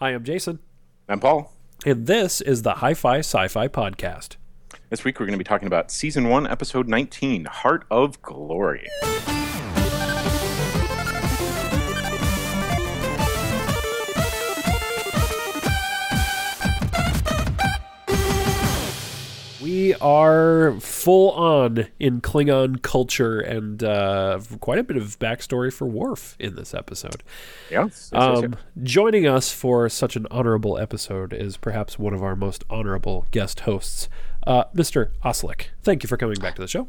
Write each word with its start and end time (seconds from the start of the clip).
Hi, 0.00 0.10
I'm 0.10 0.24
Jason, 0.24 0.60
I'm 1.08 1.20
Paul. 1.20 1.52
and 1.84 2.06
this 2.06 2.40
is 2.40 2.62
the 2.62 2.74
Hi 2.74 2.94
Fi 2.94 3.18
Sci 3.18 3.48
Fi 3.48 3.68
Podcast. 3.68 4.36
This 4.90 5.04
week 5.04 5.18
we're 5.18 5.26
going 5.26 5.34
to 5.36 5.38
be 5.38 5.44
talking 5.44 5.66
about 5.66 5.90
Season 5.90 6.28
1, 6.28 6.46
Episode 6.46 6.88
19 6.88 7.44
Heart 7.46 7.84
of 7.90 8.20
Glory. 8.22 8.88
We 19.78 19.94
are 20.00 20.72
full 20.80 21.30
on 21.30 21.86
in 22.00 22.20
Klingon 22.20 22.82
culture 22.82 23.38
and 23.38 23.80
uh, 23.80 24.40
quite 24.58 24.80
a 24.80 24.82
bit 24.82 24.96
of 24.96 25.16
backstory 25.20 25.72
for 25.72 25.86
Worf 25.86 26.34
in 26.40 26.56
this 26.56 26.74
episode. 26.74 27.22
Yeah. 27.70 27.84
yes, 27.84 28.10
yes, 28.12 28.20
yes. 28.42 28.44
Um, 28.44 28.56
joining 28.82 29.28
us 29.28 29.52
for 29.52 29.88
such 29.88 30.16
an 30.16 30.26
honorable 30.32 30.76
episode 30.78 31.32
is 31.32 31.56
perhaps 31.56 31.96
one 31.96 32.12
of 32.12 32.24
our 32.24 32.34
most 32.34 32.64
honorable 32.68 33.26
guest 33.30 33.60
hosts, 33.60 34.08
uh, 34.48 34.64
Mr. 34.74 35.10
Oslec. 35.24 35.66
Thank 35.84 36.02
you 36.02 36.08
for 36.08 36.16
coming 36.16 36.40
back 36.40 36.56
to 36.56 36.60
the 36.62 36.66
show. 36.68 36.88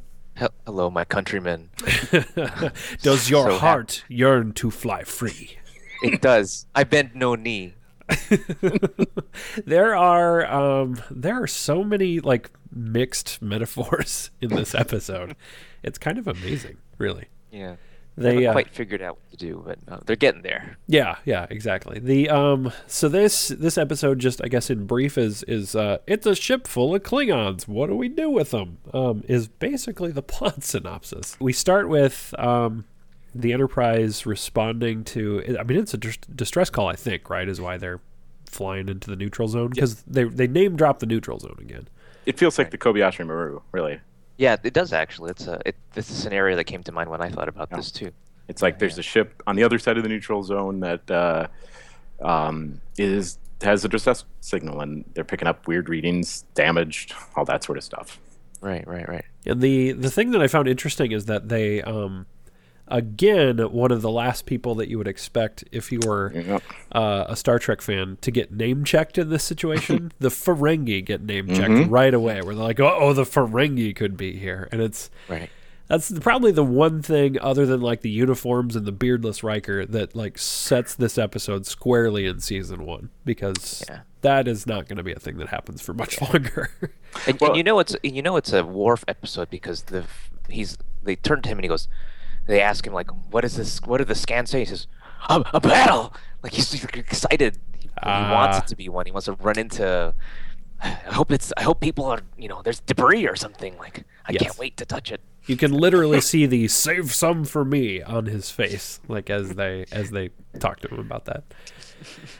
Hello, 0.66 0.90
my 0.90 1.05
countrymen. 1.05 1.70
Does 3.04 3.30
your 3.30 3.46
So 3.46 3.52
hap- 3.52 3.60
heart 3.60 4.04
yearn 4.08 4.52
to 4.54 4.71
fly 4.71 5.04
free? 5.04 5.60
It 6.02 6.21
does. 6.21 6.66
I 6.74 6.85
bend 6.85 7.12
no 7.13 7.35
knee. 7.35 7.76
There 9.66 9.95
are 9.95 10.45
um, 10.45 11.02
there 11.09 11.41
are 11.41 11.48
so 11.48 11.84
many 11.84 12.20
like 12.20 12.49
mixed 12.72 13.41
metaphors 13.41 14.32
in 14.41 14.49
this 14.49 14.76
episode. 14.76 15.35
it's 15.84 15.98
kind 15.98 16.18
of 16.18 16.27
amazing, 16.27 16.77
really. 16.98 17.27
Yeah. 17.52 17.76
They 18.18 18.44
haven't 18.44 18.48
uh, 18.48 18.52
quite 18.52 18.70
figured 18.70 19.02
out 19.02 19.16
what 19.16 19.32
to 19.32 19.38
do, 19.38 19.63
but 19.66 19.80
uh, 19.88 19.99
they're 20.05 20.18
getting 20.18 20.41
there. 20.41 20.77
Yeah, 20.88 21.16
yeah, 21.23 21.48
exactly. 21.49 21.99
The 21.99 22.30
um 22.30 22.73
so 22.85 23.08
this 23.08 23.48
this 23.48 23.77
episode 23.77 24.20
just 24.20 24.41
I 24.44 24.49
guess 24.49 24.70
in 24.70 24.85
brief 24.85 25.18
is 25.18 25.44
is 25.44 25.73
uh 25.73 25.99
it's 26.05 26.26
a 26.26 26.35
ship 26.35 26.68
full 26.68 26.94
of 26.94 27.04
Klingons. 27.04 27.65
What 27.65 27.87
do 27.87 27.96
we 27.96 28.10
do 28.10 28.30
with 28.30 28.52
them? 28.52 28.80
Um 28.93 29.24
is 29.30 29.48
basically 29.48 30.12
the 30.12 30.21
plot 30.34 30.63
synopsis. 30.65 31.37
We 31.40 31.54
start 31.54 31.87
with 31.87 32.34
um 32.37 32.84
the 33.34 33.54
Enterprise 33.54 34.26
responding 34.26 35.04
to 35.05 35.58
I 35.60 35.63
mean 35.63 35.80
it's 35.80 35.94
a 35.94 35.98
distress 35.98 36.70
call 36.70 36.88
I 36.88 36.96
think, 36.96 37.30
right? 37.30 37.48
Is 37.48 37.62
why 37.62 37.77
they're 37.77 37.99
flying 38.46 38.90
into 38.90 39.10
the 39.10 39.16
neutral 39.16 39.48
zone 39.48 39.70
because 39.70 40.02
they 40.04 40.24
they 40.24 40.48
name 40.48 40.76
drop 40.76 40.99
the 40.99 41.05
neutral 41.05 41.40
zone 41.40 41.58
again. 41.60 41.88
it 42.26 42.38
feels 42.40 42.58
like 42.58 42.71
the 42.71 42.77
Kobayashi 42.77 43.26
Maru, 43.26 43.62
really. 43.71 43.99
Yeah, 44.38 44.55
it 44.63 44.74
does 44.74 44.94
actually. 44.94 45.32
It's 45.32 45.48
a 45.48 45.62
it, 45.66 45.76
this 45.94 46.10
is 46.10 46.18
a 46.18 46.21
scenario 46.21 46.55
that 46.55 46.63
came 46.63 46.82
to 46.84 46.91
mind 46.91 47.10
when 47.10 47.21
I 47.21 47.30
thought 47.30 47.49
about 47.49 47.70
this 47.70 47.91
too. 47.91 48.12
It's 48.48 48.62
like 48.62 48.80
there's 48.80 48.98
a 48.98 49.04
ship 49.04 49.43
on 49.46 49.55
the 49.55 49.64
other 49.64 49.77
side 49.77 49.98
of 49.98 50.04
the 50.04 50.10
neutral 50.10 50.41
zone 50.43 50.80
that 50.80 51.12
uh, 51.12 51.48
um, 52.21 52.82
is 52.98 53.38
has 53.62 53.84
a 53.84 53.90
distress 53.90 54.24
signal, 54.41 54.80
and 54.80 55.04
they're 55.14 55.26
picking 55.26 55.48
up 55.48 55.68
weird 55.68 55.90
readings, 55.90 56.46
damaged, 56.55 57.14
all 57.36 57.46
that 57.46 57.64
sort 57.64 57.77
of 57.77 57.84
stuff. 57.84 58.20
Right, 58.62 58.88
right, 58.88 59.08
right. 59.08 59.26
And 59.46 59.62
the 59.62 59.91
the 59.91 60.10
thing 60.10 60.32
that 60.32 60.41
I 60.41 60.48
found 60.48 60.68
interesting 60.68 61.12
is 61.12 61.26
that 61.26 61.49
they 61.49 61.82
um 61.84 62.26
again 62.90 63.57
one 63.71 63.91
of 63.91 64.01
the 64.01 64.09
last 64.12 64.45
people 64.45 64.75
that 64.75 64.90
you 64.90 64.97
would 64.97 65.07
expect 65.07 65.63
if 65.72 65.91
you 65.91 66.00
were 66.06 66.31
Yep. 66.34 66.63
uh, 66.94 67.25
a 67.28 67.35
Star 67.35 67.59
Trek 67.59 67.81
fan 67.81 68.18
to 68.22 68.31
get 68.31 68.51
name 68.51 68.84
checked 68.84 69.18
in 69.18 69.29
this 69.29 69.44
situation. 69.44 70.12
the 70.19 70.29
Ferengi 70.29 71.03
get 71.03 71.22
name 71.22 71.47
checked 71.47 71.90
right 71.90 72.13
away, 72.13 72.41
where 72.41 72.56
they're 72.56 72.63
like, 72.63 72.79
"Oh, 72.79 72.97
oh, 73.00 73.13
the 73.13 73.23
Ferengi 73.23 73.96
could 73.96 74.18
be 74.18 74.38
here," 74.38 74.68
and 74.72 74.81
it's 74.81 75.09
Right. 75.28 75.50
that's 75.88 76.12
probably 76.19 76.51
the 76.51 76.63
one 76.63 77.01
thing 77.01 77.38
other 77.40 77.66
than 77.66 77.81
like 77.81 78.01
the 78.01 78.09
uniforms 78.09 78.75
and 78.75 78.85
the 78.85 78.91
beardless 78.91 79.44
Riker 79.44 79.85
that 79.85 80.16
like 80.16 80.38
sets 80.38 80.96
this 80.96 81.18
episode 81.18 81.66
squarely 81.66 82.25
in 82.25 82.40
season 82.40 82.85
one 82.85 83.09
because 83.25 83.84
Yeah. 83.90 84.01
that 84.22 84.47
is 84.47 84.68
not 84.68 84.88
going 84.88 84.97
to 84.97 85.03
be 85.03 85.13
a 85.13 85.19
thing 85.19 85.38
that 85.38 85.47
happens 85.50 85.81
for 85.81 85.94
much 85.94 86.22
longer. 86.22 86.69
And, 87.28 87.40
Well- 87.41 87.51
and 87.51 87.57
you 87.57 87.63
know 87.63 87.79
it's 87.79 87.96
you 88.03 88.22
know 88.22 88.38
it's 88.38 88.53
a 88.53 88.63
Worf 88.63 89.03
episode 89.07 89.50
because 89.50 89.84
the 89.84 90.06
he's 90.50 90.78
they 91.03 91.16
turn 91.16 91.41
to 91.41 91.50
him 91.50 91.58
and 91.58 91.66
he 91.66 91.69
goes, 91.69 91.88
they 92.50 92.62
ask 92.62 92.86
him 92.86 92.94
like, 92.94 93.10
what 93.32 93.46
is 93.46 93.56
this? 93.56 93.82
What 93.84 94.00
do 94.00 94.06
the 94.06 94.16
scans 94.16 94.50
say? 94.50 94.60
He 94.60 94.66
says, 94.66 94.88
a, 95.30 95.44
a 95.54 95.60
battle. 95.60 96.14
Like 96.44 96.54
he's 96.54 96.74
excited. 96.84 97.58
He, 97.78 97.88
he 97.88 97.90
wants 98.04 98.58
Ah. 98.58 98.62
it 98.64 98.68
to 98.68 98.76
be 98.76 98.90
one. 98.90 99.06
He 99.06 99.12
wants 99.12 99.26
to 99.26 99.34
run 99.34 99.58
into. 99.60 100.14
I 100.82 100.88
hope 101.12 101.32
it's. 101.32 101.52
I 101.58 101.64
hope 101.64 101.82
people 101.82 102.06
are. 102.06 102.22
You 102.38 102.48
know, 102.48 102.62
there's 102.64 102.80
debris 102.80 103.28
or 103.28 103.36
something. 103.36 103.78
Like 103.78 104.06
I 104.26 104.32
Yes. 104.32 104.42
can't 104.44 104.58
wait 104.58 104.78
to 104.78 104.86
touch 104.86 105.12
it. 105.12 105.20
You 105.48 105.58
can 105.58 105.72
literally 105.74 106.22
see 106.22 106.46
the 106.46 106.68
"save 106.70 107.14
some 107.14 107.44
for 107.44 107.66
me" 107.66 108.02
on 108.02 108.26
his 108.28 108.50
face, 108.52 109.00
like 109.09 109.30
as 109.30 109.56
they 109.56 109.86
as 109.92 110.12
they 110.12 110.30
talk 110.59 110.80
to 110.82 110.88
him 110.88 111.00
about 111.00 111.26
that. 111.26 111.44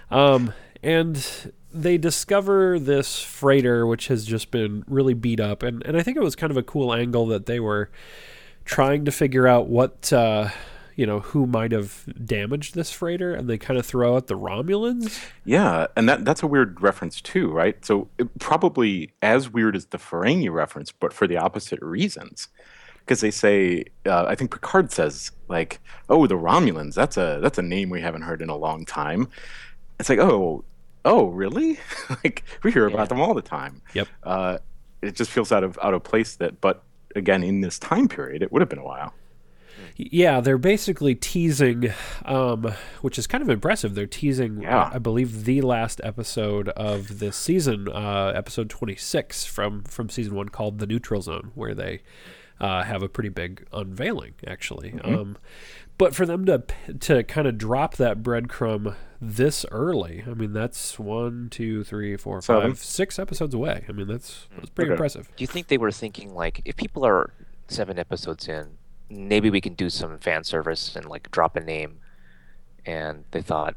Um, 0.10 0.54
and 0.82 1.52
they 1.74 1.98
discover 1.98 2.80
this 2.80 3.22
freighter, 3.22 3.86
which 3.86 4.08
has 4.08 4.26
just 4.26 4.52
been 4.52 4.84
really 4.88 5.14
beat 5.14 5.40
up, 5.40 5.62
and 5.64 5.84
and 5.86 5.98
I 5.98 6.04
think 6.04 6.16
it 6.18 6.24
was 6.24 6.36
kind 6.36 6.52
of 6.52 6.58
a 6.58 6.64
cool 6.64 6.94
angle 6.94 7.26
that 7.28 7.46
they 7.46 7.60
were 7.60 7.90
trying 8.70 9.04
to 9.06 9.12
figure 9.12 9.48
out 9.48 9.68
what. 9.68 10.14
Uh, 10.14 10.50
you 10.96 11.06
know 11.06 11.22
who 11.22 11.48
might 11.48 11.72
have 11.72 12.04
damaged 12.26 12.76
this 12.76 12.92
freighter, 12.92 13.34
and 13.34 13.50
they 13.50 13.58
kind 13.58 13.80
of 13.80 13.86
throw 13.86 14.18
out 14.18 14.28
the 14.28 14.38
Romulans. 14.38 15.18
Yeah, 15.46 15.88
and 15.96 16.10
that 16.10 16.26
that's 16.26 16.44
a 16.44 16.48
weird 16.48 16.82
reference 16.82 17.22
too, 17.22 17.50
right? 17.50 17.84
So 17.86 18.10
it, 18.18 18.38
probably 18.40 19.14
as 19.22 19.50
weird 19.50 19.78
as 19.78 19.86
the 19.86 19.98
Ferengi 19.98 20.52
reference, 20.52 20.92
but 20.92 21.14
for 21.14 21.26
the 21.26 21.38
opposite 21.38 21.82
reasons. 21.82 22.50
Because 22.98 23.22
they 23.22 23.32
say, 23.32 23.86
uh, 24.06 24.26
I 24.28 24.36
think 24.36 24.52
Picard 24.52 24.92
says 24.92 25.32
like, 25.48 25.80
"Oh, 26.10 26.28
the 26.28 26.36
Romulans. 26.36 26.96
That's 26.96 27.16
a 27.16 27.40
that's 27.42 27.58
a 27.58 27.62
name 27.64 27.90
we 27.90 28.02
haven't 28.02 28.24
heard 28.24 28.42
in 28.42 28.50
a 28.50 28.58
long 28.58 28.84
time." 28.84 29.30
It's 30.02 30.10
like, 30.10 30.20
oh, 30.20 30.66
oh, 31.06 31.28
really? 31.28 31.80
like 32.26 32.44
we 32.62 32.74
hear 32.74 32.88
about 32.88 33.08
them 33.08 33.22
all 33.22 33.34
the 33.34 33.42
time. 33.42 33.82
Yep. 33.94 34.08
Uh, 34.24 34.58
it 35.02 35.16
just 35.16 35.32
feels 35.32 35.54
out 35.54 35.64
of 35.64 35.80
out 35.82 35.94
of 35.94 36.04
place. 36.04 36.36
That, 36.36 36.60
but 36.60 36.84
again, 37.16 37.44
in 37.44 37.62
this 37.62 37.80
time 37.80 38.08
period, 38.08 38.42
it 38.44 38.52
would 38.52 38.62
have 38.62 38.70
been 38.70 38.80
a 38.80 38.84
while. 38.86 39.14
Yeah, 39.96 40.40
they're 40.40 40.58
basically 40.58 41.14
teasing, 41.16 41.92
um, 42.26 42.74
which 43.02 43.18
is 43.18 43.28
kind 43.28 43.42
of 43.42 43.50
impressive. 43.50 43.96
They're 43.96 44.06
teasing, 44.08 44.62
Yeah. 44.62 44.90
I 44.94 44.98
believe, 44.98 45.46
the 45.46 45.62
last 45.62 46.00
episode 46.04 46.70
of 46.70 47.20
this 47.20 47.36
season, 47.36 47.88
uh, 47.90 48.32
episode 48.36 48.70
26 48.70 49.46
from, 49.46 49.84
from 49.84 50.10
season 50.10 50.36
one, 50.36 50.50
called 50.50 50.80
The 50.80 50.88
Neutral 50.88 51.22
Zone, 51.22 51.52
where 51.56 51.74
they 51.76 52.02
uh, 52.60 52.84
have 52.84 53.02
a 53.04 53.10
pretty 53.10 53.30
big 53.30 53.66
unveiling, 53.72 54.34
actually. 54.46 54.94
Um, 55.04 55.38
but 55.98 56.16
for 56.16 56.26
them 56.26 56.46
to 56.46 56.64
to 57.00 57.24
kind 57.24 57.48
of 57.48 57.58
drop 57.58 57.96
that 57.98 58.22
breadcrumb 58.24 58.96
this 59.22 59.66
early, 59.72 60.24
I 60.26 60.34
mean, 60.34 60.54
that's 60.54 60.98
one, 60.98 61.50
two, 61.52 61.84
three, 61.84 62.16
four, 62.18 62.42
five, 62.42 62.62
Seven. 62.62 62.76
six 62.76 63.20
episodes 63.20 63.54
away. 63.54 63.84
I 63.90 63.92
mean, 63.92 64.08
that's, 64.08 64.48
that's 64.56 64.70
pretty 64.70 64.90
Okay. 64.92 64.94
impressive. 64.96 65.30
Do 65.36 65.44
you 65.44 65.48
think 65.48 65.68
they 65.68 65.78
were 65.78 65.92
thinking 65.92 66.34
like, 66.34 66.62
if 66.66 66.76
people 66.78 67.06
are 67.06 67.34
seven 67.68 68.00
episodes 68.00 68.48
in, 68.48 68.78
maybe 69.10 69.50
we 69.50 69.60
can 69.60 69.74
do 69.74 69.90
some 69.90 70.18
fan 70.20 70.44
service 70.46 70.96
and 70.96 71.06
like 71.06 71.30
drop 71.32 71.58
a 71.58 71.60
name? 71.60 72.00
And 72.86 73.26
they 73.32 73.42
thought, 73.42 73.76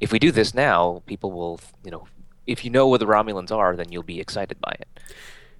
if 0.00 0.12
we 0.12 0.18
do 0.18 0.30
this 0.30 0.52
now, 0.54 1.02
people 1.06 1.32
will, 1.32 1.60
you 1.82 1.90
know, 1.90 2.06
if 2.46 2.62
you 2.62 2.70
know 2.70 2.86
where 2.86 2.98
the 2.98 3.06
Romulans 3.06 3.50
are, 3.50 3.74
then 3.74 3.90
you'll 3.90 4.02
be 4.02 4.20
excited 4.20 4.60
by 4.60 4.76
it. 4.78 4.88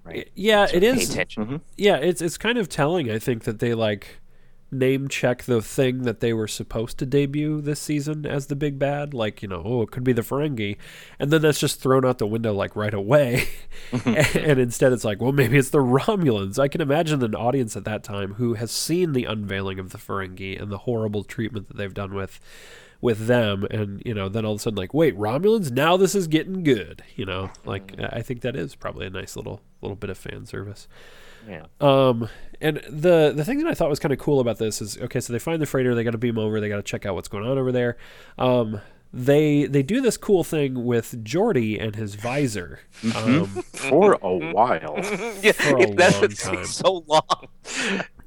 Right? 0.05 0.29
Yeah, 0.35 0.67
So 0.67 0.77
it 0.77 0.83
is. 0.83 1.09
attention. 1.09 1.45
Mm-hmm. 1.45 1.55
Yeah, 1.77 1.97
it's 1.97 2.21
it's 2.21 2.37
kind 2.37 2.57
of 2.57 2.69
telling. 2.69 3.09
I 3.09 3.17
think 3.19 3.43
that 3.45 3.59
they 3.59 3.73
like 3.73 4.19
name 4.71 5.07
check 5.07 5.43
the 5.43 5.61
thing 5.61 6.03
that 6.03 6.19
they 6.19 6.33
were 6.33 6.47
supposed 6.47 6.97
to 6.97 7.05
debut 7.05 7.61
this 7.61 7.79
season 7.79 8.25
as 8.25 8.47
the 8.47 8.55
big 8.55 8.77
bad. 8.77 9.13
Like 9.15 9.41
you 9.41 9.47
know, 9.47 9.63
oh, 9.65 9.81
it 9.81 9.91
could 9.91 10.03
be 10.03 10.13
the 10.13 10.21
Ferengi, 10.21 10.77
and 11.17 11.31
then 11.31 11.41
that's 11.41 11.59
just 11.59 11.81
thrown 11.81 12.05
out 12.05 12.19
the 12.19 12.27
window 12.27 12.53
like 12.53 12.75
right 12.75 12.93
away. 12.93 13.47
Mm-hmm. 13.91 14.37
and 14.49 14.59
instead, 14.59 14.93
it's 14.93 15.03
like, 15.03 15.19
well, 15.21 15.31
maybe 15.31 15.57
it's 15.57 15.71
the 15.71 15.79
Romulans. 15.79 16.59
I 16.59 16.67
can 16.67 16.81
imagine 16.81 17.23
an 17.23 17.33
audience 17.35 17.75
at 17.75 17.85
that 17.85 18.03
time 18.03 18.35
who 18.35 18.53
has 18.55 18.71
seen 18.71 19.13
the 19.13 19.25
unveiling 19.25 19.79
of 19.79 19.89
the 19.89 19.97
Ferengi 19.97 20.61
and 20.61 20.71
the 20.71 20.79
horrible 20.79 21.23
treatment 21.23 21.67
that 21.67 21.77
they've 21.77 21.93
done 21.93 22.13
with 22.13 22.39
with 23.05 23.27
them 23.27 23.63
and 23.71 24.01
you 24.05 24.13
know 24.13 24.27
then 24.27 24.43
all 24.45 24.53
of 24.53 24.59
a 24.59 24.61
sudden 24.61 24.75
like 24.77 24.93
wait 24.93 25.15
romulans 25.17 25.71
now 25.71 25.95
this 25.95 26.13
is 26.15 26.27
getting 26.27 26.63
good 26.63 27.03
you 27.15 27.25
know 27.25 27.49
like 27.65 27.93
i 28.11 28.21
think 28.21 28.41
that 28.41 28.55
is 28.55 28.75
probably 28.75 29.05
a 29.05 29.09
nice 29.09 29.35
little 29.37 29.61
little 29.81 29.95
bit 29.95 30.09
of 30.09 30.17
fan 30.17 30.45
service 30.45 30.87
Yeah. 31.47 31.65
um, 31.79 32.27
and 32.59 32.77
the 32.89 33.31
the 33.35 33.45
thing 33.45 33.59
that 33.59 33.67
I 33.67 33.73
thought 33.75 33.89
was 33.89 33.99
kind 33.99 34.11
of 34.13 34.17
cool 34.19 34.39
about 34.39 34.57
this 34.57 34.81
is 34.81 34.97
okay, 34.97 35.19
so 35.19 35.31
they 35.33 35.39
find 35.39 35.61
the 35.61 35.65
freighter, 35.67 35.93
they 35.93 36.03
got 36.03 36.11
to 36.11 36.17
beam 36.17 36.39
over, 36.39 36.59
they 36.59 36.69
got 36.69 36.77
to 36.77 36.81
check 36.91 37.05
out 37.05 37.13
what's 37.15 37.27
going 37.27 37.45
on 37.45 37.57
over 37.59 37.71
there. 37.71 37.97
Um, 38.39 38.81
they 39.13 39.65
they 39.65 39.83
do 39.83 40.01
this 40.01 40.17
cool 40.17 40.43
thing 40.43 40.85
with 40.85 41.23
Geordi 41.23 41.79
and 41.79 41.95
his 41.95 42.15
visor. 42.15 42.79
Um, 43.15 43.45
For 43.91 44.17
a 44.21 44.35
while. 44.53 44.95
yeah, 45.43 45.51
For 45.51 45.77
a 45.77 45.93
that's 45.93 46.19
long 46.21 46.55
time. 46.55 46.65
so 46.65 47.03
long. 47.07 47.21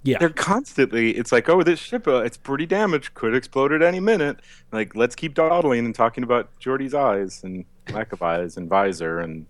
Yeah, 0.03 0.19
They're 0.19 0.31
constantly. 0.31 1.11
It's 1.11 1.33
like, 1.33 1.49
oh, 1.49 1.63
this 1.63 1.79
ship, 1.79 2.07
uh, 2.07 2.23
it's 2.23 2.37
pretty 2.37 2.67
damaged, 2.67 3.15
could 3.15 3.35
explode 3.35 3.73
at 3.73 3.83
any 3.83 4.01
minute. 4.01 4.41
Like, 4.73 4.95
let's 4.95 5.15
keep 5.15 5.35
dawdling 5.35 5.85
and 5.85 5.95
talking 5.95 6.23
about 6.25 6.51
Geordi's 6.61 6.95
eyes 6.95 7.43
and 7.43 7.65
lack 7.91 8.13
of 8.13 8.23
eyes 8.23 8.57
and 8.57 8.69
visor 8.69 9.19
and 9.19 9.47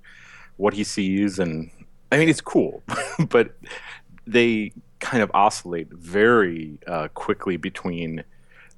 what 0.57 0.75
he 0.75 0.85
sees. 0.85 1.39
And 1.39 1.71
I 2.11 2.19
mean, 2.19 2.29
it's 2.29 2.41
cool, 2.41 2.83
but 3.29 3.57
they 4.27 4.73
kind 5.01 5.23
of 5.23 5.31
oscillate 5.35 5.93
very 5.93 6.79
uh, 6.87 7.09
quickly 7.09 7.57
between 7.57 8.25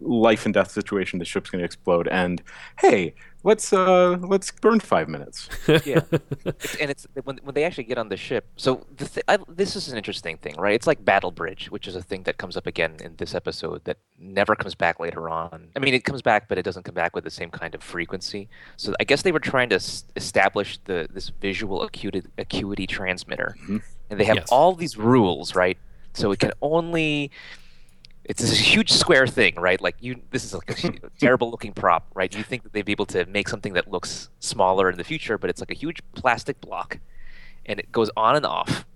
life 0.00 0.44
and 0.44 0.54
death 0.54 0.70
situation. 0.70 1.18
The 1.18 1.24
ship's 1.24 1.50
going 1.50 1.60
to 1.60 1.64
explode, 1.64 2.08
and 2.08 2.42
hey, 2.78 3.14
let's 3.42 3.72
uh 3.72 4.16
let's 4.20 4.50
burn 4.50 4.80
five 4.80 5.08
minutes. 5.08 5.48
yeah, 5.84 6.00
it's, 6.44 6.76
and 6.76 6.90
it's 6.90 7.06
when 7.24 7.38
when 7.42 7.54
they 7.54 7.64
actually 7.64 7.84
get 7.84 7.98
on 7.98 8.08
the 8.08 8.16
ship. 8.16 8.46
So 8.56 8.86
the 8.96 9.06
th- 9.06 9.24
I, 9.28 9.38
this 9.48 9.76
is 9.76 9.88
an 9.88 9.96
interesting 9.96 10.36
thing, 10.38 10.54
right? 10.56 10.74
It's 10.74 10.86
like 10.86 11.04
Battle 11.04 11.30
Bridge, 11.30 11.70
which 11.70 11.86
is 11.88 11.96
a 11.96 12.02
thing 12.02 12.22
that 12.24 12.38
comes 12.38 12.56
up 12.56 12.66
again 12.66 12.96
in 13.02 13.16
this 13.16 13.34
episode 13.34 13.84
that 13.84 13.98
never 14.18 14.54
comes 14.56 14.74
back 14.74 15.00
later 15.00 15.28
on. 15.28 15.68
I 15.76 15.78
mean, 15.78 15.94
it 15.94 16.04
comes 16.04 16.22
back, 16.22 16.48
but 16.48 16.58
it 16.58 16.62
doesn't 16.62 16.82
come 16.84 16.94
back 16.94 17.14
with 17.14 17.24
the 17.24 17.30
same 17.30 17.50
kind 17.50 17.74
of 17.74 17.82
frequency. 17.82 18.48
So 18.76 18.94
I 19.00 19.04
guess 19.04 19.22
they 19.22 19.32
were 19.32 19.40
trying 19.40 19.68
to 19.70 19.76
s- 19.76 20.04
establish 20.16 20.78
the 20.84 21.08
this 21.12 21.30
visual 21.40 21.82
acuity 21.82 22.22
acuity 22.38 22.86
transmitter, 22.86 23.56
and 23.68 24.20
they 24.20 24.24
have 24.24 24.36
Yes. 24.36 24.48
all 24.50 24.74
these 24.74 24.96
rules, 24.96 25.54
right? 25.54 25.78
So 26.12 26.32
it 26.32 26.40
can 26.40 26.52
only 26.60 27.30
it's 28.30 28.40
this 28.42 28.56
huge 28.58 28.92
square 28.92 29.26
thing, 29.26 29.54
right? 29.56 29.80
Like 29.80 29.96
you, 30.00 30.20
this 30.30 30.44
is 30.44 30.54
like 30.54 30.70
a 30.84 30.92
terrible 31.20 31.50
looking 31.50 31.72
prop, 31.72 32.06
right? 32.14 32.32
You 32.34 32.42
think 32.44 32.62
that 32.62 32.72
they'd 32.72 32.84
be 32.84 32.92
able 32.92 33.06
to 33.06 33.26
make 33.26 33.48
something 33.48 33.72
that 33.74 33.90
looks 33.90 34.30
smaller 34.38 34.88
in 34.88 34.96
the 34.96 35.04
future, 35.04 35.36
but 35.36 35.50
it's 35.50 35.60
like 35.60 35.70
a 35.70 35.74
huge 35.74 36.00
plastic 36.14 36.60
block, 36.60 36.98
and 37.66 37.80
it 37.80 37.90
goes 37.90 38.08
on 38.16 38.36
and 38.36 38.46
off. 38.46 38.86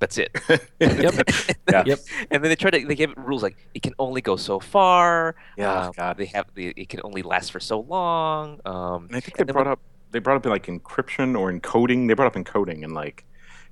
That's 0.00 0.18
it. 0.18 0.30
Yep. 0.80 1.14
Yeah. 1.70 1.82
Yep. 1.84 1.98
And 2.30 2.44
then 2.44 2.48
they 2.50 2.54
try 2.56 2.70
to 2.70 2.86
they 2.86 2.94
give 2.94 3.10
it 3.10 3.18
rules 3.18 3.42
like 3.42 3.56
it 3.74 3.82
can 3.82 3.92
only 3.98 4.20
go 4.20 4.36
so 4.36 4.60
far. 4.60 5.34
Yeah, 5.56 5.86
um, 5.86 5.92
God. 5.96 6.16
They 6.16 6.26
have 6.26 6.46
the 6.54 6.72
it 6.76 6.88
can 6.88 7.00
only 7.02 7.22
last 7.22 7.50
for 7.50 7.58
so 7.60 7.80
long. 7.80 8.60
Um, 8.64 9.06
And 9.06 9.16
I 9.16 9.20
think 9.20 9.36
they 9.36 9.40
and 9.42 9.48
then 9.48 9.54
brought 9.54 9.66
when- 9.66 9.72
up 9.72 9.80
they 10.12 10.20
brought 10.20 10.36
up 10.36 10.46
like 10.46 10.66
encryption 10.66 11.36
or 11.38 11.52
encoding. 11.52 12.06
They 12.08 12.14
brought 12.14 12.28
up 12.36 12.40
encoding, 12.42 12.84
and 12.84 12.92
like 12.94 13.24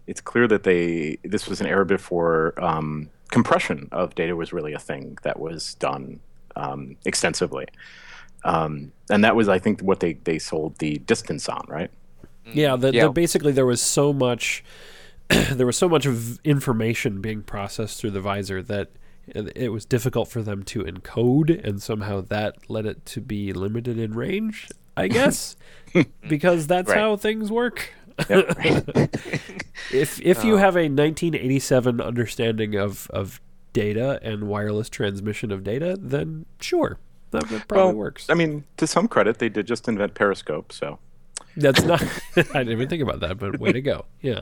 it's 0.08 0.20
clear 0.20 0.48
that 0.48 0.62
they 0.64 1.18
this 1.24 1.46
was 1.46 1.60
an 1.60 1.66
era 1.68 1.86
before 1.86 2.54
um, 2.62 3.10
compression 3.30 3.88
of 3.92 4.14
data 4.14 4.36
was 4.36 4.52
really 4.52 4.72
a 4.72 4.78
thing 4.78 5.18
that 5.22 5.38
was 5.40 5.74
done 5.74 6.20
um, 6.56 6.96
extensively. 7.04 7.66
Um, 8.44 8.92
and 9.10 9.24
that 9.24 9.34
was, 9.36 9.48
I 9.48 9.58
think, 9.58 9.80
what 9.80 10.00
they, 10.00 10.14
they 10.14 10.38
sold 10.38 10.78
the 10.78 10.98
distance 10.98 11.48
on, 11.48 11.64
right? 11.68 11.90
Yeah, 12.52 12.76
the, 12.76 12.92
Yeah. 12.92 13.04
The, 13.04 13.10
basically 13.10 13.52
there 13.52 13.66
was 13.66 13.80
so 13.82 14.12
much 14.12 14.62
there 15.52 15.64
was 15.66 15.78
so 15.78 15.88
much 15.88 16.04
of 16.04 16.38
information 16.44 17.22
being 17.22 17.42
processed 17.42 17.98
through 17.98 18.10
the 18.10 18.20
visor 18.20 18.62
that 18.62 18.90
it, 19.26 19.56
it 19.56 19.68
was 19.70 19.86
difficult 19.86 20.28
for 20.28 20.42
them 20.42 20.62
to 20.64 20.84
encode, 20.84 21.66
and 21.66 21.82
somehow 21.82 22.20
that 22.20 22.68
led 22.68 22.84
it 22.84 23.06
to 23.06 23.22
be 23.22 23.54
limited 23.54 23.98
in 23.98 24.12
range. 24.12 24.68
I 24.96 25.08
guess 25.18 25.56
because 26.28 26.66
that's 26.66 26.90
Right. 26.90 26.98
how 26.98 27.16
things 27.16 27.50
work. 27.50 27.94
if 29.92 30.20
if 30.20 30.44
you 30.44 30.56
have 30.56 30.76
a 30.76 30.88
1987 30.88 32.00
understanding 32.00 32.74
of 32.74 33.10
of 33.10 33.40
data 33.72 34.20
and 34.22 34.48
wireless 34.48 34.88
transmission 34.88 35.50
of 35.50 35.64
data, 35.64 35.96
then 36.00 36.46
sure, 36.60 36.98
that, 37.32 37.48
that 37.48 37.68
probably 37.68 37.86
well, 37.86 37.94
works. 37.94 38.30
I 38.30 38.34
mean, 38.34 38.64
to 38.76 38.86
some 38.86 39.08
credit, 39.08 39.38
they 39.38 39.48
did 39.48 39.66
just 39.66 39.88
invent 39.88 40.14
Periscope, 40.14 40.72
so 40.72 40.98
That's 41.56 41.82
not. 41.82 42.02
I 42.36 42.42
didn't 42.42 42.70
even 42.70 42.88
think 42.88 43.02
about 43.02 43.20
that, 43.20 43.38
but 43.38 43.58
way 43.58 43.72
to 43.72 43.82
go. 43.82 44.06
Yeah. 44.22 44.40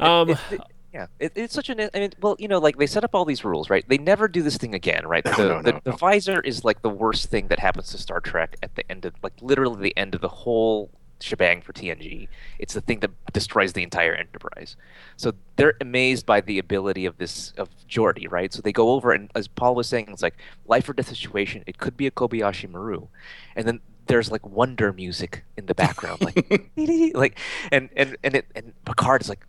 Um, 0.00 0.30
it- 0.30 0.60
yeah, 0.96 1.08
it, 1.18 1.32
it's 1.34 1.52
such 1.52 1.68
an. 1.68 1.90
I 1.92 1.98
mean, 1.98 2.12
well, 2.22 2.36
you 2.38 2.48
know, 2.48 2.58
like 2.58 2.78
they 2.78 2.86
set 2.86 3.04
up 3.04 3.14
all 3.14 3.26
these 3.26 3.44
rules, 3.44 3.68
right? 3.68 3.84
They 3.86 3.98
never 3.98 4.28
do 4.28 4.42
this 4.42 4.56
thing 4.56 4.74
again, 4.74 5.06
right? 5.06 5.22
The, 5.22 5.30
no, 5.36 5.60
the, 5.62 5.72
no, 5.72 5.80
the 5.84 5.92
visor 5.92 6.40
is 6.40 6.64
like 6.64 6.80
the 6.80 6.88
worst 6.88 7.28
thing 7.28 7.48
that 7.48 7.58
happens 7.58 7.90
to 7.90 7.98
Star 7.98 8.18
Trek 8.18 8.56
at 8.62 8.74
the 8.76 8.90
end 8.90 9.04
of, 9.04 9.12
like, 9.22 9.34
literally 9.42 9.82
the 9.82 9.96
end 9.98 10.14
of 10.14 10.22
the 10.22 10.28
whole 10.28 10.90
shebang 11.20 11.60
for 11.62 11.72
TNG. 11.72 12.28
It's 12.58 12.74
the 12.74 12.80
thing 12.80 13.00
that 13.00 13.10
destroys 13.32 13.72
the 13.72 13.82
entire 13.82 14.14
Enterprise. 14.14 14.76
So 15.16 15.32
they're 15.56 15.74
amazed 15.80 16.26
by 16.26 16.40
the 16.40 16.58
ability 16.58 17.06
of 17.06 17.18
this 17.18 17.52
of 17.56 17.68
Geordi, 17.88 18.30
right? 18.30 18.52
So 18.52 18.60
they 18.62 18.72
go 18.72 18.90
over 18.90 19.12
and, 19.12 19.30
as 19.34 19.48
Paul 19.48 19.74
was 19.74 19.88
saying, 19.88 20.06
it's 20.08 20.22
like 20.22 20.36
life 20.66 20.88
or 20.88 20.92
death 20.92 21.08
situation. 21.08 21.64
It 21.66 21.78
could 21.78 21.96
be 21.96 22.06
a 22.06 22.10
Kobayashi 22.10 22.68
Maru, 22.70 23.08
and 23.54 23.66
then 23.66 23.80
there's 24.06 24.30
like 24.30 24.46
wonder 24.46 24.92
music 24.92 25.44
in 25.56 25.66
the 25.66 25.74
background, 25.74 26.22
like 26.22 26.70
like 27.14 27.38
and 27.72 27.88
and 27.96 28.16
and 28.22 28.36
it 28.36 28.46
and 28.54 28.72
Picard 28.84 29.22
is 29.22 29.28
like 29.28 29.44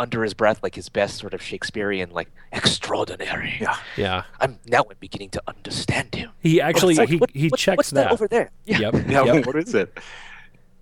under 0.00 0.22
his 0.22 0.32
breath, 0.32 0.62
like 0.62 0.76
his 0.76 0.88
best 0.88 1.18
sort 1.18 1.34
of 1.34 1.42
Shakespearean, 1.42 2.10
like 2.10 2.30
extraordinary. 2.52 3.56
Yeah. 3.60 3.76
yeah. 3.96 4.22
I'm 4.40 4.58
now 4.66 4.84
I'm 4.88 4.96
beginning 5.00 5.30
to 5.30 5.42
understand 5.48 6.14
him. 6.14 6.30
He 6.40 6.60
actually 6.60 6.96
What- 6.96 7.08
he, 7.08 7.16
what- 7.16 7.30
he 7.32 7.48
what- 7.48 7.58
checks 7.58 7.76
what's 7.78 7.90
that. 7.90 8.12
over 8.12 8.28
there. 8.28 8.50
Yeah. 8.64 8.78
Yep. 8.78 8.94
yeah, 9.08 9.24
yep. 9.24 9.46
what 9.46 9.56
is 9.56 9.74
it? 9.74 9.98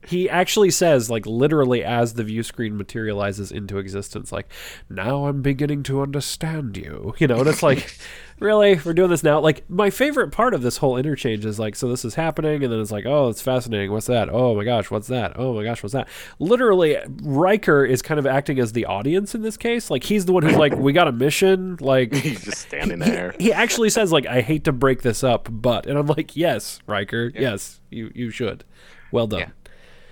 He 0.06 0.30
actually 0.30 0.70
says, 0.70 1.10
like 1.10 1.26
literally, 1.26 1.82
as 1.84 2.14
the 2.14 2.24
view 2.24 2.42
screen 2.42 2.76
materializes 2.76 3.50
into 3.50 3.78
existence, 3.78 4.30
like, 4.32 4.46
"Now 4.88 5.26
I'm 5.26 5.42
beginning 5.42 5.82
to 5.84 6.00
understand 6.02 6.76
you." 6.76 7.14
You 7.26 7.26
know, 7.26 7.38
and 7.40 7.48
it's 7.48 7.62
like, 7.62 7.98
really, 8.40 8.78
we're 8.84 8.92
doing 8.92 9.10
this 9.10 9.22
now. 9.24 9.40
Like, 9.40 9.68
my 9.70 9.90
favorite 9.90 10.30
part 10.30 10.54
of 10.54 10.62
this 10.62 10.76
whole 10.76 10.96
interchange 10.96 11.44
is 11.44 11.58
like, 11.58 11.74
so 11.74 11.88
this 11.88 12.04
is 12.04 12.14
happening, 12.14 12.62
and 12.62 12.72
then 12.72 12.78
it's 12.80 12.90
like, 12.92 13.06
oh, 13.06 13.28
it's 13.28 13.40
fascinating. 13.42 13.90
What's 13.90 14.06
that? 14.06 14.28
Oh 14.30 14.54
my 14.54 14.62
gosh, 14.64 14.90
what's 14.90 15.08
that? 15.08 15.32
Oh 15.36 15.54
my 15.54 15.64
gosh, 15.64 15.82
what's 15.82 15.94
that? 15.94 16.08
Literally, 16.38 16.98
Riker 17.22 17.84
is 17.84 18.02
kind 18.02 18.18
of 18.20 18.26
acting 18.26 18.58
as 18.60 18.72
the 18.72 18.84
audience 18.84 19.34
in 19.34 19.42
this 19.42 19.56
case. 19.56 19.90
Like, 19.90 20.04
he's 20.04 20.26
the 20.26 20.32
one 20.32 20.42
who's 20.42 20.56
like, 20.56 20.76
we 20.76 20.92
got 20.92 21.08
a 21.08 21.12
mission. 21.12 21.78
Like, 21.80 22.12
He's 22.26 22.44
just 22.44 22.58
standing 22.58 22.98
there. 22.98 23.34
he 23.38 23.52
actually 23.52 23.90
says 23.90 24.12
like 24.12 24.26
I 24.26 24.40
hate 24.42 24.64
to 24.64 24.72
break 24.72 25.02
this 25.02 25.24
up, 25.24 25.48
but 25.50 25.86
and 25.86 25.98
I'm 25.98 26.06
like, 26.06 26.36
yes, 26.36 26.80
Riker, 26.86 27.32
yes, 27.34 27.80
you 27.90 28.12
you 28.14 28.30
should. 28.30 28.64
Well 29.10 29.26
done. 29.26 29.40
Yeah. 29.40 29.48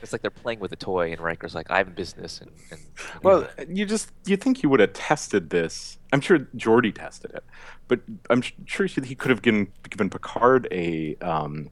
It's 0.04 0.12
like 0.12 0.22
they're 0.22 0.30
playing 0.30 0.60
with 0.60 0.70
a 0.72 0.76
toy, 0.76 1.10
and 1.10 1.20
Riker's 1.20 1.54
like, 1.54 1.66
"I'm 1.70 1.92
business." 1.94 2.40
And, 2.40 2.50
and 2.70 2.80
and 3.14 3.22
Well, 3.24 3.48
you 3.68 3.84
just 3.86 4.12
you 4.26 4.36
think 4.36 4.58
he 4.58 4.66
would 4.68 4.78
have 4.80 4.92
tested 4.92 5.50
this? 5.50 5.98
I'm 6.12 6.20
sure 6.20 6.38
Geordi 6.56 6.94
tested 6.94 7.32
it, 7.34 7.42
but 7.88 8.00
I'm 8.30 8.42
sure 8.66 8.86
he 8.86 9.00
he 9.02 9.14
could 9.16 9.30
have 9.30 9.42
given 9.42 9.72
given 9.90 10.08
Picard 10.10 10.68
a 10.70 11.16
um, 11.16 11.70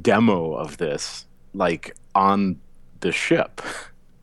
demo 0.00 0.54
of 0.54 0.76
this, 0.76 1.26
like 1.54 1.96
on 2.14 2.60
the 3.00 3.10
ship. 3.12 3.60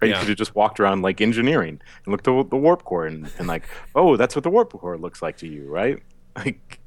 Right? 0.02 0.10
Yeah. 0.10 0.16
He 0.16 0.22
could 0.22 0.30
have 0.30 0.38
just 0.40 0.56
walked 0.56 0.80
around 0.80 1.04
like 1.04 1.22
engineering 1.22 1.80
and 2.06 2.12
looked 2.12 2.28
at 2.28 2.50
the 2.50 2.58
warp 2.58 2.84
core 2.86 3.06
and, 3.06 3.30
and 3.38 3.48
like, 3.48 3.70
oh, 3.94 4.18
that's 4.18 4.36
what 4.36 4.42
the 4.42 4.50
warp 4.50 4.74
core 4.74 4.98
looks 4.98 5.22
like 5.22 5.38
to 5.38 5.48
you, 5.48 5.70
right? 5.70 6.02
Like, 6.36 6.80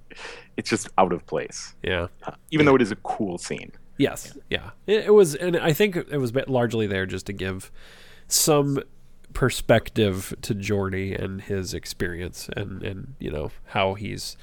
it's 0.56 0.68
just 0.68 0.88
out 0.98 1.12
of 1.12 1.24
place, 1.26 1.74
Yeah. 1.84 2.08
uh, 2.24 2.32
even 2.50 2.66
though 2.66 2.74
it 2.74 2.82
is 2.82 2.90
a 2.90 2.96
cool 2.96 3.38
scene. 3.38 3.70
Yes. 3.96 4.36
Yeah. 4.50 4.70
It, 4.86 5.06
it 5.06 5.14
was, 5.14 5.34
and 5.34 5.56
I 5.56 5.72
think 5.72 5.96
it 5.96 6.18
was 6.18 6.32
largely 6.48 6.86
there 6.86 7.06
just 7.06 7.26
to 7.26 7.32
give 7.32 7.70
some 8.26 8.82
perspective 9.32 10.34
to 10.42 10.54
Geordi 10.54 11.20
and 11.20 11.42
his 11.42 11.74
experience, 11.74 12.48
and 12.56 12.82
and 12.82 13.14
you 13.18 13.30
know 13.30 13.50
how 13.66 13.94
he's 13.94 14.36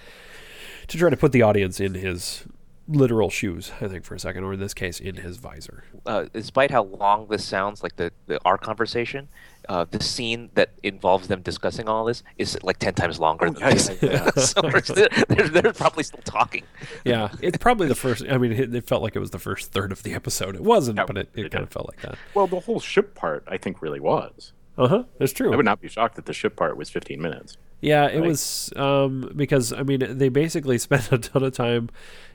to 0.88 0.98
try 0.98 1.10
to 1.10 1.18
put 1.18 1.32
the 1.32 1.42
audience 1.42 1.80
in 1.80 1.96
his 1.96 2.46
literal 2.92 3.30
shoes. 3.30 3.72
I 3.82 3.88
think 3.88 4.04
for 4.06 4.16
a 4.16 4.20
second, 4.20 4.44
or 4.44 4.54
in 4.54 4.60
this 4.60 4.74
case, 4.74 5.00
in 5.00 5.16
his 5.18 5.38
visor. 5.38 5.84
uh, 6.06 6.26
despite 6.34 6.72
how 6.72 6.84
long 6.84 7.28
this 7.30 7.44
sounds, 7.46 7.84
like 7.84 7.96
the, 7.96 8.12
the 8.28 8.40
our 8.46 8.58
conversation, 8.58 9.28
uh, 9.70 9.86
the 9.90 10.02
scene 10.04 10.50
that 10.56 10.72
involves 10.84 11.28
them 11.28 11.42
discussing 11.42 11.88
all 11.88 12.06
this 12.06 12.24
is 12.38 12.58
like 12.64 12.78
ten 12.78 12.94
times 12.94 13.20
longer 13.20 13.48
Oh, 13.48 13.52
than 13.52 13.62
yeah, 13.62 13.70
this. 13.74 13.90
yeah, 14.02 14.30
yeah. 14.36 14.42
so 14.44 14.62
we're 14.64 14.82
they're, 14.82 15.48
they're 15.50 15.74
probably 15.74 16.04
still 16.04 16.22
talking. 16.24 16.64
Yeah, 17.06 17.30
it's 17.42 17.58
probably 17.58 17.88
the 17.88 17.96
first. 17.96 18.24
I 18.30 18.38
mean, 18.38 18.52
it, 18.52 18.74
it 18.74 18.88
felt 18.88 19.02
like 19.04 19.16
it 19.16 19.20
was 19.20 19.32
the 19.32 19.40
first 19.40 19.72
third 19.72 19.92
of 19.92 20.04
the 20.04 20.14
episode. 20.14 20.56
It 20.56 20.64
wasn't, 20.64 20.98
Yeah, 20.98 21.06
but 21.06 21.18
it, 21.18 21.30
it 21.36 21.46
it 21.46 21.52
kind 21.52 21.64
of 21.64 21.70
felt 21.72 21.88
like 21.88 22.02
that. 22.02 22.18
Well, 22.34 22.48
the 22.48 22.60
whole 22.62 22.80
ship 22.80 23.16
part, 23.16 23.44
I 23.48 23.58
think, 23.58 23.82
really 23.82 24.00
was. 24.00 24.54
Uh 24.78 24.88
huh. 24.88 25.04
That's 25.20 25.34
true. 25.34 25.52
I 25.54 25.56
would 25.56 25.66
not 25.66 25.82
be 25.82 25.88
shocked 25.88 26.16
that 26.16 26.26
the 26.26 26.34
ship 26.34 26.56
part 26.56 26.78
was 26.78 26.90
15 26.90 27.22
minutes. 27.22 27.58
Yeah, 27.82 28.06
it 28.08 28.20
Like- 28.20 28.28
was 28.30 28.72
um, 28.76 29.32
because 29.36 29.74
I 29.74 29.84
mean 29.84 30.18
they 30.18 30.30
basically 30.30 30.78
spent 30.88 31.12
a 31.12 31.18
ton 31.18 31.44
of 31.44 31.54
time. 31.54 31.90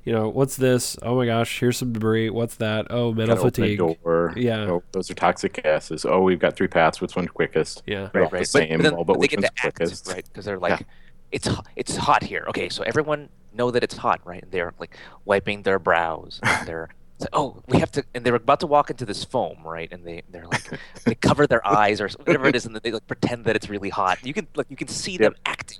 You 0.05 0.13
know, 0.13 0.29
what's 0.29 0.57
this? 0.57 0.97
Oh 1.03 1.17
my 1.17 1.27
gosh, 1.27 1.59
here's 1.59 1.77
some 1.77 1.93
debris. 1.93 2.31
What's 2.31 2.57
that? 2.57 2.87
Oh, 2.91 3.13
metal 3.13 3.35
Gotta 3.37 3.49
open 3.49 3.51
fatigue. 3.65 3.79
door. 3.79 4.33
Yeah. 4.37 4.67
Oh, 4.71 4.83
those 4.93 5.11
are 5.11 5.15
toxic 5.15 5.61
gases. 5.63 6.05
Oh, 6.05 6.21
we've 6.21 6.39
got 6.39 6.57
three 6.57 6.69
paths. 6.69 7.01
Which 7.01 7.17
one's 7.17 7.31
quickest? 7.31 7.83
Yeah, 7.87 8.03
Right. 8.13 8.15
right. 8.15 8.23
all 8.25 8.31
the 8.31 8.39
But- 8.39 8.47
same. 8.49 8.83
then- 8.83 8.95
all 8.95 9.05
but 9.05 9.15
they 9.15 9.19
which 9.21 9.31
get 9.31 9.41
one's 9.41 9.51
to 9.51 9.67
act, 9.67 9.77
quickest? 9.77 10.07
right? 10.09 10.25
Because 10.25 10.45
they're 10.45 10.59
like, 10.59 10.87
it's 11.33 11.49
it's 11.75 11.97
hot 11.97 12.23
here. 12.23 12.45
Okay, 12.49 12.69
so 12.69 12.83
everyone 12.85 13.29
know 13.53 13.71
that 13.71 13.83
it's 13.83 13.97
hot, 13.97 14.21
right? 14.25 14.43
And 14.43 14.53
they're 14.53 14.75
like 14.79 14.97
wiping 15.25 15.63
their 15.63 15.79
brows. 15.81 16.39
And 16.43 16.69
they're 16.69 16.89
it's 17.17 17.23
like, 17.23 17.31
oh, 17.33 17.63
we 17.67 17.79
have 17.79 17.91
to, 17.93 18.05
and 18.15 18.25
they're 18.25 18.35
about 18.35 18.61
to 18.61 18.67
walk 18.67 18.91
into 18.91 19.07
this 19.07 19.25
foam, 19.25 19.59
right? 19.65 19.91
And 19.91 20.05
they 20.05 20.23
they're 20.31 20.47
like, 20.47 20.71
they 21.05 21.15
cover 21.15 21.47
their 21.47 21.67
eyes 21.67 22.01
or 22.01 22.09
whatever 22.19 22.47
it 22.47 22.55
is, 22.55 22.67
and 22.67 22.75
then 22.75 22.83
they 22.85 22.93
like 22.93 23.07
pretend 23.07 23.47
that 23.47 23.57
it's 23.57 23.71
really 23.71 23.89
hot. 23.89 24.25
You 24.25 24.35
can 24.35 24.47
like 24.55 24.67
you 24.69 24.77
can 24.77 24.89
see 24.89 25.17
them 25.17 25.35
acting, 25.47 25.79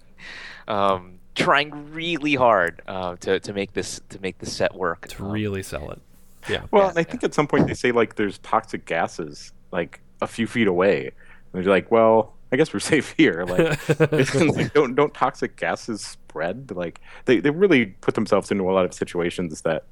um, 0.67 1.19
trying 1.35 1.93
really 1.93 2.35
hard 2.35 2.81
uh, 2.87 3.17
to 3.17 3.39
to 3.41 3.53
make 3.53 3.75
this 3.75 4.01
to 4.09 4.21
make 4.21 4.39
this 4.39 4.53
set 4.53 4.75
work. 4.75 5.09
to 5.09 5.25
Um, 5.25 5.31
really 5.31 5.63
sell 5.63 5.91
it. 5.91 6.01
Yeah, 6.49 6.63
Well, 6.71 6.85
Yeah, 6.85 6.89
and 6.91 6.99
I 6.99 7.03
think 7.03 7.23
at 7.23 7.35
some 7.35 7.47
point 7.47 7.67
they 7.67 7.75
say 7.75 7.93
like 7.93 8.15
there's 8.15 8.39
toxic 8.39 8.87
gases 8.87 9.53
like 9.73 10.01
a 10.23 10.27
few 10.27 10.47
feet 10.47 10.69
away. 10.69 11.11
And 11.53 11.65
they're 11.65 11.71
like, 11.71 11.91
well, 11.91 12.35
I 12.53 12.57
guess 12.57 12.73
we're 12.73 12.81
safe 12.95 13.15
here. 13.17 13.45
Like, 13.47 13.79
it's 13.89 14.35
like, 14.35 14.73
don't 14.73 14.95
don't 14.95 15.13
toxic 15.13 15.57
gases 15.57 16.01
spread? 16.01 16.71
Like 16.71 17.01
they, 17.27 17.41
they 17.41 17.51
really 17.51 17.87
put 17.87 18.15
themselves 18.15 18.51
into 18.51 18.69
a 18.71 18.73
lot 18.73 18.85
of 18.85 18.95
situations 18.95 19.63
that 19.63 19.85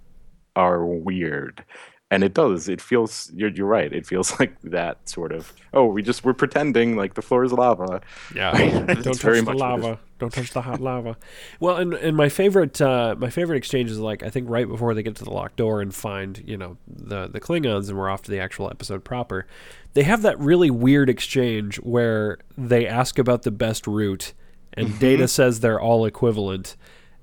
are 0.56 0.84
weird. 0.84 1.64
And 2.10 2.22
it 2.22 2.34
does. 2.34 2.68
It 2.68 2.80
feels 2.80 3.32
you're 3.34 3.48
you're 3.50 3.66
right. 3.66 3.92
It 3.92 4.06
feels 4.06 4.38
like 4.38 4.60
that 4.62 5.08
sort 5.08 5.32
of 5.32 5.52
oh, 5.72 5.86
we 5.86 6.02
just 6.02 6.24
we're 6.24 6.34
pretending 6.34 6.96
like 6.96 7.14
the 7.14 7.22
floor 7.22 7.44
is 7.44 7.52
lava. 7.52 8.02
yeah. 8.34 8.52
Don't 9.02 9.18
touch 9.18 9.42
the 9.42 9.42
much 9.42 9.58
what 9.58 9.64
it 9.72 9.74
is. 9.74 9.82
lava. 9.82 9.98
Don't 10.18 10.32
Don't 10.32 10.32
touch 10.32 10.52
the 10.52 10.62
hot 10.62 10.80
lava. 10.80 11.16
Well, 11.58 11.76
and 11.76 11.94
and 11.94 12.16
my 12.16 12.28
favorite 12.28 12.80
uh, 12.80 13.16
my 13.18 13.30
favorite 13.30 13.56
exchange 13.56 13.90
is 13.90 13.98
like 13.98 14.22
I 14.22 14.30
think 14.30 14.48
right 14.48 14.68
before 14.68 14.94
they 14.94 15.02
get 15.02 15.16
to 15.16 15.24
the 15.24 15.32
locked 15.32 15.56
door 15.56 15.80
and 15.80 15.92
find 15.92 16.40
you 16.46 16.56
know 16.56 16.76
the 16.86 17.26
the 17.26 17.40
Klingons 17.40 17.88
and 17.88 17.98
we're 17.98 18.10
off 18.10 18.22
to 18.22 18.30
the 18.30 18.38
actual 18.38 18.70
episode 18.70 19.02
proper. 19.02 19.46
They 19.94 20.04
have 20.04 20.22
that 20.22 20.38
really 20.38 20.70
weird 20.70 21.08
exchange 21.08 21.76
where 21.76 22.38
they 22.56 22.86
ask 22.86 23.18
about 23.18 23.42
the 23.42 23.50
best 23.50 23.86
route, 23.86 24.34
and 24.74 24.98
Data 25.00 25.26
says 25.26 25.60
they're 25.60 25.80
all 25.80 26.04
equivalent. 26.04 26.76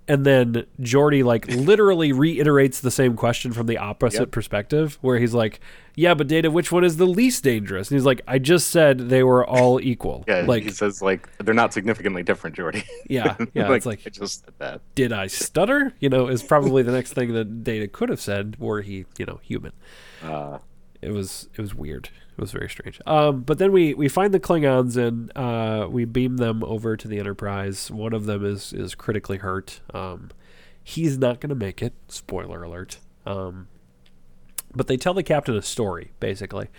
And 0.08 0.26
then 0.26 0.66
Geordi 0.82 1.24
like 1.24 1.48
literally 1.48 2.12
reiterates 2.12 2.80
the 2.82 2.92
same 2.92 3.16
question 3.16 3.54
from 3.54 3.68
the 3.68 3.78
opposite 3.78 4.20
Yep. 4.20 4.32
perspective, 4.32 4.98
where 5.02 5.20
he's 5.20 5.34
like, 5.34 5.60
"Yeah, 5.96 6.16
but 6.16 6.28
Data, 6.28 6.50
which 6.52 6.72
one 6.72 6.84
is 6.84 6.98
the 6.98 7.06
least 7.06 7.44
dangerous?" 7.44 7.90
And 7.90 7.96
he's 7.98 8.06
like, 8.06 8.22
"I 8.28 8.40
just 8.40 8.70
said 8.70 9.10
they 9.10 9.24
were 9.24 9.46
all 9.46 9.80
equal." 9.80 10.26
Yeah, 10.28 10.42
like, 10.42 10.64
he 10.64 10.70
says 10.72 11.02
like 11.02 11.30
they're 11.38 11.54
not 11.54 11.72
significantly 11.72 12.24
different, 12.24 12.56
Geordi. 12.58 12.84
yeah, 13.08 13.36
yeah. 13.54 13.70
like, 13.70 13.78
it's 13.78 13.86
like, 13.86 14.02
I 14.06 14.10
just 14.10 14.44
said 14.44 14.54
that. 14.58 14.82
did 14.96 15.14
I 15.14 15.28
stutter? 15.28 15.94
You 16.00 16.10
know, 16.10 16.28
is 16.28 16.44
probably 16.44 16.84
the 16.84 16.92
next 16.92 17.14
thing 17.14 17.34
that 17.34 17.64
Data 17.64 17.88
could 17.88 18.10
have 18.10 18.20
said 18.20 18.58
were 18.60 18.82
he, 18.82 19.06
you 19.18 19.26
know, 19.26 19.40
human. 19.44 19.72
Uh, 20.24 20.58
It 21.02 21.12
was 21.12 21.48
it 21.56 21.62
was 21.62 21.74
weird. 21.74 22.10
Was 22.42 22.52
very 22.54 22.70
strange. 22.70 23.00
Um, 23.06 23.42
but 23.42 23.60
then 23.60 23.72
we 23.72 23.94
we 23.94 24.10
find 24.10 24.34
the 24.34 24.40
Klingons 24.40 24.98
and 24.98 25.32
uh, 25.38 25.88
we 25.88 26.06
beam 26.06 26.38
them 26.38 26.64
over 26.64 26.98
to 26.98 27.08
the 27.08 27.20
Enterprise. 27.20 27.92
One 27.92 28.14
of 28.14 28.26
them 28.26 28.44
is 28.44 28.74
is 28.74 28.96
critically 28.96 29.38
hurt. 29.38 29.80
Um, 29.94 30.32
he's 30.84 31.20
not 31.20 31.40
going 31.40 31.50
to 31.52 31.56
make 31.56 31.84
it. 31.84 31.94
Spoiler 32.08 32.64
alert. 32.64 32.98
Um, 33.28 33.68
but 34.74 34.88
they 34.88 34.98
tell 34.98 35.14
the 35.14 35.22
captain 35.22 35.56
a 35.56 35.62
story 35.62 36.14
basically, 36.20 36.70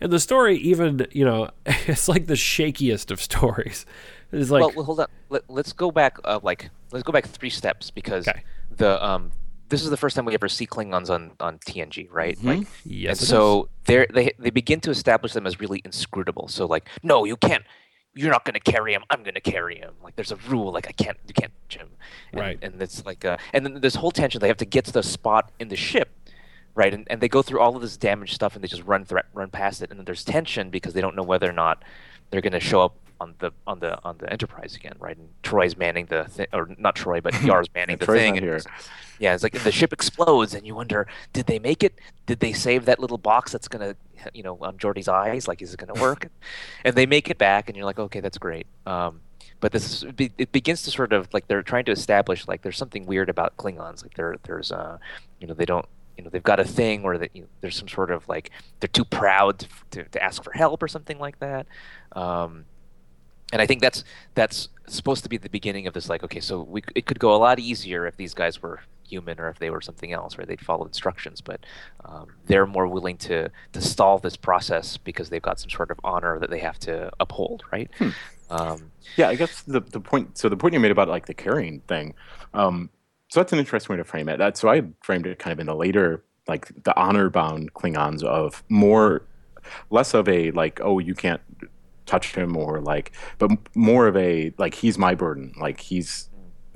and 0.00 0.10
the 0.10 0.18
story 0.20 0.56
even 0.56 1.06
you 1.12 1.26
know 1.26 1.50
it's 1.66 2.08
like 2.08 2.26
the 2.26 2.32
shakiest 2.34 3.10
of 3.10 3.20
stories. 3.20 3.84
It's 4.32 4.50
like 4.50 4.74
well, 4.74 4.84
hold 4.86 5.00
on. 5.00 5.08
Let, 5.28 5.42
let's 5.50 5.74
go 5.74 5.90
back. 5.90 6.16
Uh, 6.24 6.40
like, 6.42 6.70
let's 6.92 7.02
go 7.02 7.12
back 7.12 7.26
three 7.26 7.50
steps 7.50 7.90
because 7.90 8.26
Okay. 8.26 8.42
the 8.74 9.04
um, 9.04 9.32
this 9.74 9.82
is 9.82 9.90
the 9.90 9.96
first 9.96 10.14
time 10.14 10.24
we 10.24 10.34
ever 10.34 10.48
see 10.48 10.66
Klingons 10.66 11.10
on 11.10 11.32
on 11.40 11.58
TNG, 11.58 12.08
right? 12.10 12.38
Mhm. 12.38 12.44
Like, 12.44 12.66
yes, 12.84 13.18
and 13.18 13.28
so 13.28 13.68
they 13.86 14.06
they 14.12 14.32
they 14.38 14.50
begin 14.50 14.80
to 14.80 14.90
establish 14.90 15.32
them 15.32 15.46
as 15.48 15.58
really 15.58 15.82
inscrutable. 15.84 16.46
So 16.46 16.64
like, 16.66 16.88
no, 17.02 17.24
you 17.24 17.36
can't. 17.36 17.64
You're 18.16 18.30
not 18.30 18.44
going 18.44 18.54
to 18.54 18.60
carry 18.60 18.92
him. 18.94 19.02
I'm 19.10 19.24
going 19.24 19.34
to 19.34 19.40
carry 19.40 19.76
him. 19.76 19.94
Like, 20.00 20.14
there's 20.14 20.30
a 20.30 20.36
rule. 20.48 20.70
Like, 20.70 20.86
I 20.86 20.92
can't. 20.92 21.18
You 21.26 21.34
can't 21.34 21.52
touch 21.68 21.80
him. 21.80 21.88
And, 22.30 22.40
Right. 22.40 22.58
And 22.62 22.80
it's 22.80 23.04
like, 23.04 23.24
uh, 23.24 23.38
and 23.52 23.66
then 23.66 23.80
this 23.80 23.96
whole 23.96 24.12
tension. 24.12 24.40
They 24.40 24.46
have 24.46 24.56
to 24.58 24.64
get 24.64 24.84
to 24.84 24.92
the 24.92 25.02
spot 25.02 25.50
in 25.58 25.66
the 25.66 25.74
ship, 25.74 26.10
right? 26.76 26.94
And 26.94 27.08
and 27.10 27.20
they 27.20 27.28
go 27.28 27.42
through 27.42 27.58
all 27.58 27.74
of 27.74 27.82
this 27.82 27.96
damaged 27.96 28.34
stuff, 28.34 28.54
and 28.54 28.62
they 28.62 28.68
just 28.68 28.84
run 28.84 29.04
through, 29.04 29.22
run 29.32 29.50
past 29.50 29.82
it. 29.82 29.90
And 29.90 29.98
then 29.98 30.04
there's 30.04 30.22
tension 30.22 30.70
because 30.70 30.94
they 30.94 31.00
don't 31.00 31.16
know 31.16 31.24
whether 31.24 31.50
or 31.50 31.52
not 31.52 31.82
they're 32.30 32.40
going 32.40 32.52
to 32.52 32.60
show 32.60 32.82
up 32.82 32.94
on 33.20 33.34
the 33.38 33.52
on 33.66 33.78
the 33.80 33.98
on 34.04 34.18
the 34.18 34.30
Enterprise 34.32 34.74
again, 34.76 34.94
right? 34.98 35.16
And 35.16 35.28
Troi's 35.42 35.76
manning 35.76 36.06
the 36.06 36.24
thing, 36.24 36.46
or 36.52 36.68
not 36.78 36.96
Troi, 36.96 37.22
but 37.22 37.40
Yar's 37.42 37.68
manning 37.74 37.96
the 37.98 38.06
Troi's 38.06 38.18
thing. 38.18 38.34
here. 38.36 38.56
it's- 38.56 38.88
yeah, 39.20 39.32
it's 39.32 39.42
like 39.44 39.52
the 39.52 39.70
ship 39.70 39.92
explodes, 39.92 40.54
and 40.54 40.66
you 40.66 40.74
wonder, 40.74 41.06
did 41.32 41.46
they 41.46 41.58
make 41.60 41.84
it? 41.84 41.94
Did 42.26 42.40
they 42.40 42.52
save 42.52 42.84
that 42.86 42.98
little 42.98 43.16
box 43.18 43.52
that's 43.52 43.68
gonna, 43.68 43.94
you 44.34 44.42
know, 44.42 44.58
on 44.60 44.76
Geordi's 44.76 45.06
eyes? 45.06 45.46
Like, 45.46 45.62
is 45.62 45.72
it 45.72 45.78
gonna 45.78 46.00
work? 46.00 46.28
and 46.84 46.96
they 46.96 47.06
make 47.06 47.30
it 47.30 47.38
back, 47.38 47.68
and 47.68 47.76
you're 47.76 47.86
like, 47.86 48.00
okay, 48.00 48.18
that's 48.20 48.38
great. 48.38 48.66
Um, 48.86 49.20
but 49.60 49.70
this 49.70 50.02
is, 50.02 50.04
it 50.18 50.32
it 50.36 50.52
begins 50.52 50.82
to 50.82 50.90
sort 50.90 51.12
of 51.12 51.32
like 51.32 51.46
they're 51.46 51.62
trying 51.62 51.84
to 51.84 51.92
establish 51.92 52.48
like 52.48 52.62
there's 52.62 52.76
something 52.76 53.06
weird 53.06 53.28
about 53.28 53.56
Klingons. 53.56 54.02
Like 54.02 54.14
there 54.14 54.36
there's 54.42 54.72
uh, 54.72 54.98
you 55.40 55.46
know, 55.46 55.54
they 55.54 55.64
don't. 55.64 55.86
You 56.18 56.22
know, 56.22 56.30
they've 56.30 56.42
got 56.42 56.60
a 56.60 56.64
thing 56.64 57.02
where 57.02 57.18
that 57.18 57.30
you 57.34 57.42
know, 57.42 57.48
there's 57.60 57.76
some 57.76 57.88
sort 57.88 58.12
of 58.12 58.28
like 58.28 58.50
they're 58.80 58.86
too 58.88 59.04
proud 59.04 59.58
to, 59.60 59.66
to, 59.90 60.04
to 60.04 60.22
ask 60.22 60.44
for 60.44 60.52
help 60.52 60.80
or 60.80 60.86
something 60.86 61.18
like 61.18 61.40
that. 61.40 61.66
Um, 62.12 62.66
and 63.52 63.60
I 63.62 63.66
think 63.66 63.80
that's 63.80 64.04
that's 64.34 64.68
supposed 64.86 65.22
to 65.22 65.28
be 65.28 65.36
the 65.36 65.48
beginning 65.48 65.86
of 65.86 65.94
this. 65.94 66.08
Like, 66.08 66.22
okay, 66.24 66.40
so 66.40 66.62
we 66.62 66.82
it 66.94 67.06
could 67.06 67.18
go 67.18 67.34
a 67.34 67.38
lot 67.38 67.58
easier 67.58 68.06
if 68.06 68.16
these 68.16 68.34
guys 68.34 68.62
were 68.62 68.80
human 69.06 69.38
or 69.38 69.48
if 69.48 69.58
they 69.58 69.70
were 69.70 69.80
something 69.80 70.12
else, 70.12 70.38
or 70.38 70.44
they'd 70.44 70.60
follow 70.60 70.86
instructions. 70.86 71.40
But 71.40 71.60
um, 72.04 72.28
they're 72.46 72.66
more 72.66 72.86
willing 72.86 73.16
to 73.18 73.50
to 73.72 73.80
stall 73.80 74.18
this 74.18 74.36
process 74.36 74.96
because 74.96 75.30
they've 75.30 75.42
got 75.42 75.60
some 75.60 75.70
sort 75.70 75.90
of 75.90 75.98
honor 76.04 76.38
that 76.38 76.50
they 76.50 76.60
have 76.60 76.78
to 76.80 77.10
uphold, 77.20 77.62
right? 77.72 77.90
Um, 78.50 78.90
Yeah, 79.16 79.28
I 79.28 79.36
guess 79.36 79.62
the 79.62 79.80
the 79.80 80.00
point. 80.00 80.36
So 80.38 80.48
the 80.48 80.56
point 80.56 80.74
you 80.74 80.80
made 80.80 80.90
about 80.90 81.08
like 81.08 81.26
the 81.26 81.34
carrying 81.34 81.80
thing. 81.80 82.14
Um, 82.52 82.90
so 83.28 83.40
that's 83.40 83.52
an 83.52 83.58
interesting 83.58 83.94
way 83.94 83.96
to 83.98 84.04
frame 84.04 84.28
it. 84.28 84.38
That 84.38 84.56
so 84.56 84.68
I 84.68 84.82
framed 85.02 85.26
it 85.26 85.38
kind 85.38 85.52
of 85.52 85.60
in 85.60 85.66
the 85.66 85.74
later 85.74 86.22
like 86.46 86.70
the 86.84 86.96
honor 86.98 87.30
bound 87.30 87.72
Klingons 87.74 88.22
of 88.22 88.62
more, 88.68 89.22
less 89.90 90.14
of 90.14 90.28
a 90.28 90.50
like 90.52 90.80
oh 90.82 90.98
you 90.98 91.14
can't 91.14 91.40
touch 92.06 92.34
him 92.34 92.56
or 92.56 92.80
like, 92.80 93.12
but 93.38 93.50
more 93.74 94.06
of 94.06 94.16
a 94.16 94.52
like 94.58 94.74
he's 94.74 94.98
my 94.98 95.14
burden. 95.14 95.52
Like 95.58 95.80
he's 95.80 96.28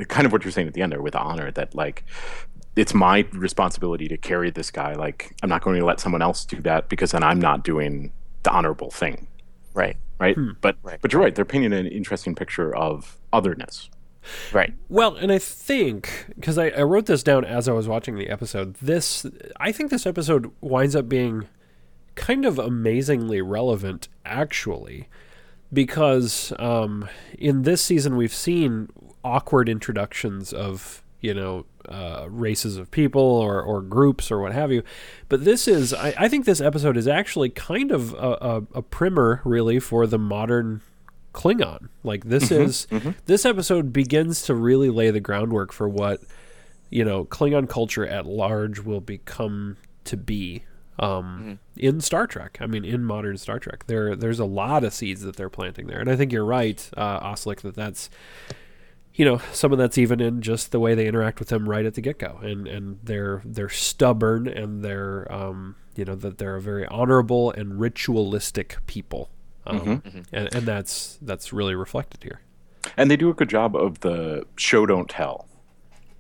kind 0.09 0.27
of 0.27 0.33
what 0.33 0.45
you're 0.45 0.53
saying 0.53 0.69
at 0.69 0.75
the 0.75 0.83
end 0.83 0.93
there 0.93 1.03
with 1.03 1.17
honor 1.17 1.51
that 1.53 1.75
like 1.75 2.05
it's 2.77 2.95
my 2.95 3.27
responsibility 3.33 4.07
to 4.09 4.17
carry 4.17 4.51
this 4.51 4.71
guy. 4.71 4.95
Like 4.95 5.35
I'm 5.43 5.49
not 5.49 5.63
going 5.63 5.79
to 5.79 5.85
let 5.85 6.01
someone 6.01 6.23
else 6.23 6.45
do 6.45 6.61
that 6.63 6.89
because 6.89 7.11
then 7.11 7.23
I'm 7.23 7.41
not 7.41 7.65
doing 7.65 8.13
the 8.45 8.51
honorable 8.51 8.91
thing 8.91 9.27
right, 9.75 9.97
right? 10.19 10.35
Hmm. 10.35 10.51
But 10.61 10.77
Right. 10.83 10.99
but 11.01 11.13
you're 11.13 11.23
right. 11.23 11.35
They're 11.35 11.45
painting 11.45 11.73
an 11.73 11.87
interesting 11.87 12.35
picture 12.35 12.75
of 12.75 13.17
otherness. 13.33 13.91
right, 14.53 14.73
Well, 14.89 15.15
and 15.17 15.31
I 15.33 15.39
think 15.39 16.27
because 16.35 16.59
I, 16.59 16.69
I 16.71 16.83
wrote 16.83 17.07
this 17.07 17.23
down 17.23 17.45
as 17.45 17.69
I 17.69 17.73
was 17.73 17.89
watching 17.89 18.17
the 18.17 18.29
episode. 18.29 18.75
This 18.75 19.25
I 19.59 19.73
think 19.73 19.91
this 19.91 20.07
episode 20.07 20.51
winds 20.61 20.95
up 20.97 21.09
being 21.09 21.49
kind 22.19 22.45
of 22.45 22.59
amazingly 22.59 23.41
relevant, 23.41 24.09
actually, 24.27 25.09
because 25.73 26.53
um, 26.59 27.09
in 27.39 27.63
this 27.63 27.81
season 27.81 28.17
we've 28.17 28.35
seen 28.35 28.91
awkward 29.25 29.69
introductions 29.69 30.53
of 30.53 31.03
you 31.21 31.33
know 31.33 31.65
uh, 31.89 32.27
races 32.29 32.77
of 32.77 32.91
people 32.91 33.23
or, 33.23 33.63
or 33.63 33.81
groups 33.81 34.31
or 34.31 34.41
what 34.41 34.53
have 34.53 34.73
you. 34.73 34.83
But 35.29 35.45
this 35.45 35.69
is 35.69 35.95
I, 35.95 36.13
I 36.19 36.29
think 36.29 36.45
this 36.45 36.61
episode 36.61 36.97
is 36.97 37.09
actually 37.09 37.51
kind 37.51 37.93
of 37.93 38.13
a, 38.15 38.17
a, 38.41 38.57
a 38.75 38.83
primer 38.83 39.41
really 39.45 39.79
for 39.79 40.07
the 40.07 40.19
modern 40.19 40.81
Klingon. 41.33 41.89
Like 42.03 42.25
this 42.25 42.51
is 42.51 42.89
this 43.27 43.47
episode 43.47 43.93
begins 43.93 44.43
to 44.43 44.55
really 44.55 44.91
lay 44.91 45.11
the 45.13 45.21
groundwork 45.21 45.73
for 45.73 45.89
what 45.89 46.21
you 46.91 47.05
know 47.05 47.25
Klingon 47.25 47.69
culture 47.69 48.07
at 48.07 48.27
large 48.27 48.81
will 48.81 49.01
become 49.01 49.77
to 50.05 50.17
be 50.17 50.65
um, 50.99 51.59
in 51.77 52.01
Star 52.01 52.27
Trek. 52.27 52.59
I 52.61 52.67
mean, 52.67 52.85
in 52.85 53.05
modern 53.05 53.39
Star 53.39 53.59
Trek, 53.59 53.87
there 53.87 54.17
there's 54.17 54.41
a 54.41 54.45
lot 54.45 54.85
of 54.85 54.93
seeds 54.93 55.23
that 55.23 55.37
they're 55.37 55.51
planting 55.51 55.87
there, 55.87 56.01
and 56.01 56.11
I 56.11 56.17
think 56.17 56.33
you're 56.33 56.45
right, 56.45 56.89
uh, 56.97 57.21
Oslec, 57.21 57.61
that 57.61 57.75
that's 57.75 58.11
you 59.15 59.25
know 59.25 59.41
some 59.53 59.73
of 59.73 59.79
that's 59.79 59.99
even 59.99 60.21
in 60.21 60.43
just 60.43 60.71
the 60.71 60.81
way 60.81 60.95
they 60.95 61.07
interact 61.07 61.39
with 61.41 61.49
them 61.49 61.69
right 61.69 61.85
at 61.85 61.95
the 61.95 62.01
get 62.01 62.19
go, 62.19 62.39
and 62.43 62.67
and 62.67 62.99
they're 63.03 63.43
they're 63.45 63.69
stubborn 63.69 64.47
and 64.49 64.85
they're 64.85 65.31
um, 65.33 65.77
you 65.97 66.05
know 66.05 66.15
that 66.15 66.39
they're 66.39 66.57
a 66.57 66.61
very 66.61 66.87
honorable 66.87 67.51
and 67.53 67.81
ritualistic 67.81 68.79
people, 68.87 69.31
um, 69.67 70.03
And, 70.33 70.55
and 70.55 70.67
that's 70.67 71.19
that's 71.21 71.53
really 71.53 71.75
reflected 71.75 72.23
here. 72.23 72.41
And 72.97 73.11
they 73.11 73.17
do 73.17 73.29
a 73.29 73.35
good 73.35 73.51
job 73.51 73.77
of 73.77 74.01
the 74.01 74.47
show 74.57 74.87
don't 74.87 75.11
tell. 75.11 75.48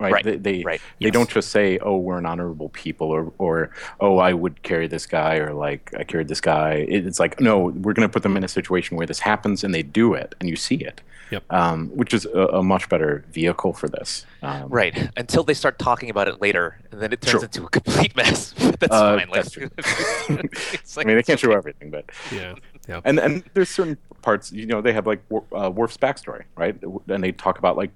Right. 0.00 0.12
Right, 0.12 0.24
They 0.24 0.36
they, 0.36 0.62
right. 0.62 0.80
they 1.00 1.06
Yes. 1.06 1.12
don't 1.12 1.28
just 1.28 1.48
say, 1.50 1.78
"Oh, 1.78 1.96
we're 1.96 2.18
an 2.18 2.26
honorable 2.26 2.68
people," 2.68 3.08
or 3.08 3.32
or 3.38 3.70
"Oh, 3.98 4.18
I 4.18 4.32
would 4.32 4.62
carry 4.62 4.86
this 4.86 5.06
guy," 5.06 5.38
or 5.38 5.52
like 5.52 5.92
I 5.98 6.04
carried 6.04 6.28
this 6.28 6.40
guy. 6.40 6.86
It's 6.88 7.18
like, 7.18 7.40
no, 7.40 7.58
we're 7.58 7.94
going 7.94 8.08
to 8.08 8.12
put 8.12 8.22
them 8.22 8.36
in 8.36 8.44
a 8.44 8.48
situation 8.48 8.96
where 8.96 9.06
this 9.08 9.18
happens, 9.18 9.64
and 9.64 9.74
they 9.74 9.82
do 9.82 10.14
it, 10.14 10.36
and 10.38 10.48
you 10.48 10.54
see 10.54 10.76
it. 10.76 11.00
Yep. 11.32 11.44
Um, 11.52 11.88
which 11.88 12.14
is 12.14 12.24
a, 12.26 12.46
a 12.46 12.62
much 12.62 12.88
better 12.88 13.22
vehicle 13.32 13.72
for 13.74 13.86
this. 13.88 14.24
Um, 14.40 14.68
right. 14.70 15.10
Until 15.16 15.42
they 15.44 15.52
start 15.52 15.78
talking 15.78 16.08
about 16.10 16.26
it 16.28 16.40
later, 16.40 16.78
and 16.92 17.02
then 17.02 17.12
it 17.12 17.20
turns 17.20 17.42
into 17.42 17.64
a 17.64 17.68
complete 17.68 18.16
mess. 18.16 18.52
That's 18.78 18.92
Uh, 18.94 19.18
fine. 19.18 19.28
that's 19.34 19.56
Like, 20.28 20.50
it's 20.72 20.96
I 20.98 21.04
mean, 21.04 21.16
they 21.16 21.22
can't 21.24 21.38
show 21.40 21.50
everything, 21.52 21.90
but 21.90 22.04
Yeah, 22.32 22.54
yeah, 22.88 23.00
and 23.04 23.18
and 23.18 23.42
there's 23.54 23.68
certain 23.68 23.98
parts 24.22 24.52
you 24.52 24.66
know 24.66 24.80
they 24.80 24.92
have 24.92 25.06
like 25.06 25.20
uh, 25.52 25.70
Worf's 25.70 25.96
backstory, 25.98 26.44
right? 26.56 26.76
And 27.08 27.22
they 27.22 27.32
talk 27.32 27.58
about 27.58 27.76
like 27.76 27.90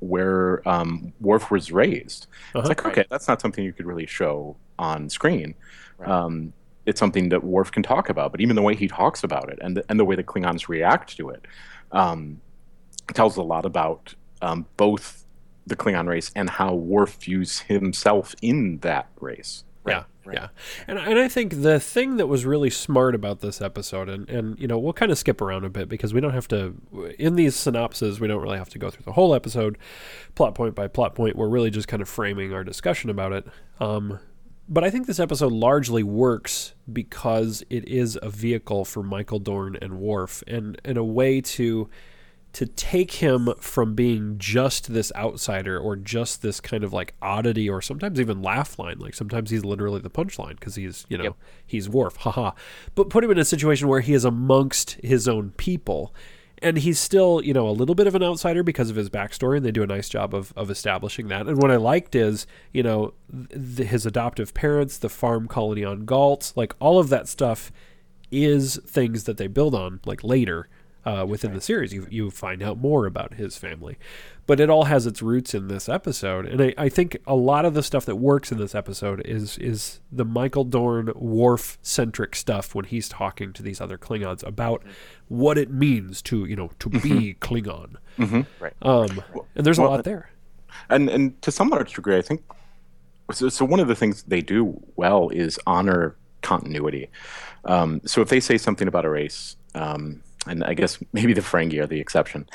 where 0.00 0.66
um, 0.68 1.12
Worf 1.20 1.50
was 1.50 1.72
raised. 1.72 2.26
Uh-huh. 2.54 2.60
It's 2.60 2.68
like 2.68 2.84
Right. 2.84 2.92
okay, 2.92 3.04
that's 3.10 3.28
not 3.28 3.40
something 3.40 3.64
you 3.64 3.72
could 3.72 3.86
really 3.86 4.06
show 4.06 4.56
on 4.78 5.08
screen. 5.08 5.54
Right. 5.98 6.08
Um, 6.08 6.52
it's 6.84 7.00
something 7.00 7.30
that 7.30 7.42
Worf 7.42 7.72
can 7.72 7.82
talk 7.82 8.08
about, 8.08 8.30
but 8.30 8.40
even 8.40 8.54
the 8.54 8.62
way 8.62 8.74
he 8.76 8.86
talks 8.88 9.24
about 9.24 9.48
it 9.48 9.58
and 9.60 9.76
the, 9.76 9.84
and 9.88 9.98
the 9.98 10.04
way 10.04 10.14
the 10.14 10.22
Klingons 10.22 10.68
react 10.68 11.16
to 11.16 11.30
it 11.30 11.44
um, 11.92 12.40
tells 13.12 13.36
a 13.36 13.42
lot 13.42 13.64
about 13.64 14.14
um, 14.42 14.66
both 14.76 15.24
the 15.66 15.74
Klingon 15.74 16.06
race 16.06 16.30
and 16.36 16.48
how 16.48 16.74
Worf 16.74 17.16
views 17.16 17.60
himself 17.60 18.36
in 18.40 18.78
that 18.78 19.08
race. 19.18 19.64
yeah, 19.86 20.04
right. 20.26 20.36
yeah. 20.36 20.48
And 20.86 20.98
and 20.98 21.18
I 21.18 21.28
think 21.28 21.62
the 21.62 21.80
thing 21.80 22.16
that 22.16 22.26
was 22.26 22.44
really 22.44 22.70
smart 22.70 23.14
about 23.14 23.40
this 23.40 23.60
episode, 23.60 24.08
and 24.08 24.28
and 24.28 24.58
you 24.58 24.66
know 24.66 24.78
we'll 24.78 24.92
kind 24.92 25.12
of 25.12 25.18
skip 25.18 25.40
around 25.40 25.64
a 25.64 25.70
bit 25.70 25.88
because 25.88 26.12
we 26.12 26.20
don't 26.20 26.34
have 26.34 26.48
to 26.48 26.74
in 27.18 27.36
these 27.36 27.56
synopses 27.56 28.20
we 28.20 28.28
don't 28.28 28.42
really 28.42 28.58
have 28.58 28.70
to 28.70 28.78
go 28.78 28.90
through 28.90 29.04
the 29.04 29.12
whole 29.12 29.34
episode, 29.34 29.78
plot 30.34 30.54
point 30.54 30.74
by 30.74 30.88
plot 30.88 31.14
point. 31.14 31.36
We're 31.36 31.48
really 31.48 31.70
just 31.70 31.88
kind 31.88 32.02
of 32.02 32.08
framing 32.08 32.52
our 32.52 32.64
discussion 32.64 33.10
about 33.10 33.32
it. 33.32 33.46
Um, 33.80 34.18
but 34.68 34.82
I 34.82 34.90
think 34.90 35.06
this 35.06 35.20
episode 35.20 35.52
largely 35.52 36.02
works 36.02 36.74
because 36.92 37.62
it 37.70 37.86
is 37.88 38.18
a 38.20 38.28
vehicle 38.28 38.84
for 38.84 39.02
Michael 39.02 39.38
Dorn 39.38 39.76
and 39.80 40.00
Worf, 40.00 40.42
and 40.46 40.80
and 40.84 40.98
a 40.98 41.04
way 41.04 41.40
to 41.40 41.88
to 42.56 42.64
take 42.64 43.12
him 43.12 43.50
from 43.60 43.94
being 43.94 44.36
just 44.38 44.90
this 44.94 45.12
outsider 45.14 45.78
or 45.78 45.94
just 45.94 46.40
this 46.40 46.58
kind 46.58 46.82
of 46.82 46.90
like 46.90 47.12
oddity 47.20 47.68
or 47.68 47.82
sometimes 47.82 48.18
even 48.18 48.40
laugh 48.40 48.78
line. 48.78 48.98
Like 48.98 49.12
sometimes 49.12 49.50
he's 49.50 49.62
literally 49.62 50.00
the 50.00 50.08
punchline 50.08 50.58
because 50.58 50.74
he's, 50.74 51.04
you 51.10 51.18
know, 51.18 51.24
Yep. 51.24 51.34
he's 51.66 51.86
Worf, 51.90 52.16
haha. 52.16 52.52
But 52.94 53.10
put 53.10 53.22
him 53.22 53.30
in 53.30 53.36
a 53.36 53.44
situation 53.44 53.88
where 53.88 54.00
he 54.00 54.14
is 54.14 54.24
amongst 54.24 54.92
his 55.02 55.28
own 55.28 55.50
people. 55.58 56.14
And 56.62 56.78
he's 56.78 56.98
still, 56.98 57.42
you 57.44 57.52
know, 57.52 57.68
a 57.68 57.76
little 57.76 57.94
bit 57.94 58.06
of 58.06 58.14
an 58.14 58.22
outsider 58.22 58.62
because 58.62 58.88
of 58.88 58.96
his 58.96 59.10
backstory, 59.10 59.58
and 59.58 59.66
they 59.66 59.70
do 59.70 59.82
a 59.82 59.86
nice 59.86 60.08
job 60.08 60.34
of, 60.34 60.54
of 60.56 60.70
establishing 60.70 61.28
that. 61.28 61.46
And 61.46 61.60
what 61.60 61.70
I 61.70 61.76
liked 61.76 62.14
is, 62.14 62.46
you 62.72 62.82
know, 62.82 63.12
th- 63.52 63.86
his 63.90 64.06
adoptive 64.06 64.54
parents, 64.54 64.96
the 64.96 65.10
farm 65.10 65.46
colony 65.48 65.84
on 65.84 66.06
Gault, 66.06 66.54
like 66.56 66.74
all 66.80 66.98
of 66.98 67.10
that 67.10 67.28
stuff 67.28 67.70
is 68.30 68.76
things 68.86 69.24
that 69.24 69.36
they 69.36 69.46
build 69.46 69.74
on 69.74 70.00
like 70.06 70.24
later 70.24 70.66
uh, 71.06 71.24
within 71.26 71.54
the 71.54 71.60
series. 71.60 71.92
You 71.94 72.06
you 72.10 72.30
find 72.30 72.62
out 72.62 72.76
more 72.78 73.06
about 73.06 73.34
his 73.34 73.56
family, 73.56 73.96
but 74.46 74.58
it 74.60 74.68
all 74.68 74.84
has 74.84 75.06
its 75.06 75.22
roots 75.22 75.54
in 75.54 75.68
this 75.68 75.88
episode. 75.88 76.46
And 76.46 76.60
I, 76.60 76.74
I 76.76 76.88
think 76.88 77.16
a 77.26 77.36
lot 77.36 77.64
of 77.64 77.74
the 77.74 77.82
stuff 77.82 78.04
that 78.06 78.16
works 78.16 78.50
in 78.52 78.58
this 78.58 78.74
episode 78.74 79.22
is 79.24 79.56
is 79.58 80.00
the 80.10 80.24
Michael 80.24 80.64
Dorn 80.64 81.12
Worf 81.14 81.78
centric 81.80 82.34
stuff 82.34 82.74
when 82.74 82.84
he's 82.86 83.08
talking 83.08 83.52
to 83.52 83.62
these 83.62 83.80
other 83.80 83.96
Klingons 83.96 84.44
about 84.44 84.82
what 85.28 85.56
it 85.56 85.70
means 85.70 86.20
to 86.22 86.44
you 86.44 86.56
know 86.56 86.70
to 86.80 86.88
be 86.90 87.34
Klingon. 87.40 87.96
Right. 88.60 88.72
Um, 88.82 89.22
and 89.54 89.64
there's 89.64 89.78
a 89.78 89.82
lot 89.82 90.04
there. 90.04 90.30
and 90.90 91.08
and 91.08 91.40
to 91.42 91.52
some 91.52 91.68
large 91.70 91.94
degree, 91.94 92.16
I 92.18 92.22
think. 92.22 92.42
So, 93.32 93.48
so 93.48 93.64
one 93.64 93.80
of 93.80 93.88
the 93.88 93.94
things 93.96 94.22
they 94.24 94.40
do 94.40 94.82
well 94.96 95.28
is 95.30 95.58
honor 95.66 96.16
continuity. 96.42 97.08
Um, 97.64 98.00
so 98.04 98.20
if 98.20 98.28
they 98.28 98.38
say 98.40 98.56
something 98.56 98.86
about 98.86 99.04
a 99.04 99.10
race, 99.10 99.56
um, 99.74 100.22
and 100.46 100.62
I 100.64 100.74
guess 100.74 100.98
maybe 101.12 101.32
the 101.32 101.40
Ferengi 101.40 101.80
are 101.80 101.86
the 101.86 102.00
exception, 102.00 102.48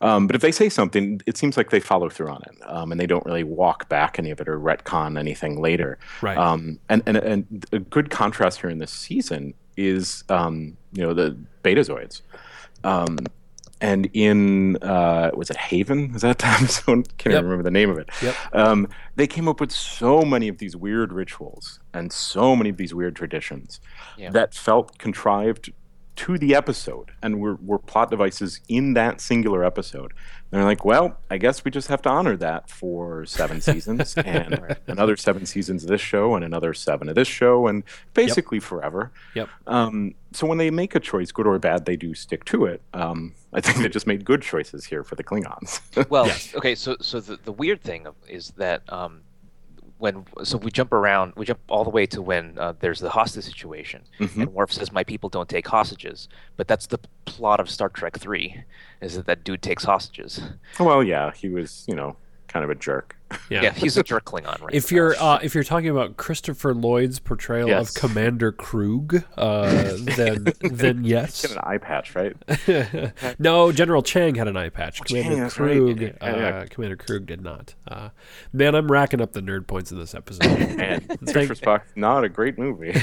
um, 0.00 0.26
but 0.26 0.36
if 0.36 0.42
they 0.42 0.52
say 0.52 0.68
something, 0.68 1.20
it 1.26 1.36
seems 1.36 1.56
like 1.56 1.70
they 1.70 1.80
follow 1.80 2.08
through 2.08 2.28
on 2.30 2.42
it, 2.46 2.56
um, 2.66 2.92
and 2.92 3.00
they 3.00 3.06
don't 3.06 3.24
really 3.26 3.44
walk 3.44 3.88
back 3.88 4.18
any 4.18 4.30
of 4.30 4.40
it 4.40 4.48
or 4.48 4.58
retcon 4.58 5.18
anything 5.18 5.60
later. 5.60 5.98
Right. 6.22 6.36
Um, 6.36 6.78
and, 6.88 7.02
and 7.06 7.16
and 7.16 7.66
a 7.72 7.78
good 7.78 8.10
contrast 8.10 8.60
here 8.60 8.70
in 8.70 8.78
this 8.78 8.90
season 8.92 9.54
is 9.76 10.24
um, 10.28 10.76
you 10.92 11.02
know 11.02 11.14
the 11.14 11.36
Betazoids. 11.62 12.22
Um, 12.84 13.18
and 13.80 14.08
in 14.14 14.76
uh, 14.78 15.30
was 15.34 15.50
it 15.50 15.56
Haven? 15.58 16.12
Was 16.14 16.22
that 16.22 16.38
the 16.40 16.46
episode? 16.46 17.16
Can't 17.18 17.32
Yep. 17.32 17.40
even 17.40 17.44
remember 17.44 17.62
the 17.62 17.70
name 17.70 17.90
of 17.90 17.98
it. 17.98 18.08
Yep. 18.22 18.34
Um, 18.54 18.88
they 19.16 19.26
came 19.26 19.48
up 19.48 19.60
with 19.60 19.70
so 19.70 20.22
many 20.22 20.48
of 20.48 20.56
these 20.58 20.74
weird 20.74 21.12
rituals 21.12 21.78
and 21.92 22.10
so 22.12 22.56
many 22.56 22.70
of 22.70 22.78
these 22.78 22.94
weird 22.94 23.14
traditions 23.16 23.80
Yeah. 24.16 24.30
that 24.30 24.54
felt 24.54 24.96
contrived 24.98 25.72
to 26.16 26.38
the 26.38 26.54
episode 26.54 27.10
and 27.22 27.40
we're 27.40 27.78
plot 27.78 28.10
devices 28.10 28.60
in 28.68 28.94
that 28.94 29.20
singular 29.20 29.64
episode. 29.64 30.12
And 30.50 30.60
they're 30.60 30.64
like, 30.64 30.84
well, 30.84 31.18
I 31.30 31.38
guess 31.38 31.64
we 31.64 31.70
just 31.70 31.88
have 31.88 32.00
to 32.02 32.08
honor 32.08 32.36
that 32.36 32.70
for 32.70 33.26
seven 33.26 33.60
seasons 33.60 34.16
and 34.16 34.76
another 34.86 35.16
seven 35.16 35.44
seasons 35.44 35.82
of 35.84 35.88
this 35.90 36.00
show 36.00 36.34
and 36.34 36.44
another 36.44 36.72
seven 36.72 37.08
of 37.08 37.14
this 37.16 37.28
show 37.28 37.66
and 37.66 37.82
basically 38.14 38.60
forever. 38.60 39.12
Yep. 39.34 39.48
Um, 39.66 40.14
so 40.32 40.46
when 40.46 40.58
they 40.58 40.70
make 40.70 40.94
a 40.94 41.00
choice, 41.00 41.32
good 41.32 41.46
or 41.46 41.58
bad, 41.58 41.84
they 41.84 41.96
do 41.96 42.14
stick 42.14 42.44
to 42.46 42.66
it. 42.66 42.80
Um, 42.94 43.34
I 43.52 43.60
think 43.60 43.78
they 43.78 43.88
just 43.88 44.06
made 44.06 44.24
good 44.24 44.42
choices 44.42 44.84
here 44.84 45.02
for 45.02 45.14
the 45.16 45.24
Klingons. 45.24 45.80
Well, 46.10 46.26
Yes. 46.26 46.54
okay, 46.54 46.74
so 46.74 46.96
so 47.00 47.20
the, 47.20 47.36
the 47.44 47.52
weird 47.52 47.82
thing 47.82 48.06
is 48.28 48.50
that 48.56 48.82
um, 48.92 49.22
when 49.98 50.24
so 50.44 50.58
we 50.58 50.70
jump 50.70 50.92
around, 50.92 51.32
we 51.36 51.46
jump 51.46 51.60
all 51.68 51.82
the 51.84 51.90
way 51.90 52.04
to 52.06 52.20
when 52.20 52.58
uh, 52.58 52.74
there's 52.80 53.00
the 53.00 53.10
hostage 53.10 53.44
situation, 53.44 54.02
Mhm. 54.20 54.42
and 54.42 54.52
Worf 54.54 54.72
says, 54.72 54.92
"My 54.92 55.04
people 55.04 55.28
don't 55.30 55.48
take 55.48 55.66
hostages," 55.68 56.28
but 56.56 56.68
that's 56.68 56.86
the 56.86 56.98
plot 57.24 57.60
of 57.60 57.70
Star 57.70 57.88
Trek 57.88 58.18
Three, 58.18 58.62
is 59.00 59.14
that 59.16 59.26
that 59.26 59.42
dude 59.44 59.62
takes 59.62 59.84
hostages. 59.84 60.40
well, 60.78 61.02
yeah, 61.02 61.32
he 61.32 61.48
was, 61.48 61.84
you 61.88 61.94
know, 61.94 62.16
kind 62.56 62.64
of 62.64 62.70
a 62.70 62.74
jerk. 62.80 63.16
Yeah. 63.50 63.62
Yeah, 63.62 63.72
he's 63.74 63.96
a 63.98 64.02
jerk 64.02 64.24
Klingon, 64.24 64.62
right? 64.62 64.72
If 64.74 64.90
you're 64.90 65.14
uh, 65.20 65.38
if 65.42 65.54
you're 65.54 65.64
talking 65.64 65.90
about 65.90 66.16
Christopher 66.16 66.72
Lloyd's 66.72 67.18
portrayal 67.18 67.68
Yes. 67.68 67.94
of 67.94 68.00
Commander 68.00 68.50
Kruge, 68.50 69.22
uh, 69.36 69.92
then 70.16 70.46
then 70.72 71.04
yes. 71.04 71.42
Get 71.42 71.50
an 71.50 71.58
eye 71.62 71.76
patch, 71.76 72.14
right? 72.14 72.34
no, 73.38 73.72
General 73.72 74.00
Chang 74.02 74.36
had 74.36 74.48
an 74.48 74.56
eye 74.56 74.70
patch. 74.70 75.02
Chang, 75.04 75.24
Commander 75.24 75.42
that's 75.44 75.58
right. 75.60 75.76
Kruge, 75.76 76.00
Yeah, 76.00 76.26
uh, 76.26 76.36
yeah. 76.36 76.64
Commander 76.70 76.96
Kruge 76.96 77.26
did 77.26 77.42
not. 77.42 77.74
Uh, 77.86 78.08
man, 78.54 78.74
I'm 78.74 78.90
racking 78.90 79.20
up 79.20 79.32
the 79.32 79.40
nerd 79.42 79.66
points 79.66 79.92
in 79.92 79.98
this 79.98 80.14
episode. 80.14 80.46
And 80.78 81.06
Thank- 81.28 81.50
Spock, 81.50 81.82
not 81.94 82.24
a 82.24 82.28
great 82.30 82.56
movie. 82.58 82.94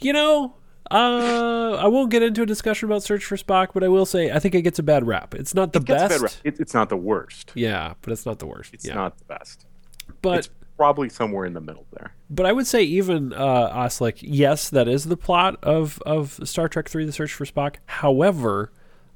you 0.00 0.12
know, 0.12 0.54
uh, 0.90 1.76
I 1.80 1.86
won't 1.88 2.10
get 2.10 2.22
into 2.22 2.42
a 2.42 2.46
discussion 2.46 2.88
about 2.88 3.02
Search 3.02 3.24
for 3.24 3.36
Spock, 3.36 3.68
but 3.74 3.82
I 3.84 3.88
will 3.88 4.06
say 4.06 4.30
I 4.30 4.38
think 4.38 4.54
it 4.54 4.62
gets 4.62 4.78
a 4.78 4.82
bad 4.82 5.06
rap. 5.06 5.34
It's 5.34 5.54
not 5.54 5.72
the 5.72 5.80
It 5.80 5.86
best. 5.86 6.40
It- 6.44 6.60
it's 6.60 6.74
not 6.74 6.88
the 6.88 6.96
worst. 6.96 7.52
Yeah, 7.54 7.94
but 8.02 8.12
it's 8.12 8.26
not 8.26 8.38
the 8.38 8.46
worst. 8.46 8.74
It's 8.74 8.86
yeah. 8.86 8.94
not 8.94 9.18
the 9.18 9.24
best. 9.24 9.66
but 10.22 10.38
it's 10.38 10.50
probably 10.76 11.08
somewhere 11.08 11.46
in 11.46 11.54
the 11.54 11.60
middle 11.60 11.86
there. 11.92 12.12
But 12.30 12.46
I 12.46 12.52
would 12.52 12.66
say 12.66 12.82
even 12.82 13.32
uh, 13.32 13.36
us, 13.36 14.00
like, 14.00 14.18
yes, 14.20 14.68
that 14.70 14.88
is 14.88 15.04
the 15.04 15.16
plot 15.16 15.58
of 15.62 16.00
of 16.06 16.38
Star 16.44 16.68
Trek 16.68 16.88
Three: 16.88 17.04
The 17.04 17.12
Search 17.12 17.32
for 17.32 17.44
Spock. 17.46 17.76
However, 17.86 18.70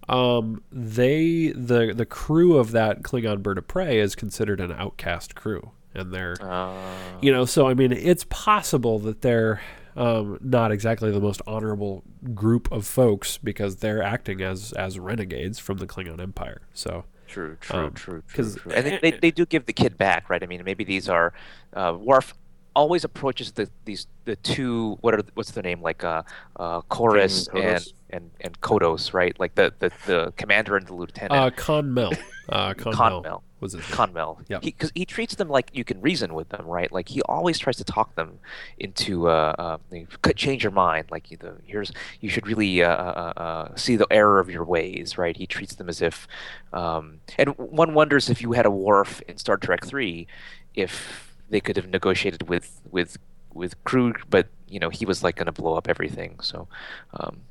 um, 0.09 0.63
they 0.73 1.49
the 1.55 1.93
the 1.95 2.07
crew 2.07 2.57
of 2.57 2.73
that 2.73 3.03
Klingon 3.03 3.43
bird 3.43 3.59
of 3.59 3.69
prey 3.69 3.99
is 4.01 4.15
considered 4.15 4.61
an 4.61 4.73
outcast 4.73 5.35
crew, 5.35 5.71
and 5.95 6.13
they're 6.13 6.37
Uh, 6.41 6.75
you 7.21 7.31
know, 7.31 7.45
so 7.45 7.69
I 7.69 7.75
mean, 7.75 7.93
it's 7.93 8.25
possible 8.31 8.99
that 9.01 9.21
they're 9.21 9.61
um, 10.01 10.39
not 10.41 10.73
exactly 10.73 11.11
the 11.11 11.21
most 11.21 11.43
honorable 11.47 12.03
group 12.35 12.71
of 12.73 12.87
folks 12.87 13.39
because 13.39 13.77
they're 13.77 14.03
acting 14.03 14.41
as 14.41 14.73
as 14.73 14.99
renegades 14.99 15.59
from 15.59 15.79
the 15.79 15.87
Klingon 15.87 16.21
Empire. 16.21 16.63
So 16.75 17.05
True, 17.29 17.57
true, 17.61 17.79
Um, 17.87 17.93
true, 17.93 18.23
'cause- 18.35 18.55
true, 18.57 18.63
true. 18.63 18.73
And 18.73 18.85
they, 18.87 18.99
they, 18.99 19.11
they 19.19 19.31
do 19.31 19.47
give 19.47 19.67
the 19.67 19.73
kid 19.73 19.97
back, 19.97 20.29
right? 20.29 20.43
I 20.43 20.47
mean, 20.47 20.65
maybe 20.65 20.83
these 20.83 21.09
are 21.09 21.33
uh, 21.75 21.97
Worf 21.97 22.35
always 22.75 23.05
approaches 23.05 23.53
the 23.53 23.69
these 23.85 24.07
the 24.25 24.37
two 24.37 24.97
what 25.01 25.13
are 25.15 25.23
what's 25.35 25.51
their 25.51 25.63
name 25.63 25.83
like 25.83 26.05
uh 26.05 26.23
uh 26.57 26.81
Korris 26.83 27.51
King 27.53 27.65
and 27.65 27.93
and 28.11 28.31
and 28.41 28.61
Kodos, 28.61 29.13
right? 29.13 29.39
Like 29.39 29.55
the 29.57 29.73
the, 29.81 29.91
the 30.07 30.33
commander 30.37 30.77
and 30.77 30.87
the 30.87 30.95
lieutenant. 30.95 31.33
uh, 31.33 31.51
Con 31.51 31.93
Mel, 31.95 32.13
uh, 32.49 32.75
Con, 32.75 32.95
Mel 32.97 33.23
Konmel. 33.23 33.43
Was 33.61 33.75
it. 33.75 33.83
Konmel. 33.83 34.43
Yep. 34.49 34.63
Because 34.63 34.91
he, 34.95 35.05
treats 35.05 35.35
them 35.35 35.49
like 35.49 35.71
you 35.75 35.85
can 35.85 36.01
reason 36.01 36.35
with 36.35 36.49
them, 36.49 36.67
right? 36.67 36.91
Like 36.91 37.09
he 37.09 37.21
always 37.23 37.59
tries 37.59 37.77
to 37.77 37.85
talk 37.85 38.15
them 38.15 38.39
into 38.79 39.29
uh, 39.29 39.79
uh 39.93 40.33
change 40.35 40.63
your 40.63 40.73
mind. 40.73 41.09
Like 41.11 41.31
you, 41.31 41.37
the, 41.37 41.57
here's 41.67 41.93
you 42.21 42.31
should 42.31 42.47
really 42.47 42.83
uh, 42.83 42.91
uh, 42.91 43.33
uh, 43.37 43.77
see 43.77 43.97
the 43.97 44.07
error 44.11 44.41
of 44.41 44.49
your 44.49 44.65
ways, 44.65 45.19
right? 45.19 45.37
He 45.37 45.47
treats 45.47 45.75
them 45.75 45.89
as 45.89 46.01
if, 46.01 46.27
um, 46.73 47.21
and 47.39 47.51
one 47.59 47.93
wonders 47.93 48.31
if 48.31 48.41
you 48.41 48.53
had 48.53 48.67
a 48.67 48.71
Worf 48.71 49.21
in 49.29 49.37
Star 49.37 49.57
Trek 49.57 49.85
Three, 49.85 50.27
if 50.75 51.37
they 51.51 51.61
could 51.61 51.77
have 51.77 51.89
negotiated 51.89 52.49
with 52.49 52.81
with 52.91 53.19
with 53.53 53.83
Kruge, 53.85 54.23
but 54.31 54.49
you 54.69 54.81
know 54.81 54.89
he 54.89 55.05
was 55.05 55.23
like 55.23 55.37
going 55.37 55.47
to 55.47 55.53
blow 55.53 55.75
up 55.75 55.89
everything. 55.89 56.41
So, 56.41 56.67
um, 57.15 57.43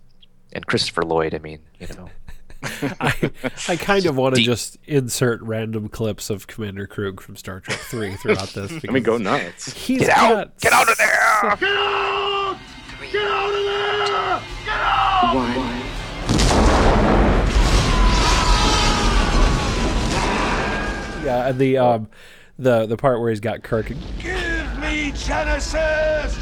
and 0.53 0.65
Christopher 0.65 1.03
Lloyd, 1.03 1.35
I 1.35 1.39
mean, 1.39 1.59
you 1.79 1.87
know. 1.95 2.09
I, 2.99 3.31
I 3.69 3.75
kind 3.77 4.05
of 4.05 4.17
want 4.17 4.35
to 4.35 4.41
just 4.41 4.77
insert 4.85 5.41
random 5.41 5.87
clips 5.87 6.29
of 6.29 6.47
Commander 6.47 6.87
Kruge 6.87 7.21
from 7.21 7.35
Star 7.37 7.61
Trek 7.61 7.77
Three 7.77 8.15
throughout 8.15 8.49
this. 8.49 8.71
I 8.87 8.91
mean, 8.91 9.03
go 9.03 9.17
nuts. 9.17 9.71
He's 9.73 9.99
Get 9.99 10.09
out! 10.09 10.29
got 10.29 10.59
Get 10.59 10.73
out 10.73 10.89
of 10.89 10.97
there! 10.97 11.07
Get 11.59 11.77
out! 11.77 12.57
Get 13.11 13.25
out 13.25 13.49
of 13.49 13.63
there! 13.63 14.41
Get 14.65 14.75
out! 14.75 15.85
Yeah, 21.23 21.47
and 21.49 21.59
the 21.59 21.77
um, 21.77 22.09
the 22.57 22.85
the 22.85 22.97
part 22.97 23.19
where 23.19 23.29
he's 23.29 23.39
got 23.39 23.63
Kirk. 23.63 23.91
Give 24.19 24.79
me 24.79 25.11
Genesis! 25.15 26.37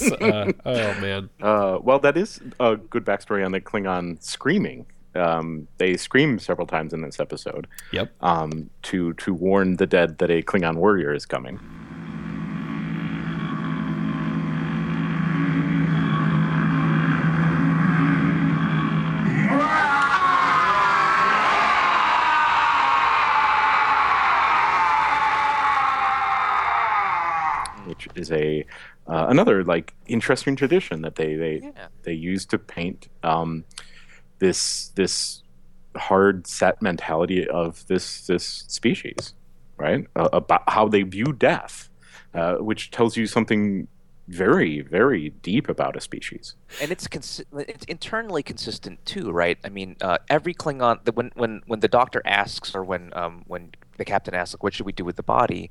Uh, 0.20 0.52
oh 0.66 1.00
man, 1.00 1.30
Uh, 1.40 1.78
well, 1.82 1.98
that 1.98 2.16
is 2.16 2.40
a 2.58 2.76
good 2.76 3.04
backstory 3.04 3.44
on 3.44 3.52
the 3.52 3.60
Klingon 3.60 4.22
screaming. 4.22 4.86
Um, 5.14 5.66
they 5.78 5.96
scream 5.96 6.38
several 6.38 6.66
times 6.66 6.92
in 6.92 7.02
this 7.02 7.18
episode 7.18 7.66
yep. 7.92 8.12
um, 8.20 8.70
to 8.82 9.12
to 9.14 9.34
warn 9.34 9.76
the 9.76 9.86
dead 9.86 10.18
that 10.18 10.30
a 10.30 10.42
Klingon 10.42 10.76
warrior 10.76 11.12
is 11.12 11.26
coming. 11.26 11.58
Which 27.86 28.06
is 28.14 28.30
a 28.30 28.64
uh, 29.10 29.26
another 29.28 29.64
like 29.64 29.92
interesting 30.06 30.54
tradition 30.56 31.02
that 31.02 31.16
they 31.16 31.34
they 31.34 31.60
Yeah. 31.62 31.88
they 32.04 32.12
use 32.12 32.46
to 32.46 32.58
paint 32.58 33.08
um, 33.22 33.64
this 34.38 34.88
this 34.94 35.42
hard 35.96 36.46
set 36.46 36.80
mentality 36.80 37.46
of 37.48 37.86
this 37.88 38.26
this 38.26 38.44
species, 38.68 39.34
right? 39.76 40.06
Uh, 40.14 40.28
about 40.32 40.62
how 40.68 40.88
they 40.88 41.02
view 41.02 41.32
death, 41.32 41.90
uh, 42.34 42.54
which 42.56 42.90
tells 42.90 43.16
you 43.16 43.26
something 43.26 43.88
very, 44.28 44.80
very 44.80 45.30
deep 45.42 45.68
about 45.68 45.96
a 45.96 46.00
species. 46.00 46.54
and 46.80 46.92
it's 46.92 47.08
it's 47.52 47.84
internally 47.86 48.44
consistent 48.44 49.04
too, 49.04 49.32
right? 49.32 49.58
I 49.64 49.70
mean, 49.70 49.96
uh, 50.00 50.18
every 50.28 50.54
Klingon 50.54 51.04
the, 51.04 51.12
when 51.12 51.32
when 51.34 51.62
when 51.66 51.80
the 51.80 51.88
doctor 51.88 52.22
asks 52.24 52.74
or 52.76 52.84
when 52.84 53.12
um, 53.16 53.42
when 53.48 53.72
the 53.98 54.04
captain 54.04 54.34
asks, 54.34 54.54
like, 54.54 54.62
what 54.62 54.72
should 54.72 54.86
we 54.86 54.92
do 54.92 55.04
with 55.04 55.16
the 55.16 55.24
body? 55.24 55.68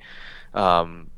Um, 0.54 1.10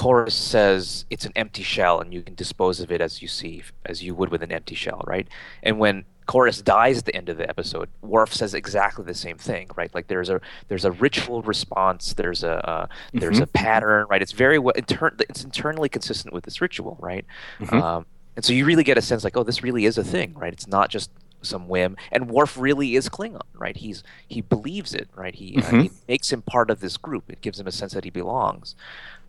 Korris 0.00 0.32
says 0.32 1.04
it's 1.10 1.26
an 1.26 1.32
empty 1.36 1.62
shell, 1.62 2.00
and 2.00 2.14
you 2.14 2.22
can 2.22 2.34
dispose 2.34 2.80
of 2.80 2.90
it 2.90 3.02
as 3.02 3.20
you 3.20 3.28
see, 3.28 3.62
as 3.84 4.02
you 4.02 4.14
would 4.14 4.30
with 4.30 4.42
an 4.42 4.50
empty 4.50 4.74
shell, 4.74 5.04
right? 5.06 5.28
And 5.62 5.78
when 5.78 6.06
Korris 6.26 6.64
dies 6.64 6.96
at 6.96 7.04
the 7.04 7.14
end 7.14 7.28
of 7.28 7.36
the 7.36 7.46
episode, 7.46 7.90
Worf 8.00 8.32
says 8.32 8.54
exactly 8.54 9.04
the 9.04 9.12
same 9.12 9.36
thing, 9.36 9.68
right? 9.76 9.94
Like 9.94 10.06
there's 10.06 10.30
a 10.30 10.40
there's 10.68 10.86
a 10.86 10.92
ritual 10.92 11.42
response, 11.42 12.14
there's 12.14 12.42
a 12.42 12.66
uh, 12.66 12.86
there's 13.12 13.40
a 13.40 13.46
pattern, 13.48 14.06
right? 14.08 14.22
It's 14.22 14.32
very 14.32 14.58
well 14.58 14.74
inter- 14.74 15.14
it's 15.28 15.44
internally 15.44 15.90
consistent 15.90 16.32
with 16.32 16.44
this 16.44 16.62
ritual, 16.62 16.96
right? 16.98 17.26
Um, 17.70 18.06
and 18.36 18.44
so 18.44 18.54
you 18.54 18.64
really 18.64 18.84
get 18.84 18.96
a 18.96 19.02
sense 19.02 19.22
like, 19.22 19.36
oh, 19.36 19.42
this 19.42 19.62
really 19.62 19.84
is 19.84 19.98
a 19.98 20.04
thing, 20.04 20.32
right? 20.32 20.52
It's 20.52 20.66
not 20.66 20.88
just 20.88 21.10
some 21.42 21.68
whim. 21.68 21.96
And 22.12 22.30
Worf 22.30 22.56
really 22.58 22.96
is 22.96 23.08
Klingon, 23.08 23.42
right? 23.54 23.76
He's 23.76 24.02
he 24.28 24.40
believes 24.40 24.94
it, 24.94 25.08
right? 25.14 25.34
He 25.34 25.56
uh, 25.56 25.82
it 25.84 25.92
makes 26.08 26.32
him 26.32 26.42
part 26.42 26.70
of 26.70 26.80
this 26.80 26.96
group. 26.96 27.24
It 27.28 27.40
gives 27.40 27.58
him 27.60 27.66
a 27.66 27.72
sense 27.72 27.92
that 27.94 28.04
he 28.04 28.10
belongs, 28.10 28.74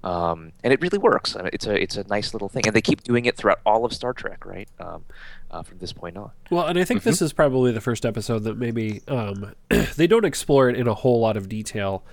um, 0.03 0.51
and 0.63 0.73
it 0.73 0.81
really 0.81 0.97
works. 0.97 1.35
I 1.35 1.43
mean, 1.43 1.51
it's 1.53 1.67
a 1.67 1.81
it's 1.81 1.97
a 1.97 2.03
nice 2.07 2.33
little 2.33 2.49
thing, 2.49 2.63
and 2.65 2.75
they 2.75 2.81
keep 2.81 3.03
doing 3.03 3.25
it 3.25 3.37
throughout 3.37 3.59
all 3.65 3.85
of 3.85 3.93
Star 3.93 4.13
Trek, 4.13 4.45
right? 4.45 4.67
Um, 4.79 5.05
uh, 5.51 5.63
from 5.63 5.77
this 5.79 5.93
point 5.93 6.17
on. 6.17 6.31
Well, 6.49 6.65
and 6.65 6.79
I 6.79 6.83
think 6.83 7.03
this 7.03 7.21
is 7.21 7.33
probably 7.33 7.71
the 7.71 7.81
first 7.81 8.05
episode 8.05 8.39
that 8.43 8.57
maybe 8.57 9.01
um, 9.07 9.53
they 9.95 10.07
don't 10.07 10.25
explore 10.25 10.69
it 10.69 10.77
in 10.77 10.87
a 10.87 10.93
whole 10.93 11.19
lot 11.19 11.37
of 11.37 11.49
detail, 11.49 12.03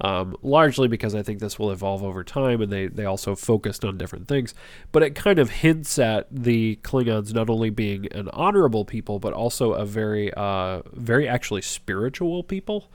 um, 0.00 0.36
largely 0.42 0.88
because 0.88 1.14
I 1.14 1.22
think 1.22 1.38
this 1.38 1.58
will 1.58 1.70
evolve 1.70 2.02
over 2.02 2.24
time, 2.24 2.60
and 2.60 2.72
they 2.72 2.86
they 2.86 3.04
also 3.04 3.34
focused 3.34 3.84
on 3.84 3.98
different 3.98 4.26
things. 4.26 4.54
But 4.90 5.02
it 5.02 5.14
kind 5.14 5.38
of 5.38 5.50
hints 5.50 5.98
at 5.98 6.26
the 6.30 6.76
Klingons 6.82 7.32
not 7.32 7.48
only 7.48 7.70
being 7.70 8.12
an 8.12 8.28
honorable 8.30 8.84
people, 8.84 9.18
but 9.18 9.32
also 9.32 9.72
a 9.74 9.84
very 9.86 10.32
uh, 10.34 10.82
very 10.92 11.28
actually 11.28 11.62
spiritual 11.62 12.42
people, 12.42 12.90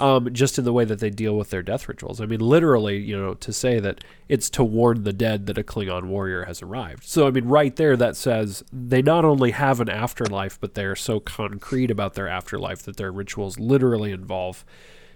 um, 0.00 0.32
just 0.32 0.58
in 0.58 0.64
the 0.64 0.72
way 0.72 0.84
that 0.84 1.00
they 1.00 1.10
deal 1.10 1.36
with 1.36 1.50
their 1.50 1.62
death 1.62 1.88
rituals. 1.88 2.20
I 2.20 2.26
mean, 2.26 2.40
literally, 2.40 2.98
you 2.98 3.18
know, 3.18 3.34
to 3.34 3.52
say 3.52 3.78
that 3.80 4.02
it's 4.28 4.50
to 4.50 4.64
warn 4.64 5.04
the 5.04 5.12
dead 5.12 5.46
that 5.46 5.58
a 5.58 5.62
Klingon 5.62 6.04
warrior 6.04 6.44
has 6.44 6.62
arrived. 6.62 7.04
So, 7.04 7.26
I 7.26 7.30
mean, 7.30 7.46
right 7.46 7.74
there, 7.76 7.96
that 7.96 8.16
says 8.16 8.62
they 8.72 9.02
not 9.02 9.24
only 9.24 9.50
have 9.52 9.80
an 9.80 9.88
afterlife, 9.88 10.58
but 10.60 10.74
they're 10.74 10.96
so 10.96 11.20
concrete 11.20 11.90
about 11.90 12.14
their 12.14 12.28
afterlife 12.28 12.82
that 12.82 12.96
their 12.96 13.10
rituals 13.10 13.58
literally 13.58 14.12
involve, 14.12 14.64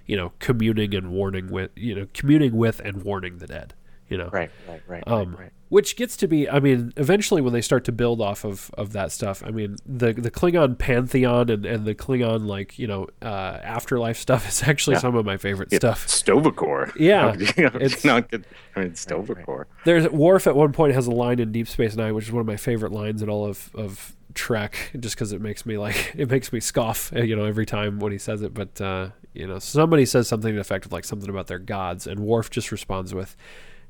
you 0.06 0.16
know, 0.16 0.32
communing 0.38 0.94
and 0.94 1.10
warning 1.10 1.50
with, 1.50 1.70
you 1.76 1.94
know, 1.94 2.06
communing 2.14 2.56
with 2.56 2.80
and 2.80 3.02
warning 3.02 3.38
the 3.38 3.46
dead. 3.46 3.74
You 4.08 4.18
know, 4.18 4.28
Right, 4.30 4.50
right, 4.68 4.82
right, 4.86 5.02
um, 5.06 5.30
right, 5.30 5.38
right. 5.44 5.52
which 5.70 5.96
gets 5.96 6.18
to 6.18 6.28
be, 6.28 6.46
I 6.46 6.60
mean, 6.60 6.92
eventually 6.98 7.40
when 7.40 7.54
they 7.54 7.62
start 7.62 7.84
to 7.86 7.92
build 7.92 8.20
off 8.20 8.44
of, 8.44 8.70
of 8.76 8.92
that 8.92 9.10
stuff, 9.10 9.42
I 9.46 9.50
mean, 9.50 9.76
the 9.86 10.12
the 10.12 10.30
Klingon 10.30 10.76
pantheon 10.76 11.48
and, 11.48 11.64
and 11.64 11.86
the 11.86 11.94
Klingon 11.94 12.46
like 12.46 12.78
you 12.78 12.86
know 12.86 13.06
uh, 13.22 13.58
afterlife 13.62 14.18
stuff 14.18 14.46
is 14.50 14.62
actually 14.64 14.96
Yeah. 14.96 15.00
some 15.00 15.14
of 15.16 15.24
my 15.24 15.38
favorite 15.38 15.68
It's 15.72 15.76
stuff. 15.76 16.06
Sto-vo-kor. 16.08 16.92
Yeah, 16.98 17.32
it's- 17.38 18.04
not 18.04 18.30
good. 18.30 18.44
I 18.76 18.80
mean, 18.80 18.94
Sto-vo-kor. 18.96 19.66
There's 19.86 20.06
Worf 20.10 20.46
at 20.46 20.56
one 20.56 20.72
point 20.72 20.92
has 20.92 21.06
a 21.06 21.10
line 21.10 21.38
in 21.38 21.50
Deep 21.50 21.66
Space 21.68 21.96
Nine, 21.96 22.14
which 22.14 22.26
is 22.26 22.32
one 22.32 22.40
of 22.42 22.46
my 22.46 22.58
favorite 22.58 22.92
lines 22.92 23.22
in 23.22 23.30
all 23.30 23.46
of 23.46 23.70
of 23.74 24.14
Trek, 24.34 24.90
just 25.00 25.14
because 25.14 25.32
it 25.32 25.40
makes 25.40 25.64
me 25.64 25.78
like 25.78 26.12
it 26.14 26.28
makes 26.30 26.52
me 26.52 26.60
scoff, 26.60 27.12
you 27.14 27.34
know, 27.34 27.46
every 27.46 27.64
time 27.64 27.98
when 27.98 28.12
he 28.12 28.18
says 28.18 28.42
it. 28.42 28.52
But 28.52 28.78
uh, 28.78 29.08
you 29.34 29.46
know, 29.46 29.58
somebody 29.58 30.04
says 30.04 30.28
something 30.28 30.50
to 30.50 30.54
the 30.54 30.60
effect 30.60 30.86
of 30.86 30.92
like 30.92 31.04
something 31.04 31.30
about 31.30 31.46
their 31.46 31.58
gods, 31.58 32.06
and 32.06 32.20
Worf 32.20 32.50
just 32.50 32.70
responds 32.72 33.14
with. 33.14 33.36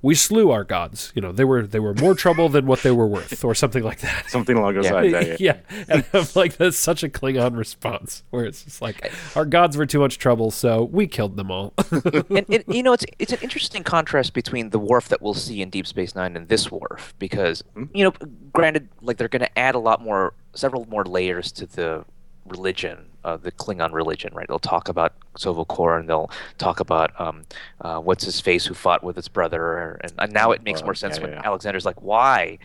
We 0.05 0.17
slew 0.17 0.51
our 0.51 0.65
gods. 0.65 1.13
You 1.15 1.23
know, 1.23 1.31
they 1.31 1.45
were 1.45 1.65
they 1.65 1.79
were 1.79 1.95
more 1.95 2.17
trouble 2.17 2.49
than 2.49 2.67
what 2.67 2.83
they 2.83 2.91
were 2.91 3.07
worth, 3.07 3.45
or 3.45 3.55
something 3.55 3.85
like 3.85 4.01
that. 4.01 4.29
Something 4.29 4.57
along 4.57 4.75
those 4.75 4.87
Yeah. 4.87 4.93
lines. 4.95 5.13
Yeah, 5.13 5.37
yeah, 5.39 5.85
and 5.89 6.05
I'm 6.13 6.27
like, 6.35 6.57
that's 6.57 6.77
such 6.77 7.05
a 7.05 7.09
Klingon 7.09 7.57
response, 7.57 8.25
where 8.31 8.45
it's 8.45 8.65
just 8.65 8.83
like, 8.83 9.13
our 9.37 9.45
gods 9.45 9.77
were 9.77 9.87
too 9.87 10.01
much 10.01 10.19
trouble, 10.19 10.51
so 10.51 10.83
we 10.83 11.07
killed 11.07 11.37
them 11.37 11.53
all. 11.53 11.73
and, 11.93 12.47
and 12.49 12.65
you 12.67 12.83
know 12.83 12.93
it's 12.93 13.05
it's 13.21 13.33
an 13.33 13.39
interesting 13.43 13.85
contrast 13.85 14.35
between 14.35 14.71
the 14.71 14.79
Worf 14.81 15.09
that 15.09 15.23
we'll 15.23 15.35
see 15.35 15.63
in 15.63 15.71
Deep 15.71 15.87
Space 15.87 16.17
Nine 16.17 16.37
and 16.37 16.49
this 16.49 16.69
Worf 16.69 17.15
because 17.21 17.63
hmm? 17.75 17.85
you 17.95 18.03
know 18.03 18.13
granted 18.53 18.89
like 19.03 19.19
they're 19.19 19.29
going 19.29 19.41
to 19.41 19.59
add 19.59 19.77
a 19.77 19.81
lot 19.81 20.03
more 20.03 20.35
several 20.53 20.85
more 20.87 21.05
layers 21.05 21.53
to 21.53 21.67
the 21.67 22.05
religion 22.47 23.07
uh, 23.25 23.37
the 23.37 23.53
Klingon 23.53 23.93
religion 23.93 24.33
right 24.35 24.47
they'll 24.49 24.59
talk 24.59 24.89
about 24.89 25.15
Sovokor 25.39 25.99
and 26.01 26.09
they'll 26.09 26.31
talk 26.59 26.81
about 26.81 27.19
um, 27.21 27.43
uh, 27.81 27.99
what's 27.99 28.25
his 28.25 28.41
face 28.41 28.67
who 28.67 28.75
fought 28.75 29.03
with 29.05 29.17
his 29.17 29.29
brother 29.29 30.01
and, 30.03 30.13
and 30.19 30.33
now 30.33 30.53
it 30.53 30.63
makes 30.63 30.83
more 30.83 30.95
sense 30.95 31.17
yeah, 31.17 31.23
when 31.23 31.31
yeah, 31.33 31.41
yeah. 31.41 31.47
Alexander's 31.47 31.85
like 31.85 32.01
why 32.03 32.59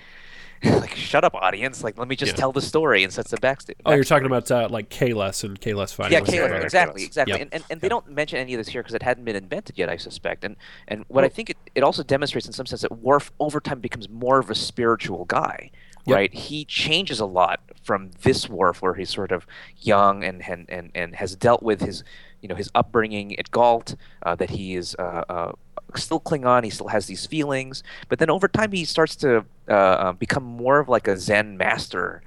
like 0.64 0.96
shut 0.96 1.24
up 1.24 1.36
audience 1.36 1.84
like 1.84 2.00
let 2.00 2.08
me 2.08 2.16
just 2.16 2.32
Yeah. 2.32 2.38
tell 2.38 2.52
the 2.52 2.62
story 2.64 3.04
and 3.04 3.14
sets 3.14 3.30
the 3.30 3.38
backstory 3.38 3.76
oh, 3.86 3.94
you're 3.94 4.04
talking 4.04 4.26
about 4.26 4.50
uh, 4.50 4.68
like 4.72 4.90
Kahless 4.90 5.44
and 5.44 5.62
Kahless 5.62 5.94
fighting. 5.94 6.14
yeah, 6.14 6.20
with 6.22 6.30
his 6.30 6.36
Caleb, 6.36 6.50
brother. 6.50 6.66
exactly, 6.66 7.04
exactly. 7.04 7.34
Yep. 7.34 7.42
And, 7.42 7.54
and, 7.54 7.64
and 7.70 7.82
they 7.82 7.88
don't 7.88 8.10
mention 8.10 8.40
any 8.40 8.56
of 8.56 8.58
this 8.58 8.68
here 8.70 8.82
because 8.82 8.96
it 8.96 9.04
hadn't 9.04 9.24
been 9.24 9.36
invented 9.36 9.78
yet, 9.78 9.88
I 9.88 9.98
suspect. 9.98 10.44
And 10.44 10.56
and 10.88 11.06
what 11.10 11.24
I 11.24 11.30
think 11.30 11.52
it, 11.52 11.58
it 11.76 11.84
also 11.84 12.02
demonstrates 12.02 12.48
in 12.48 12.54
some 12.54 12.66
sense 12.66 12.82
that 12.82 12.92
Worf 12.92 13.32
over 13.40 13.60
time 13.60 13.80
becomes 13.82 14.10
more 14.10 14.40
of 14.40 14.50
a 14.50 14.56
spiritual 14.56 15.26
guy, 15.26 15.70
Yep. 16.08 16.16
right? 16.16 16.34
He 16.34 16.66
changes 16.66 17.20
a 17.20 17.26
lot 17.26 17.60
from 17.84 18.12
this 18.24 18.50
Worf 18.50 18.82
where 18.82 18.96
he's 18.96 19.10
sort 19.10 19.32
of 19.32 19.46
young 19.78 20.24
and 20.24 20.42
and, 20.48 20.70
and, 20.70 20.92
and 20.96 21.16
has 21.16 21.36
dealt 21.36 21.64
with 21.64 21.82
his 21.82 22.04
you 22.42 22.50
know 22.50 22.56
his 22.56 22.70
upbringing 22.76 23.38
at 23.40 23.52
Gault, 23.52 23.96
uh, 24.24 24.36
that 24.36 24.52
he 24.52 24.76
is 24.76 24.96
uh, 25.00 25.24
uh, 25.30 25.52
still 25.96 26.20
Klingon, 26.20 26.64
he 26.64 26.70
still 26.70 26.88
has 26.90 27.08
these 27.08 27.26
feelings, 27.26 27.84
but 28.10 28.20
then 28.20 28.30
over 28.30 28.48
time 28.48 28.72
he 28.72 28.86
starts 28.86 29.16
to 29.18 29.46
uh, 29.70 29.72
uh, 29.72 30.12
become 30.14 30.44
more 30.44 30.80
of 30.80 30.90
like 30.90 31.08
a 31.08 31.18
Zen 31.18 31.58
master. 31.58 32.22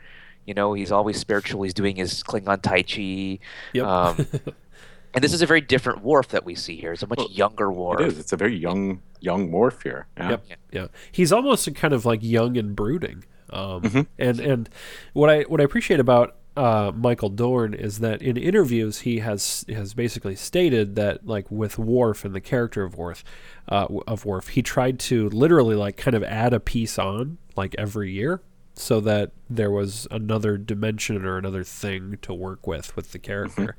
You 0.47 0.55
know, 0.55 0.73
he's 0.73 0.91
always 0.91 1.19
spiritual. 1.19 1.63
He's 1.63 1.75
doing 1.75 1.97
his 1.97 2.23
Klingon 2.23 2.63
Tai 2.63 2.83
Chi. 2.83 3.39
Yep. 3.75 3.87
Um, 3.87 4.27
and 5.15 5.23
this 5.23 5.33
is 5.33 5.43
a 5.43 5.47
very 5.47 5.61
different 5.61 6.03
Worf 6.03 6.29
that 6.29 6.45
we 6.45 6.55
see 6.55 6.77
here. 6.77 6.93
It's 6.93 7.03
a 7.03 7.07
much 7.07 7.19
Well, 7.19 7.31
younger 7.31 7.71
Worf. 7.71 8.01
It 8.01 8.09
is. 8.09 8.19
It's 8.19 8.33
a 8.33 8.37
very 8.37 8.57
young, 8.57 9.03
young 9.21 9.53
Worf 9.53 9.83
here. 9.83 10.07
Yeah. 10.17 10.31
Yep. 10.31 10.47
Yeah. 10.73 10.87
He's 11.13 11.31
almost 11.31 11.73
kind 11.75 11.93
of 11.95 12.05
like 12.05 12.21
young 12.23 12.57
and 12.57 12.75
brooding. 12.75 13.25
Um, 13.53 13.83
Mm-hmm. 13.83 14.01
And 14.19 14.41
and 14.41 14.69
what 15.13 15.31
I 15.31 15.43
what 15.43 15.61
I 15.61 15.65
appreciate 15.65 16.01
about 16.01 16.37
uh, 16.57 16.93
Michael 16.95 17.29
Dorn 17.31 17.75
is 17.75 18.01
that 18.01 18.23
in 18.23 18.37
interviews 18.37 19.01
he 19.01 19.21
has 19.21 19.65
has 19.69 19.95
basically 19.95 20.37
stated 20.37 20.95
that 20.97 21.27
like 21.27 21.51
with 21.51 21.79
Worf 21.79 22.25
and 22.25 22.35
the 22.35 22.41
character 22.41 22.83
of 22.83 22.97
Worf 22.97 23.25
uh, 23.69 23.87
of 24.07 24.25
Worf 24.25 24.49
he 24.49 24.63
tried 24.63 24.99
to 25.01 25.29
literally 25.31 25.77
like 25.77 25.97
kind 25.97 26.15
of 26.15 26.23
add 26.25 26.53
a 26.53 26.61
piece 26.61 26.99
on 26.99 27.39
like 27.57 27.75
every 27.79 28.13
year 28.13 28.43
so 28.75 29.01
that 29.01 29.33
there 29.49 29.71
was 29.71 30.07
another 30.11 30.57
dimension 30.57 31.25
or 31.25 31.37
another 31.39 31.65
thing 31.65 32.19
to 32.23 32.35
work 32.35 32.67
with 32.67 32.95
with 32.97 33.13
the 33.13 33.19
character. 33.19 33.77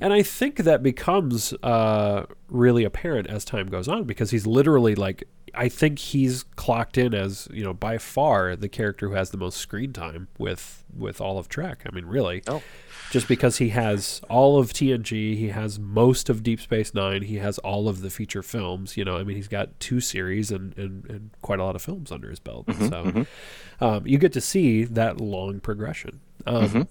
And 0.00 0.12
I 0.12 0.22
think 0.22 0.56
that 0.56 0.82
becomes 0.82 1.52
uh, 1.62 2.24
really 2.48 2.84
apparent 2.84 3.26
as 3.28 3.44
time 3.44 3.66
goes 3.68 3.86
on 3.88 4.04
because 4.04 4.30
he's 4.30 4.46
literally 4.46 4.94
like, 4.94 5.24
I 5.54 5.68
think 5.68 5.98
he's 5.98 6.44
clocked 6.56 6.96
in 6.96 7.12
as 7.12 7.48
you 7.52 7.64
know 7.64 7.74
by 7.74 7.98
far 7.98 8.54
the 8.54 8.68
character 8.68 9.08
who 9.08 9.14
has 9.14 9.30
the 9.30 9.36
most 9.36 9.56
screen 9.58 9.92
time 9.92 10.28
with 10.38 10.84
with 10.96 11.20
all 11.20 11.38
of 11.38 11.48
Trek. 11.48 11.82
I 11.86 11.94
mean, 11.94 12.06
really, 12.06 12.42
Oh. 12.46 12.62
just 13.10 13.26
because 13.26 13.58
he 13.58 13.70
has 13.70 14.20
all 14.28 14.58
of 14.60 14.72
TNG, 14.72 15.36
he 15.36 15.48
has 15.48 15.78
most 15.80 16.28
of 16.28 16.44
Deep 16.44 16.60
Space 16.60 16.94
Nine, 16.94 17.22
he 17.22 17.36
has 17.38 17.58
all 17.58 17.88
of 17.88 18.00
the 18.00 18.10
feature 18.10 18.44
films. 18.44 18.96
You 18.96 19.04
know, 19.04 19.16
I 19.16 19.24
mean, 19.24 19.34
he's 19.36 19.48
got 19.48 19.78
two 19.80 20.00
series 20.00 20.52
and 20.52 20.76
and, 20.78 21.04
and 21.10 21.30
quite 21.42 21.58
a 21.58 21.64
lot 21.64 21.74
of 21.74 21.82
films 21.82 22.12
under 22.12 22.30
his 22.30 22.38
belt. 22.38 22.66
so 22.78 23.26
um, 23.80 24.06
you 24.06 24.18
get 24.18 24.32
to 24.34 24.40
see 24.40 24.84
that 24.84 25.20
long 25.20 25.58
progression. 25.58 26.20
Um, 26.46 26.86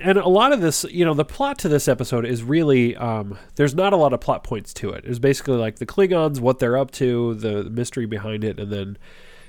and 0.00 0.18
a 0.18 0.28
lot 0.28 0.52
of 0.52 0.60
this, 0.60 0.84
you 0.84 1.04
know, 1.04 1.14
the 1.14 1.24
plot 1.24 1.58
to 1.60 1.68
this 1.68 1.86
episode 1.88 2.24
is 2.24 2.42
really 2.42 2.96
um, 2.96 3.38
there's 3.56 3.74
not 3.74 3.92
a 3.92 3.96
lot 3.96 4.12
of 4.12 4.20
plot 4.20 4.44
points 4.44 4.72
to 4.74 4.90
it. 4.90 5.04
It's 5.06 5.18
basically 5.18 5.56
like 5.56 5.76
the 5.76 5.86
Klingons, 5.86 6.40
what 6.40 6.58
they're 6.58 6.76
up 6.78 6.90
to, 6.92 7.34
the 7.34 7.64
mystery 7.64 8.06
behind 8.06 8.44
it, 8.44 8.58
and 8.58 8.72
then 8.72 8.98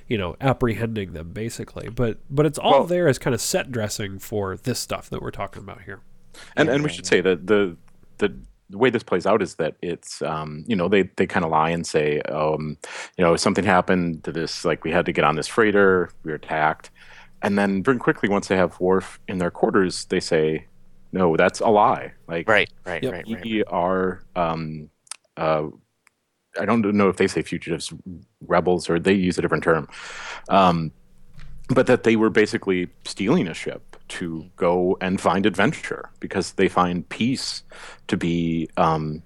you 0.08 0.18
know 0.18 0.36
apprehending 0.42 1.14
them 1.14 1.32
basically. 1.32 1.90
But 1.90 2.18
but 2.30 2.46
it's 2.46 2.58
all 2.60 2.72
Well- 2.72 2.84
there 2.86 3.08
as 3.08 3.18
kind 3.20 3.34
of 3.34 3.42
set 3.42 3.72
dressing 3.72 4.20
for 4.20 4.58
this 4.58 4.80
stuff 4.80 5.10
that 5.10 5.22
we're 5.22 5.32
talking 5.32 5.64
about 5.64 5.84
here. 5.84 6.02
And 6.56 6.68
and 6.70 6.84
we 6.84 6.90
should 6.90 7.06
say 7.06 7.22
that 7.22 7.48
the 7.48 7.78
the 8.18 8.34
the 8.70 8.78
way 8.80 8.90
this 8.90 9.04
plays 9.04 9.26
out 9.28 9.42
is 9.42 9.56
that 9.56 9.76
it's 9.82 10.22
um, 10.24 10.64
you 10.68 10.76
know 10.76 10.88
they 10.90 11.04
they 11.16 11.28
kind 11.28 11.46
of 11.46 11.52
lie 11.52 11.70
and 11.70 11.86
say 11.86 12.22
um, 12.22 12.78
you 13.18 13.24
know 13.24 13.36
something 13.36 13.64
happened 13.64 14.24
to 14.24 14.32
this 14.32 14.66
like 14.66 14.84
we 14.84 14.92
had 14.92 15.06
to 15.06 15.12
get 15.12 15.24
on 15.24 15.36
this 15.36 15.48
freighter 15.48 16.10
we 16.24 16.32
were 16.32 16.36
attacked 16.38 16.90
and 17.44 17.58
then 17.58 17.84
very 17.84 17.98
quickly 17.98 18.30
once 18.30 18.48
they 18.48 18.58
have 18.58 18.80
Worf 18.80 19.20
in 19.28 19.38
their 19.38 19.52
quarters 19.52 20.06
they 20.06 20.20
say 20.20 20.66
no 21.12 21.36
that's 21.38 21.60
a 21.60 21.68
lie 21.68 22.14
like 22.28 22.48
Right, 22.48 22.70
right, 22.86 23.04
Yep. 23.04 23.12
right, 23.14 23.26
right. 23.28 23.44
we 23.44 23.64
are 23.66 24.24
um, 24.36 24.90
uh, 25.38 25.68
I 26.60 26.66
don't 26.66 26.86
know 26.96 27.10
if 27.10 27.18
they 27.18 27.28
say 27.28 27.42
fugitives 27.42 27.94
rebels 28.48 28.90
or 28.90 29.00
they 29.00 29.14
use 29.14 29.38
a 29.38 29.42
different 29.42 29.64
term 29.64 29.88
um, 30.50 30.92
but 31.70 31.88
that 31.88 32.04
they 32.04 32.16
were 32.16 32.30
basically 32.30 32.90
stealing 33.06 33.48
a 33.48 33.54
ship 33.54 33.96
to 34.10 34.46
go 34.58 34.98
and 35.02 35.20
find 35.20 35.46
adventure 35.46 36.10
because 36.20 36.54
they 36.54 36.68
find 36.68 37.08
peace 37.10 37.64
to 38.08 38.18
be 38.18 38.70
um, 38.78 39.24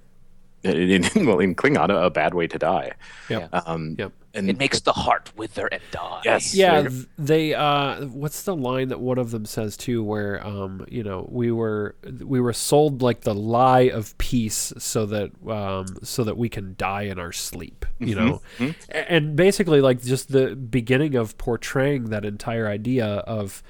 in, 0.64 1.04
in, 1.04 1.26
well, 1.26 1.40
in 1.40 1.56
Klingon 1.56 1.90
a, 1.90 2.06
a 2.06 2.10
bad 2.10 2.34
way 2.34 2.48
to 2.48 2.60
die. 2.60 2.92
Yep. 3.30 3.50
Um, 3.54 3.96
Yep. 3.98 4.12
And 4.38 4.50
It 4.50 4.58
makes 4.58 4.80
the 4.82 4.94
heart 4.94 5.32
wither 5.36 5.68
and 5.68 5.82
die. 5.92 6.22
Yes. 6.24 6.54
yeah 6.56 6.82
They're- 6.82 6.90
th- 6.90 7.06
they 7.18 7.54
uh 7.54 8.06
what's 8.06 8.44
the 8.44 8.56
line 8.56 8.88
that 8.90 9.00
one 9.00 9.18
of 9.18 9.32
them 9.32 9.46
says 9.46 9.76
too 9.76 10.04
where 10.04 10.46
um 10.46 10.86
you 10.90 11.04
know 11.04 11.28
we 11.32 11.52
were 11.52 11.96
we 12.24 12.40
were 12.40 12.54
sold 12.54 13.02
like 13.02 13.22
the 13.22 13.34
lie 13.36 13.90
of 13.90 14.18
peace 14.18 14.72
so 14.78 15.06
that 15.08 15.32
um 15.50 15.86
so 16.04 16.24
that 16.24 16.38
we 16.38 16.50
can 16.50 16.76
die 16.78 17.04
in 17.04 17.20
our 17.20 17.32
sleep 17.32 17.86
you 18.00 18.16
know 18.16 18.42
A- 18.60 19.12
and 19.12 19.36
basically 19.36 19.82
like 19.82 20.02
just 20.04 20.32
the 20.32 20.56
beginning 20.56 21.16
of 21.16 21.38
portraying 21.38 22.06
that 22.12 22.24
entire 22.26 22.68
idea 22.68 23.06
of 23.06 23.64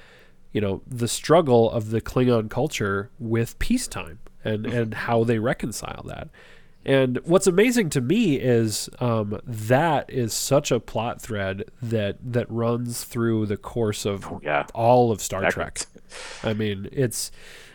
you 0.52 0.60
know 0.60 0.82
the 0.86 1.08
struggle 1.08 1.70
of 1.70 1.90
the 1.90 2.00
Klingon 2.00 2.48
culture 2.50 3.10
with 3.18 3.58
peacetime 3.58 4.18
and 4.44 4.64
and 4.66 4.94
how 4.94 5.24
they 5.24 5.38
reconcile 5.38 6.02
that. 6.06 6.28
And 6.84 7.18
what's 7.24 7.46
amazing 7.46 7.90
to 7.90 8.00
me 8.00 8.36
is 8.36 8.88
um, 9.00 9.38
that 9.44 10.08
is 10.10 10.32
such 10.32 10.70
a 10.70 10.80
plot 10.80 11.20
thread 11.20 11.64
that 11.82 12.16
that 12.22 12.50
runs 12.50 13.04
through 13.04 13.46
the 13.46 13.56
course 13.56 14.06
of 14.06 14.26
yeah. 14.42 14.66
all 14.74 15.10
of 15.10 15.20
Star. 15.20 15.50
Trek. 15.50 15.86
I 16.42 16.54
mean, 16.54 16.88
it's 16.92 17.30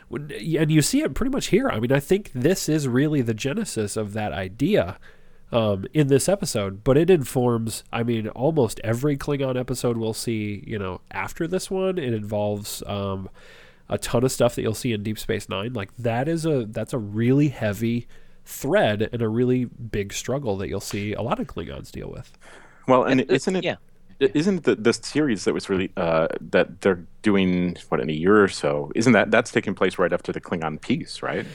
and 0.09 0.71
you 0.71 0.81
see 0.81 1.01
it 1.01 1.13
pretty 1.13 1.31
much 1.31 1.47
here. 1.47 1.69
I 1.69 1.79
mean, 1.79 1.91
I 1.91 1.99
think 1.99 2.31
this 2.33 2.69
is 2.69 2.87
really 2.87 3.21
the 3.21 3.33
genesis 3.33 3.97
of 3.97 4.13
that 4.13 4.31
idea 4.31 4.97
um, 5.51 5.85
in 5.93 6.07
this 6.07 6.27
episode, 6.27 6.83
but 6.83 6.97
it 6.97 7.09
informs. 7.09 7.83
I 7.91 8.03
mean, 8.03 8.27
almost 8.29 8.79
every 8.83 9.17
Klingon 9.17 9.59
episode 9.59 9.97
we'll 9.97 10.13
see. 10.13 10.63
You 10.65 10.79
know, 10.79 11.01
after 11.11 11.47
this 11.47 11.69
one, 11.69 11.97
it 11.97 12.13
involves 12.13 12.81
um, 12.87 13.29
a 13.89 13.97
ton 13.97 14.23
of 14.23 14.31
stuff 14.31 14.55
that 14.55 14.61
you'll 14.61 14.73
see 14.73 14.93
in 14.93 15.03
Deep 15.03 15.19
Space 15.19 15.49
Nine. 15.49 15.73
Like 15.73 15.95
that 15.97 16.27
is 16.27 16.45
a 16.45 16.65
that's 16.65 16.93
a 16.93 16.97
really 16.97 17.49
heavy 17.49 18.07
thread 18.45 19.09
and 19.13 19.21
a 19.21 19.29
really 19.29 19.65
big 19.65 20.13
struggle 20.13 20.57
that 20.57 20.67
you'll 20.69 20.79
see 20.79 21.13
a 21.13 21.21
lot 21.21 21.39
of 21.39 21.47
Klingons 21.47 21.91
deal 21.91 22.09
with. 22.11 22.37
Well, 22.87 23.03
and 23.03 23.21
And 23.21 23.31
isn't 23.31 23.55
it? 23.57 23.63
yeah. 23.63 23.75
Isn't 24.19 24.63
the 24.63 24.75
the 24.75 24.93
series 24.93 25.43
that 25.45 25.53
was 25.53 25.69
really 25.69 25.91
uh, 25.97 26.27
that 26.39 26.81
they're 26.81 27.03
doing 27.23 27.75
what 27.89 27.99
in 27.99 28.09
a 28.09 28.13
year 28.13 28.41
or 28.43 28.47
so? 28.47 28.91
Isn't 28.95 29.13
that 29.13 29.31
that's 29.31 29.51
taking 29.51 29.73
place 29.75 29.97
right 29.97 30.13
after 30.13 30.31
the 30.31 30.39
Klingon 30.39 30.79
peace, 30.79 31.21
right? 31.21 31.45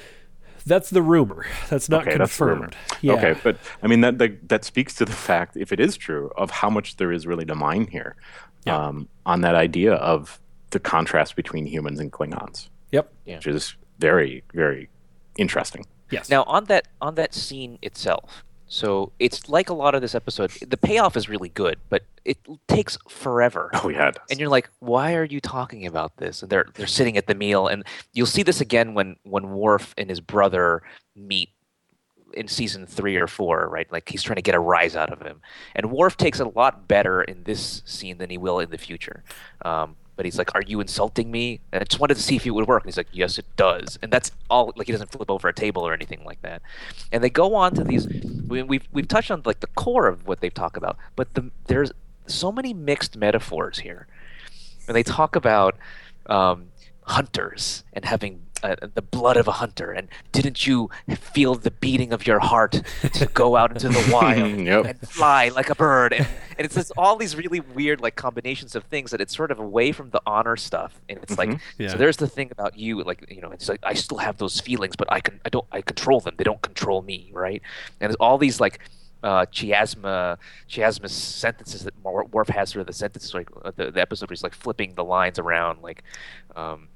That's 0.67 0.91
the 0.91 1.01
rumor. 1.01 1.47
That's 1.71 1.89
not 1.89 2.07
okay, 2.07 2.19
that's 2.19 2.39
rumor. 2.41 2.67
confirmed. 2.69 2.77
Yeah. 3.01 3.13
Okay, 3.15 3.41
but 3.43 3.57
I 3.83 3.87
mean 3.87 4.01
that, 4.03 4.19
that 4.19 4.49
that 4.49 4.65
speaks 4.65 4.95
to 4.97 5.05
the 5.07 5.13
fact, 5.13 5.57
if 5.57 5.73
it 5.73 5.81
is 5.81 5.97
true, 5.97 6.31
of 6.37 6.51
how 6.51 6.69
much 6.69 6.97
there 6.97 7.11
is 7.13 7.27
really 7.27 7.47
to 7.47 7.55
mine 7.55 7.87
here, 7.87 8.17
Yeah. 8.67 8.77
um, 8.77 9.09
on 9.25 9.41
that 9.43 9.55
idea 9.55 9.95
of 9.95 10.39
the 10.71 10.81
contrast 10.81 11.37
between 11.37 11.65
humans 11.65 12.01
and 12.01 12.13
Klingons, 12.13 12.69
Yep. 12.93 13.11
Yeah. 13.25 13.37
which 13.37 13.47
is 13.47 13.77
very 13.99 14.43
very 14.53 14.91
interesting. 15.39 15.87
Yes. 16.11 16.29
Now 16.31 16.43
on 16.45 16.65
that 16.67 16.89
on 17.01 17.15
that 17.17 17.35
scene 17.35 17.79
itself, 17.83 18.45
so 18.69 19.13
it's 19.19 19.49
like 19.49 19.71
a 19.71 19.75
lot 19.75 19.95
of 19.95 20.03
this 20.03 20.15
episode. 20.15 20.51
The 20.67 20.77
payoff 20.77 21.17
is 21.17 21.29
really 21.29 21.49
good, 21.49 21.79
but 21.89 22.03
it 22.25 22.39
takes 22.69 22.99
forever. 23.09 23.71
Oh 23.75 23.89
yeah. 23.89 24.13
And 24.31 24.39
you're 24.39 24.51
like, 24.51 24.71
why 24.81 25.15
are 25.15 25.25
you 25.25 25.41
talking 25.41 25.87
about 25.87 26.17
this? 26.19 26.43
And 26.43 26.51
they're 26.51 26.67
they're 26.75 26.87
sitting 26.87 27.17
at 27.17 27.27
the 27.27 27.35
meal, 27.35 27.67
and 27.67 27.85
you'll 28.13 28.27
see 28.27 28.43
this 28.43 28.61
again 28.61 28.95
when 28.95 29.17
when 29.23 29.51
Worf 29.51 29.95
and 29.97 30.11
his 30.11 30.21
brother 30.21 30.83
meet 31.17 31.51
in 32.35 32.47
season 32.47 32.87
three 32.87 33.17
or 33.17 33.27
four, 33.27 33.69
right? 33.69 33.91
Like 33.91 34.09
he's 34.09 34.23
trying 34.23 34.37
to 34.37 34.43
get 34.43 34.55
a 34.55 34.61
rise 34.61 34.95
out 34.95 35.11
of 35.11 35.23
him, 35.23 35.41
and 35.75 35.91
Worf 35.91 36.19
takes 36.19 36.39
it 36.39 36.47
a 36.47 36.51
lot 36.51 36.87
better 36.87 37.23
in 37.23 37.45
this 37.45 37.83
scene 37.87 38.19
than 38.19 38.29
he 38.29 38.37
will 38.37 38.61
in 38.61 38.71
the 38.71 38.79
future. 38.79 39.25
Um, 39.65 39.97
but 40.19 40.25
he's 40.25 40.37
like, 40.37 40.53
"Are 40.57 40.63
you 40.67 40.81
insulting 40.81 41.31
me?" 41.31 41.61
And 41.71 41.81
I 41.81 41.85
just 41.85 42.01
wanted 42.01 42.17
to 42.17 42.23
see 42.23 42.35
if 42.35 42.45
it 42.45 42.51
would 42.51 42.67
work. 42.67 42.83
And 42.83 42.89
he's 42.89 42.97
like, 42.97 43.07
"Yes, 43.13 43.39
it 43.39 43.45
does." 43.55 44.01
And 44.03 44.13
that's 44.13 44.33
all. 44.51 44.73
Like 44.75 44.89
he 44.89 44.93
doesn't 44.93 45.13
flip 45.13 45.31
over 45.31 45.47
a 45.47 45.55
table 45.55 45.87
or 45.87 45.95
anything 45.95 46.25
like 46.25 46.43
that. 46.43 46.61
And 47.13 47.23
they 47.23 47.31
go 47.31 47.55
on 47.55 47.73
to 47.77 47.85
these. 47.85 48.09
We, 48.09 48.65
we've 48.65 48.89
we've 48.91 49.07
touched 49.07 49.31
on 49.31 49.43
like 49.45 49.61
the 49.61 49.69
core 49.69 50.09
of 50.09 50.27
what 50.27 50.41
they 50.41 50.51
talk 50.51 50.77
about, 50.77 50.99
but 51.15 51.35
the, 51.35 51.53
there's 51.69 51.93
so 52.27 52.51
many 52.51 52.75
mixed 52.75 53.17
metaphors 53.17 53.79
here. 53.79 54.09
And 54.89 54.97
they 54.97 55.05
talk 55.05 55.37
about 55.37 55.77
um, 56.27 56.73
hunters 57.03 57.85
and 57.93 58.05
having 58.05 58.45
uh, 58.63 58.77
the 58.95 59.03
blood 59.03 59.37
of 59.37 59.47
a 59.49 59.53
hunter, 59.53 59.91
and 59.93 60.09
didn't 60.33 60.67
you 60.67 60.91
feel 61.17 61.55
the 61.55 61.71
beating 61.71 62.13
of 62.13 62.27
your 62.27 62.39
heart 62.41 62.83
to 63.15 63.27
go 63.27 63.57
out 63.57 63.71
into 63.73 63.89
the 63.89 64.11
wild 64.13 64.59
Yep. 64.67 64.85
and 64.87 65.01
fly 65.09 65.49
like 65.49 65.71
a 65.71 65.75
bird? 65.75 66.13
And, 66.13 66.27
and 66.59 66.65
it's 66.65 66.75
just 66.75 66.93
all 66.97 67.17
these 67.17 67.37
really 67.37 67.61
weird 67.61 68.01
like 68.01 68.17
combinations 68.17 68.75
of 68.75 68.85
things 68.85 69.11
that 69.13 69.21
it's 69.21 69.37
sort 69.37 69.51
of 69.51 69.59
away 69.59 69.93
from 69.93 70.11
the 70.11 70.21
honor 70.27 70.57
stuff, 70.57 71.01
and 71.09 71.19
it's 71.23 71.39
like 71.39 71.59
Yeah. 71.79 71.89
so 71.89 71.97
there's 71.97 72.17
the 72.17 72.29
thing 72.29 72.51
about 72.51 72.79
you, 72.79 73.03
like 73.05 73.25
you 73.31 73.41
know, 73.41 73.51
it's 73.51 73.69
like 73.69 73.81
I 73.83 73.95
still 73.95 74.19
have 74.19 74.39
those 74.39 74.61
feelings, 74.61 74.97
but 74.97 75.11
I 75.13 75.21
can 75.21 75.41
I 75.45 75.49
don't 75.49 75.67
I 75.73 75.81
control 75.81 76.21
them. 76.21 76.35
They 76.37 76.45
don't 76.45 76.63
control 76.63 77.03
me, 77.03 77.31
right? 77.33 77.63
And 78.01 78.11
there's 78.11 78.17
all 78.17 78.39
these 78.39 78.61
like 78.61 78.81
uh, 79.23 79.47
chiasma 79.47 80.37
chiasma 80.69 81.09
sentences 81.11 81.83
that 81.85 81.95
Wor- 82.05 82.25
Worf 82.27 82.49
has 82.49 82.73
through 82.73 82.85
the 82.85 82.93
sentences, 82.93 83.35
like 83.35 83.49
uh, 83.65 83.73
the, 83.75 83.91
the 83.91 84.01
episode 84.01 84.29
where 84.31 84.35
he's 84.35 84.43
like 84.45 84.55
flipping 84.55 84.95
the 84.95 85.05
lines 85.05 85.39
around, 85.39 85.83
like. 85.83 86.03
Um, 86.57 86.89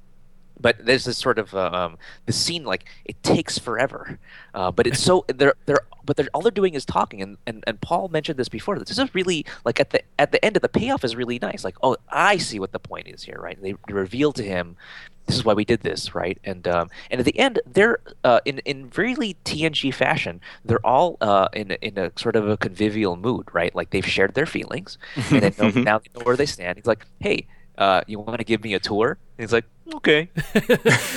but 0.59 0.85
there's 0.85 1.05
this 1.05 1.17
sort 1.17 1.39
of 1.39 1.53
uh, 1.53 1.69
um, 1.73 1.97
the 2.25 2.33
scene 2.33 2.63
like 2.63 2.85
it 3.05 3.21
takes 3.23 3.57
forever, 3.57 4.19
uh, 4.53 4.71
but 4.71 4.87
it's 4.87 4.99
so 4.99 5.25
they're 5.27 5.55
they're 5.65 5.81
but 6.05 6.17
they're 6.17 6.27
all 6.33 6.41
they're 6.41 6.51
doing 6.51 6.73
is 6.73 6.85
talking 6.85 7.21
and, 7.21 7.37
and 7.47 7.63
and 7.67 7.79
Paul 7.81 8.07
mentioned 8.09 8.37
this 8.37 8.49
before. 8.49 8.77
This 8.79 8.97
is 8.97 9.15
really 9.15 9.45
like 9.65 9.79
at 9.79 9.89
the 9.91 10.01
at 10.19 10.31
the 10.31 10.43
end 10.43 10.55
of 10.55 10.61
the 10.61 10.69
payoff 10.69 11.03
is 11.03 11.15
really 11.15 11.39
nice. 11.39 11.63
Like 11.63 11.75
oh 11.83 11.97
I 12.09 12.37
see 12.37 12.59
what 12.59 12.71
the 12.71 12.79
point 12.79 13.07
is 13.07 13.23
here, 13.23 13.39
right? 13.39 13.61
They 13.61 13.75
reveal 13.89 14.31
to 14.33 14.43
him 14.43 14.77
this 15.25 15.37
is 15.37 15.45
why 15.45 15.53
we 15.53 15.63
did 15.63 15.81
this, 15.81 16.13
right? 16.13 16.37
And 16.43 16.67
um, 16.67 16.89
and 17.09 17.19
at 17.19 17.25
the 17.25 17.37
end, 17.39 17.59
they're 17.65 17.99
uh, 18.25 18.41
in 18.43 18.59
in 18.59 18.91
really 18.97 19.37
TNG 19.45 19.93
fashion. 19.93 20.41
They're 20.65 20.85
all 20.85 21.17
uh, 21.21 21.47
in 21.53 21.71
a- 21.71 21.77
in 21.81 21.97
a 21.97 22.11
sort 22.17 22.35
of 22.35 22.49
a 22.49 22.57
convivial 22.57 23.15
mood, 23.15 23.47
right? 23.53 23.73
Like 23.73 23.91
they've 23.91 24.05
shared 24.05 24.33
their 24.33 24.45
feelings, 24.45 24.97
and 25.15 25.41
they 25.43 25.53
know, 25.57 25.69
now 25.81 25.99
they 25.99 26.09
know 26.19 26.25
where 26.25 26.35
they 26.35 26.45
stand. 26.45 26.77
He's 26.77 26.85
like, 26.87 27.05
"Hey, 27.21 27.47
uh, 27.77 28.01
you 28.05 28.19
want 28.19 28.39
to 28.39 28.43
give 28.43 28.63
me 28.63 28.73
a 28.73 28.79
tour?" 28.79 29.17
And 29.37 29.43
he's 29.45 29.53
like, 29.53 29.65
"Okay." 29.95 30.29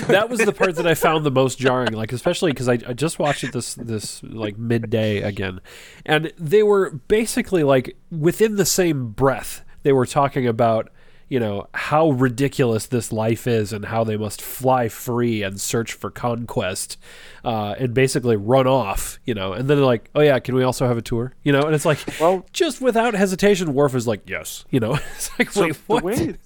that 0.09 0.27
was 0.29 0.41
the 0.41 0.53
part 0.53 0.77
that 0.77 0.87
I 0.87 0.95
found 0.95 1.25
the 1.25 1.31
most 1.31 1.59
jarring, 1.59 1.93
like 1.93 2.13
especially 2.13 2.53
because 2.53 2.69
I, 2.69 2.75
I 2.87 2.93
just 2.93 3.19
watched 3.19 3.45
it 3.45 3.53
this 3.53 3.75
this 3.75 4.23
like 4.23 4.59
midday 4.59 5.23
again, 5.23 5.61
and 6.05 6.33
they 6.39 6.63
were 6.63 6.91
basically 7.09 7.63
like 7.63 7.97
within 8.11 8.57
the 8.57 8.67
same 8.67 9.11
breath 9.13 9.63
they 9.83 9.93
were 9.93 10.07
talking 10.07 10.47
about 10.47 10.91
you 11.29 11.41
know 11.41 11.67
how 11.75 12.11
ridiculous 12.11 12.87
this 12.87 13.11
life 13.13 13.49
is 13.49 13.73
and 13.73 13.87
how 13.87 14.05
they 14.05 14.17
must 14.17 14.41
fly 14.41 14.89
free 14.89 15.43
and 15.43 15.61
search 15.61 15.93
for 15.93 16.09
conquest 16.09 16.97
uh, 17.45 17.75
and 17.79 17.93
basically 17.95 18.37
run 18.37 18.67
off 18.69 19.19
you 19.25 19.35
know. 19.35 19.53
And 19.53 19.69
then 19.69 19.77
they're 19.77 19.87
like 19.87 20.09
oh 20.15 20.21
yeah 20.21 20.39
can 20.39 20.55
we 20.55 20.63
also 20.63 20.87
have 20.87 20.97
a 20.97 21.03
tour? 21.03 21.35
You 21.43 21.51
know 21.53 21.63
and 21.63 21.75
it's 21.75 21.85
like 21.85 21.99
Well- 22.21 22.47
just 22.53 22.81
without 22.81 23.15
hesitation 23.15 23.75
Worf 23.75 23.95
is 23.97 24.07
like 24.07 24.29
yes 24.29 24.65
you 24.71 24.79
know. 24.79 24.99
It's 25.17 25.31
like 25.39 25.51
So 25.51 25.63
wait 25.63 25.77
what? 25.89 26.01
the 26.03 26.07
way 26.07 26.37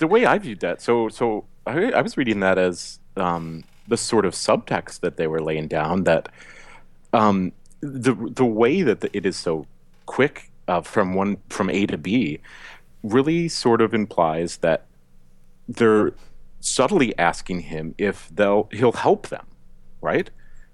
the 0.00 0.06
way 0.06 0.26
I 0.26 0.38
viewed 0.38 0.60
that, 0.60 0.82
so 0.82 1.08
so 1.08 1.44
I, 1.66 1.92
I 1.92 2.00
was 2.00 2.16
reading 2.16 2.40
that 2.40 2.58
as 2.58 2.98
um, 3.16 3.64
the 3.86 3.96
sort 3.96 4.24
of 4.24 4.32
subtext 4.32 5.00
that 5.00 5.16
they 5.16 5.26
were 5.26 5.40
laying 5.40 5.68
down 5.68 6.04
that 6.04 6.28
um, 7.12 7.52
the 7.80 8.14
the 8.14 8.44
way 8.44 8.82
that 8.82 9.00
the, 9.02 9.16
it 9.16 9.26
is 9.26 9.36
so 9.36 9.66
quick 10.06 10.50
uh, 10.66 10.80
from 10.80 11.14
one 11.14 11.36
from 11.50 11.70
A 11.70 11.86
to 11.86 11.98
B 11.98 12.40
really 13.02 13.48
sort 13.48 13.80
of 13.80 13.94
implies 13.94 14.58
that 14.58 14.86
they're 15.68 16.12
subtly 16.60 17.16
asking 17.18 17.60
him 17.60 17.94
if 17.98 18.28
they'll 18.34 18.68
he'll 18.72 18.92
help 18.92 19.28
them, 19.28 19.46
right? 20.00 20.30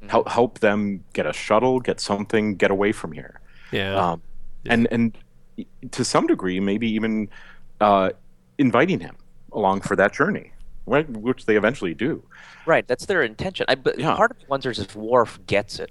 Help 0.07 0.29
help 0.29 0.61
them 0.61 1.03
get 1.15 1.27
a 1.27 1.33
shuttle, 1.33 1.81
get 1.81 1.99
something, 1.99 2.55
get 2.55 2.71
away 2.71 2.93
from 2.93 3.11
here. 3.11 3.41
Yeah. 3.73 3.97
Um, 3.97 4.23
and 4.67 4.87
and 4.93 5.19
to 5.91 6.05
some 6.05 6.27
degree 6.27 6.61
maybe 6.61 6.89
even 6.89 7.29
uh, 7.81 8.11
inviting 8.59 9.01
him 9.01 9.17
along 9.53 9.81
for 9.81 9.97
that 9.97 10.13
journey 10.13 10.53
right 10.87 11.09
which 11.11 11.47
they 11.47 11.57
eventually 11.57 11.95
do 11.95 12.23
Right, 12.67 12.87
that's 12.89 13.07
their 13.07 13.23
intention. 13.23 13.65
I, 13.69 13.77
but 13.77 13.97
Yeah. 13.99 14.17
part 14.17 14.33
of 14.33 14.39
me 14.39 14.45
wonders 14.49 14.79
if 14.81 14.95
Worf 14.97 15.39
gets 15.47 15.79
it. 15.79 15.91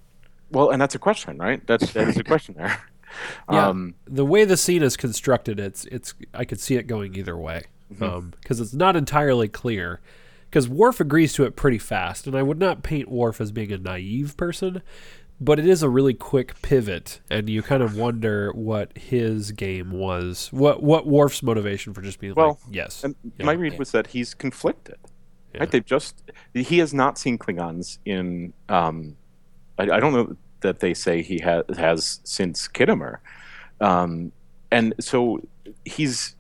well 0.52 0.70
and 0.72 0.82
that's 0.82 0.96
a 0.96 1.00
question 1.00 1.38
right 1.38 1.66
that's 1.68 1.94
that 1.94 2.08
is 2.10 2.18
a 2.18 2.24
question 2.24 2.56
there 2.58 2.82
Yeah. 3.50 3.70
um, 3.70 3.96
the 4.06 4.26
way 4.26 4.44
the 4.44 4.58
scene 4.58 4.84
is 4.84 4.98
constructed, 4.98 5.58
it's 5.58 5.86
it's 5.86 6.14
I 6.34 6.44
could 6.44 6.60
see 6.60 6.76
it 6.76 6.84
going 6.86 7.16
either 7.16 7.38
way 7.38 7.64
because 7.88 8.60
it's 8.60 8.74
not 8.74 8.98
entirely 8.98 9.48
clear. 9.48 10.02
Because 10.50 10.68
Worf 10.68 11.00
agrees 11.00 11.32
to 11.34 11.46
it 11.46 11.56
pretty 11.56 11.78
fast, 11.78 12.28
and 12.28 12.36
I 12.36 12.44
would 12.44 12.60
not 12.60 12.84
paint 12.84 13.10
Worf 13.10 13.40
as 13.40 13.54
being 13.54 13.72
a 13.72 13.78
naive 13.78 14.36
person, 14.36 14.82
but 15.42 15.60
it 15.60 15.68
is 15.68 15.84
a 15.84 15.90
really 15.90 16.14
quick 16.14 16.62
pivot, 16.62 17.20
and 17.30 17.50
you 17.50 17.62
kind 17.62 17.84
of 17.84 17.98
wonder 17.98 18.52
what 18.54 18.98
his 18.98 19.52
game 19.52 19.92
was, 19.92 20.48
what 20.52 20.82
what 20.84 21.06
Worf's 21.08 21.44
motivation 21.44 21.94
for 21.94 22.02
just 22.02 22.20
being 22.20 22.34
Well, 22.36 22.60
like 22.66 22.76
yes. 22.76 23.04
and 23.04 23.16
Yeah. 23.38 23.46
my 23.46 23.54
read 23.54 23.78
was 23.78 23.92
that 23.92 24.08
he's 24.08 24.34
conflicted 24.34 24.98
Yeah. 25.54 25.62
right 25.62 25.72
they've 25.72 25.86
just 25.86 26.22
he 26.54 26.78
has 26.80 26.94
not 26.94 27.18
seen 27.18 27.38
klingons 27.38 27.98
in 28.06 28.54
um, 28.70 29.16
I, 29.78 29.84
I 29.84 30.00
don't 30.00 30.14
know 30.14 30.36
that 30.62 30.80
they 30.80 30.94
say 30.94 31.22
he 31.22 31.40
has 31.40 31.64
has 31.78 32.20
since 32.24 32.68
Khitomer, 32.68 33.18
um, 33.82 34.32
and 34.72 34.94
so 35.00 35.42
he's 35.84 36.36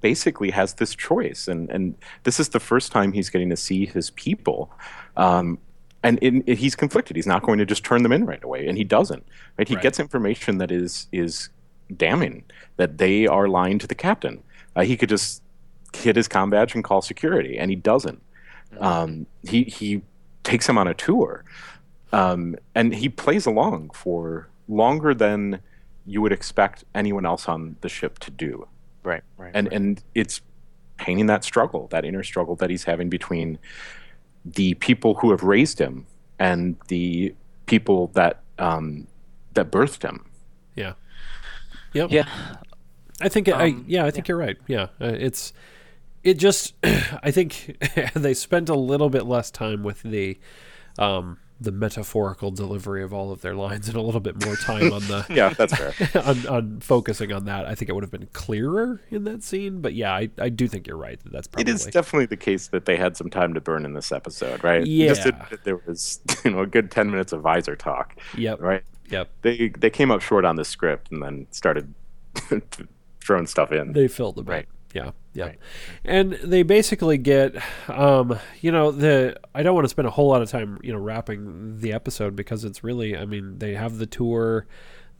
basically 0.00 0.50
has 0.50 0.74
this 0.74 0.94
choice, 0.94 1.48
and 1.48 1.68
and 1.70 1.94
this 2.24 2.40
is 2.40 2.48
the 2.48 2.60
first 2.60 2.92
time 2.92 3.12
he's 3.12 3.28
getting 3.30 3.50
to 3.50 3.56
see 3.56 3.84
his 3.84 4.10
people, 4.10 4.70
um, 5.16 5.58
and 6.02 6.18
in, 6.20 6.44
he's 6.46 6.74
conflicted. 6.76 7.16
He's 7.16 7.26
not 7.26 7.42
going 7.42 7.58
to 7.58 7.66
just 7.66 7.84
turn 7.84 8.02
them 8.02 8.12
in 8.12 8.24
right 8.24 8.42
away, 8.42 8.66
and 8.66 8.78
he 8.78 8.84
doesn't. 8.84 9.24
Right? 9.56 9.68
He 9.68 9.74
Right. 9.74 9.82
gets 9.82 9.98
information 10.00 10.58
that 10.58 10.70
is 10.70 11.08
is 11.12 11.48
damning 11.96 12.44
that 12.76 12.98
they 12.98 13.26
are 13.26 13.48
lying 13.48 13.78
to 13.78 13.86
the 13.86 13.94
captain. 13.94 14.42
Uh, 14.76 14.82
he 14.82 14.96
could 14.96 15.08
just 15.08 15.42
hit 15.94 16.16
his 16.16 16.28
com 16.28 16.50
badge 16.50 16.74
and 16.74 16.84
call 16.84 17.02
security, 17.02 17.58
and 17.58 17.70
he 17.70 17.76
doesn't. 17.76 18.22
Um, 18.80 19.26
he 19.42 19.64
he 19.64 20.02
takes 20.44 20.68
him 20.68 20.78
on 20.78 20.86
a 20.86 20.94
tour, 20.94 21.44
um, 22.12 22.56
and 22.74 22.94
he 22.94 23.08
plays 23.08 23.46
along 23.46 23.90
for 23.94 24.48
longer 24.68 25.14
than 25.14 25.60
you 26.06 26.20
would 26.22 26.32
expect 26.32 26.84
anyone 26.94 27.26
else 27.26 27.48
on 27.48 27.76
the 27.80 27.88
ship 27.88 28.18
to 28.20 28.30
do. 28.30 28.68
Right, 29.02 29.22
right. 29.36 29.50
And 29.54 29.72
and 29.72 30.02
it's 30.14 30.40
painting 30.98 31.26
that 31.26 31.44
struggle, 31.44 31.86
that 31.88 32.04
inner 32.04 32.22
struggle 32.22 32.56
that 32.56 32.70
he's 32.70 32.84
having 32.84 33.08
between 33.08 33.58
the 34.54 34.74
people 34.74 35.14
who 35.14 35.30
have 35.30 35.42
raised 35.42 35.78
him 35.78 36.06
and 36.38 36.76
the 36.88 37.34
people 37.66 38.08
that 38.14 38.40
um, 38.58 39.06
that 39.54 39.70
birthed 39.70 40.02
him. 40.02 40.24
Yeah. 40.74 40.94
Yep. 41.94 42.10
yeah, 42.10 42.28
I 43.20 43.28
think 43.28 43.48
I 43.48 43.68
Um, 43.68 43.84
yeah 43.88 44.04
I 44.04 44.10
think 44.10 44.28
you're 44.28 44.36
right. 44.36 44.56
Yeah, 44.66 44.88
uh, 45.00 45.06
it's 45.18 45.52
it 46.22 46.34
just 46.34 46.74
I 47.22 47.30
think 47.30 47.76
they 48.14 48.34
spent 48.34 48.68
a 48.68 48.74
little 48.74 49.10
bit 49.10 49.24
less 49.26 49.50
time 49.50 49.82
with 49.82 50.02
the 50.02 50.38
um 50.98 51.38
the 51.60 51.72
metaphorical 51.72 52.50
delivery 52.50 53.02
of 53.02 53.12
all 53.12 53.32
of 53.32 53.40
their 53.40 53.54
lines 53.54 53.88
and 53.88 53.96
a 53.96 54.00
little 54.00 54.20
bit 54.20 54.44
more 54.44 54.54
time 54.56 54.92
on 54.92 55.00
the 55.02 55.26
Yeah, 55.30 55.50
that's 55.50 55.74
fair. 55.74 55.92
on, 56.24 56.46
on 56.46 56.80
focusing 56.80 57.32
on 57.32 57.46
that. 57.46 57.66
I 57.66 57.74
think 57.74 57.88
it 57.88 57.94
would 57.94 58.04
have 58.04 58.12
been 58.12 58.28
clearer 58.32 59.00
in 59.10 59.24
that 59.24 59.42
scene. 59.42 59.80
But 59.80 59.94
yeah, 59.94 60.12
I, 60.12 60.28
I 60.38 60.48
do 60.50 60.68
think 60.68 60.86
you're 60.86 60.96
right. 60.96 61.18
that 61.24 61.32
That's 61.32 61.48
it 61.48 61.52
probably 61.52 61.72
is 61.72 61.86
definitely 61.86 62.26
the 62.26 62.36
case 62.36 62.68
that 62.68 62.84
they 62.84 62.96
had 62.96 63.16
some 63.16 63.28
time 63.28 63.54
to 63.54 63.60
burn 63.60 63.84
in 63.84 63.94
this 63.94 64.12
episode, 64.12 64.62
right? 64.62 64.86
Yeah. 64.86 65.08
Just 65.08 65.24
that 65.24 65.64
there 65.64 65.80
was 65.86 66.20
you 66.44 66.52
know 66.52 66.60
a 66.60 66.66
good 66.66 66.90
ten 66.90 67.10
minutes 67.10 67.32
of 67.32 67.40
visor 67.40 67.76
talk, 67.76 68.16
yep 68.36 68.60
right? 68.60 68.84
yep. 69.10 69.30
They 69.42 69.68
they 69.70 69.90
came 69.90 70.10
up 70.10 70.22
short 70.22 70.44
on 70.44 70.56
the 70.56 70.64
script 70.64 71.10
and 71.10 71.22
then 71.22 71.46
started 71.50 71.92
throwing 73.20 73.46
stuff 73.46 73.72
in. 73.72 73.92
They 73.92 74.08
filled 74.08 74.36
the. 74.36 74.44
Right. 74.44 74.68
Yeah, 74.94 75.10
yeah. 75.34 75.44
Right. 75.44 75.58
And 76.04 76.32
they 76.42 76.62
basically 76.62 77.18
get, 77.18 77.54
um, 77.88 78.38
you 78.60 78.72
know, 78.72 78.90
the. 78.90 79.36
I 79.54 79.62
don't 79.62 79.74
want 79.74 79.84
to 79.84 79.88
spend 79.90 80.08
a 80.08 80.10
whole 80.10 80.28
lot 80.28 80.40
of 80.42 80.48
time, 80.50 80.78
you 80.82 80.92
know, 80.92 80.98
wrapping 80.98 81.78
the 81.80 81.92
episode 81.92 82.34
because 82.34 82.64
it's 82.64 82.82
really. 82.82 83.16
I 83.16 83.24
mean, 83.26 83.58
they 83.58 83.74
have 83.74 83.98
the 83.98 84.06
tour. 84.06 84.66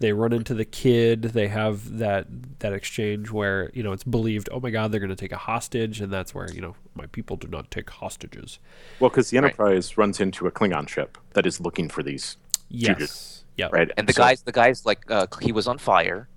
They 0.00 0.12
run 0.12 0.32
into 0.32 0.54
the 0.54 0.64
kid. 0.64 1.22
They 1.22 1.48
have 1.48 1.98
that 1.98 2.28
that 2.60 2.72
exchange 2.72 3.30
where 3.30 3.70
you 3.74 3.82
know 3.82 3.92
it's 3.92 4.04
believed. 4.04 4.48
Oh 4.52 4.60
my 4.60 4.70
God, 4.70 4.90
they're 4.92 5.00
going 5.00 5.10
to 5.10 5.16
take 5.16 5.32
a 5.32 5.36
hostage, 5.36 6.00
and 6.00 6.10
that's 6.12 6.34
where 6.34 6.50
you 6.52 6.60
know 6.62 6.74
my 6.94 7.06
people 7.06 7.36
do 7.36 7.48
not 7.48 7.70
take 7.70 7.90
hostages. 7.90 8.60
Well, 9.00 9.10
because 9.10 9.28
the 9.30 9.38
Right. 9.38 9.44
Enterprise 9.46 9.98
runs 9.98 10.18
into 10.20 10.46
a 10.46 10.52
Klingon 10.52 10.88
ship 10.88 11.18
that 11.34 11.44
is 11.46 11.60
looking 11.60 11.88
for 11.90 12.02
these, 12.02 12.36
Yes. 12.70 13.44
Yeah. 13.56 13.68
right? 13.72 13.90
and 13.96 14.06
the 14.08 14.12
So- 14.12 14.22
guys, 14.22 14.42
the 14.42 14.52
guys, 14.52 14.86
like 14.86 15.10
uh, 15.10 15.26
he 15.42 15.50
was 15.52 15.66
on 15.66 15.78
fire 15.78 16.28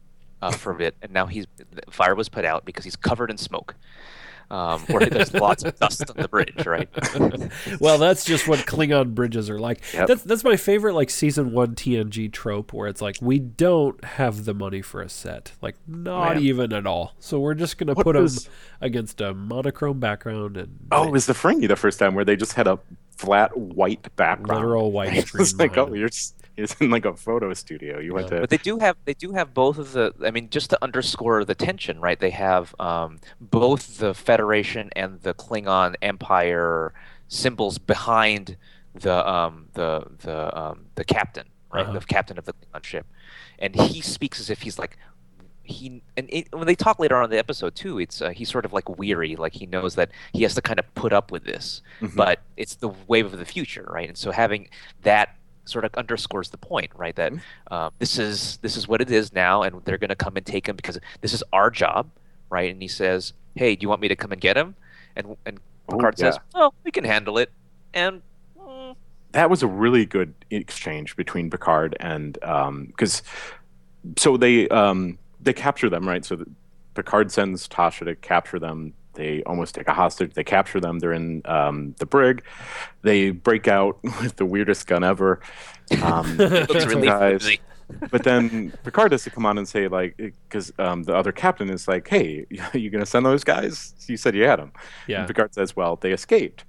uh, 0.42 0.52
for 0.52 0.72
a 0.72 0.76
bit, 0.76 0.96
and 1.02 1.12
now 1.12 1.26
he's 1.28 1.46
the 1.58 1.66
fire 1.92 2.16
was 2.16 2.30
put 2.30 2.46
out 2.46 2.66
because 2.66 2.84
he's 2.84 2.96
covered 2.96 3.30
in 3.32 3.38
smoke. 3.38 3.76
Um, 4.50 4.82
where 4.88 5.06
there's 5.06 5.34
lots 5.48 5.64
of 5.64 5.80
dust 5.80 6.10
on 6.10 6.18
the 6.18 6.28
bridge, 6.28 6.66
right? 6.66 6.90
well, 7.80 7.98
that's 7.98 8.26
just 8.26 8.50
what 8.50 8.60
Klingon 8.60 9.16
bridges 9.16 9.50
are 9.50 9.58
like. 9.60 9.82
Yep. 9.94 10.08
That's 10.10 10.24
that's 10.24 10.44
my 10.44 10.58
favorite 10.58 10.94
like 10.94 11.10
season 11.10 11.54
one 11.54 11.74
TNG 11.74 12.30
trope 12.34 12.74
where 12.74 12.90
it's 12.90 13.02
like 13.02 13.16
we 13.22 13.40
don't 13.40 14.04
have 14.04 14.44
the 14.44 14.54
money 14.54 14.82
for 14.82 15.02
a 15.02 15.08
set, 15.08 15.54
like 15.62 15.78
not 15.88 16.36
Man. 16.36 16.44
even 16.44 16.74
at 16.74 16.86
all. 16.86 17.14
So 17.20 17.40
we're 17.40 17.54
just 17.54 17.78
gonna 17.78 17.94
What 17.94 18.04
put 18.04 18.18
'em 18.18 18.24
was- 18.24 18.50
against 18.82 19.22
a 19.22 19.34
monochrome 19.34 20.02
background 20.02 20.58
and 20.58 20.80
Oh, 20.92 21.08
it 21.08 21.12
was 21.12 21.28
the 21.28 21.34
Ferengi 21.34 21.70
the 21.70 21.78
first 21.78 21.98
time 21.98 22.14
where 22.14 22.26
they 22.26 22.36
just 22.36 22.54
had 22.54 22.68
a 22.68 22.78
flat 23.16 23.56
white 23.56 24.14
background. 24.18 24.64
literal 24.66 24.92
white 24.92 25.14
It 25.16 25.32
was 25.34 25.52
screen 25.52 25.70
like, 25.70 25.78
oh, 25.78 25.86
behind 25.86 25.96
you're 26.02 26.10
just, 26.10 26.36
it's 26.62 26.76
in 26.80 26.90
like 26.90 27.06
a 27.06 27.16
photo 27.16 27.54
studio. 27.54 28.00
You 28.00 28.14
went 28.14 28.28
to 28.30 28.40
But 28.40 28.50
they 28.50 28.58
do 28.58 28.78
have 28.80 28.96
they 29.06 29.14
do 29.14 29.32
have 29.34 29.54
both 29.54 29.78
of 29.78 29.92
the. 29.94 30.14
I 30.24 30.32
mean, 30.32 30.50
just 30.50 30.70
to 30.72 30.78
underscore 30.84 31.44
the 31.46 31.56
tension, 31.56 32.00
right? 32.00 32.20
They 32.20 32.30
have 32.32 32.74
um, 32.80 33.20
both 33.40 33.98
the 33.98 34.14
Federation 34.14 34.90
and 34.96 35.22
the 35.22 35.34
Klingon 35.34 35.96
Empire 36.02 36.94
symbols 37.28 37.78
behind 37.78 38.58
the 38.94 39.28
um, 39.30 39.68
the 39.74 40.06
the 40.20 40.58
um, 40.60 40.86
the 40.96 41.04
captain, 41.04 41.48
right? 41.74 41.84
Uh-huh. 41.86 42.00
The 42.00 42.06
captain 42.06 42.38
of 42.38 42.46
the 42.46 42.54
Klingon 42.54 42.84
ship, 42.84 43.06
and 43.60 43.76
he 43.76 44.02
speaks 44.02 44.40
as 44.40 44.50
if 44.50 44.62
he's 44.62 44.78
like 44.80 44.98
he 45.64 46.02
and 46.18 46.28
it, 46.30 46.48
when 46.52 46.66
they 46.68 46.76
talk 46.76 47.00
later 47.00 47.16
on 47.16 47.24
in 47.24 47.30
the 47.30 47.38
episode 47.38 47.76
too, 47.76 48.00
it's 48.00 48.22
uh, 48.22 48.30
he's 48.32 48.50
sort 48.50 48.66
of 48.66 48.74
like 48.74 48.98
weary, 48.98 49.36
like 49.36 49.54
he 49.54 49.66
knows 49.66 49.96
that 49.96 50.10
he 50.34 50.44
has 50.44 50.56
to 50.56 50.62
kind 50.62 50.80
of 50.80 50.94
put 50.96 51.14
up 51.14 51.32
with 51.32 51.44
this, 51.46 51.82
Mhm. 52.02 52.16
but 52.16 52.40
it's 52.58 52.76
the 52.76 52.90
wave 53.08 53.28
of 53.32 53.38
the 53.40 53.46
future, 53.46 53.88
right? 53.90 54.10
And 54.10 54.18
so 54.18 54.32
having 54.32 54.70
that 55.04 55.36
sort 55.66 55.86
of 55.86 55.94
underscores 55.96 56.50
the 56.50 56.58
point, 56.58 56.92
right? 56.96 57.16
That 57.16 57.34
uh, 57.70 57.90
this 58.00 58.18
is 58.18 58.58
this 58.62 58.78
is 58.78 58.88
what 58.88 59.02
it 59.02 59.12
is 59.12 59.34
now, 59.34 59.64
and 59.64 59.84
they're 59.86 59.98
going 59.98 60.10
to 60.10 60.16
come 60.16 60.38
and 60.38 60.46
take 60.46 60.68
him 60.68 60.76
because 60.76 61.00
this 61.22 61.34
is 61.34 61.44
our 61.54 61.70
job, 61.70 62.10
right? 62.50 62.72
And 62.72 62.82
he 62.82 62.88
says, 62.88 63.34
"Hey, 63.56 63.76
do 63.76 63.84
you 63.84 63.90
want 63.90 64.02
me 64.02 64.08
to 64.08 64.16
come 64.16 64.32
and 64.32 64.42
get 64.42 64.58
him?" 64.58 64.76
And 65.16 65.36
and 65.46 65.60
Picard 65.90 66.18
says, 66.18 66.36
yeah. 66.36 66.62
"Oh, 66.62 66.74
we 66.84 66.92
can 66.92 67.04
handle 67.04 67.38
it." 67.38 67.52
And 67.94 68.22
mm, 68.60 68.96
that 69.32 69.50
was 69.50 69.64
a 69.64 69.68
really 69.68 70.06
good 70.06 70.34
exchange 70.50 71.16
between 71.16 71.50
Picard 71.50 71.96
and 72.00 72.34
because 72.88 73.24
so 74.18 74.38
they 74.38 74.68
um, 74.70 75.18
they 75.40 75.54
capture 75.54 75.90
them 75.90 76.08
right. 76.08 76.26
So 76.26 76.44
Picard 76.94 77.32
sends 77.32 77.68
Tasha 77.68 78.06
to 78.06 78.16
capture 78.16 78.60
them. 78.60 78.94
They 79.14 79.44
almost 79.44 79.76
take 79.76 79.88
a 79.88 79.94
hostage. 79.94 80.34
They 80.34 80.44
capture 80.44 80.80
them. 80.80 81.00
They're 81.00 81.14
in 81.14 81.42
um, 81.46 81.96
the 82.00 82.06
brig. 82.06 82.44
They 83.02 83.32
break 83.32 83.68
out 83.68 84.00
with 84.04 84.36
the 84.38 84.46
weirdest 84.46 84.88
gun 84.88 85.04
ever. 85.04 85.42
Um, 86.02 86.36
it 86.40 86.70
looks 86.70 86.86
really 86.86 87.08
guys- 87.08 87.42
flimsy. 87.42 87.60
but 88.10 88.24
then 88.24 88.72
Picard 88.86 89.12
has 89.12 89.24
to 89.26 89.30
come 89.30 89.46
on 89.46 89.58
and 89.58 89.68
say 89.68 89.90
like 89.90 90.16
because 90.18 90.72
um, 90.80 91.04
the 91.04 91.14
other 91.14 91.34
captain 91.34 91.70
is 91.70 91.88
like, 91.90 92.08
"Hey, 92.08 92.46
you 92.74 92.90
gonna 92.90 93.06
send 93.06 93.26
those 93.26 93.44
guys? 93.44 93.94
You 94.08 94.16
said 94.16 94.34
you 94.36 94.44
had 94.44 94.60
them." 94.60 94.72
Yeah. 95.08 95.20
And 95.20 95.28
Picard 95.28 95.54
says, 95.54 95.76
"Well, 95.76 95.98
they 95.98 96.14
escaped." 96.14 96.64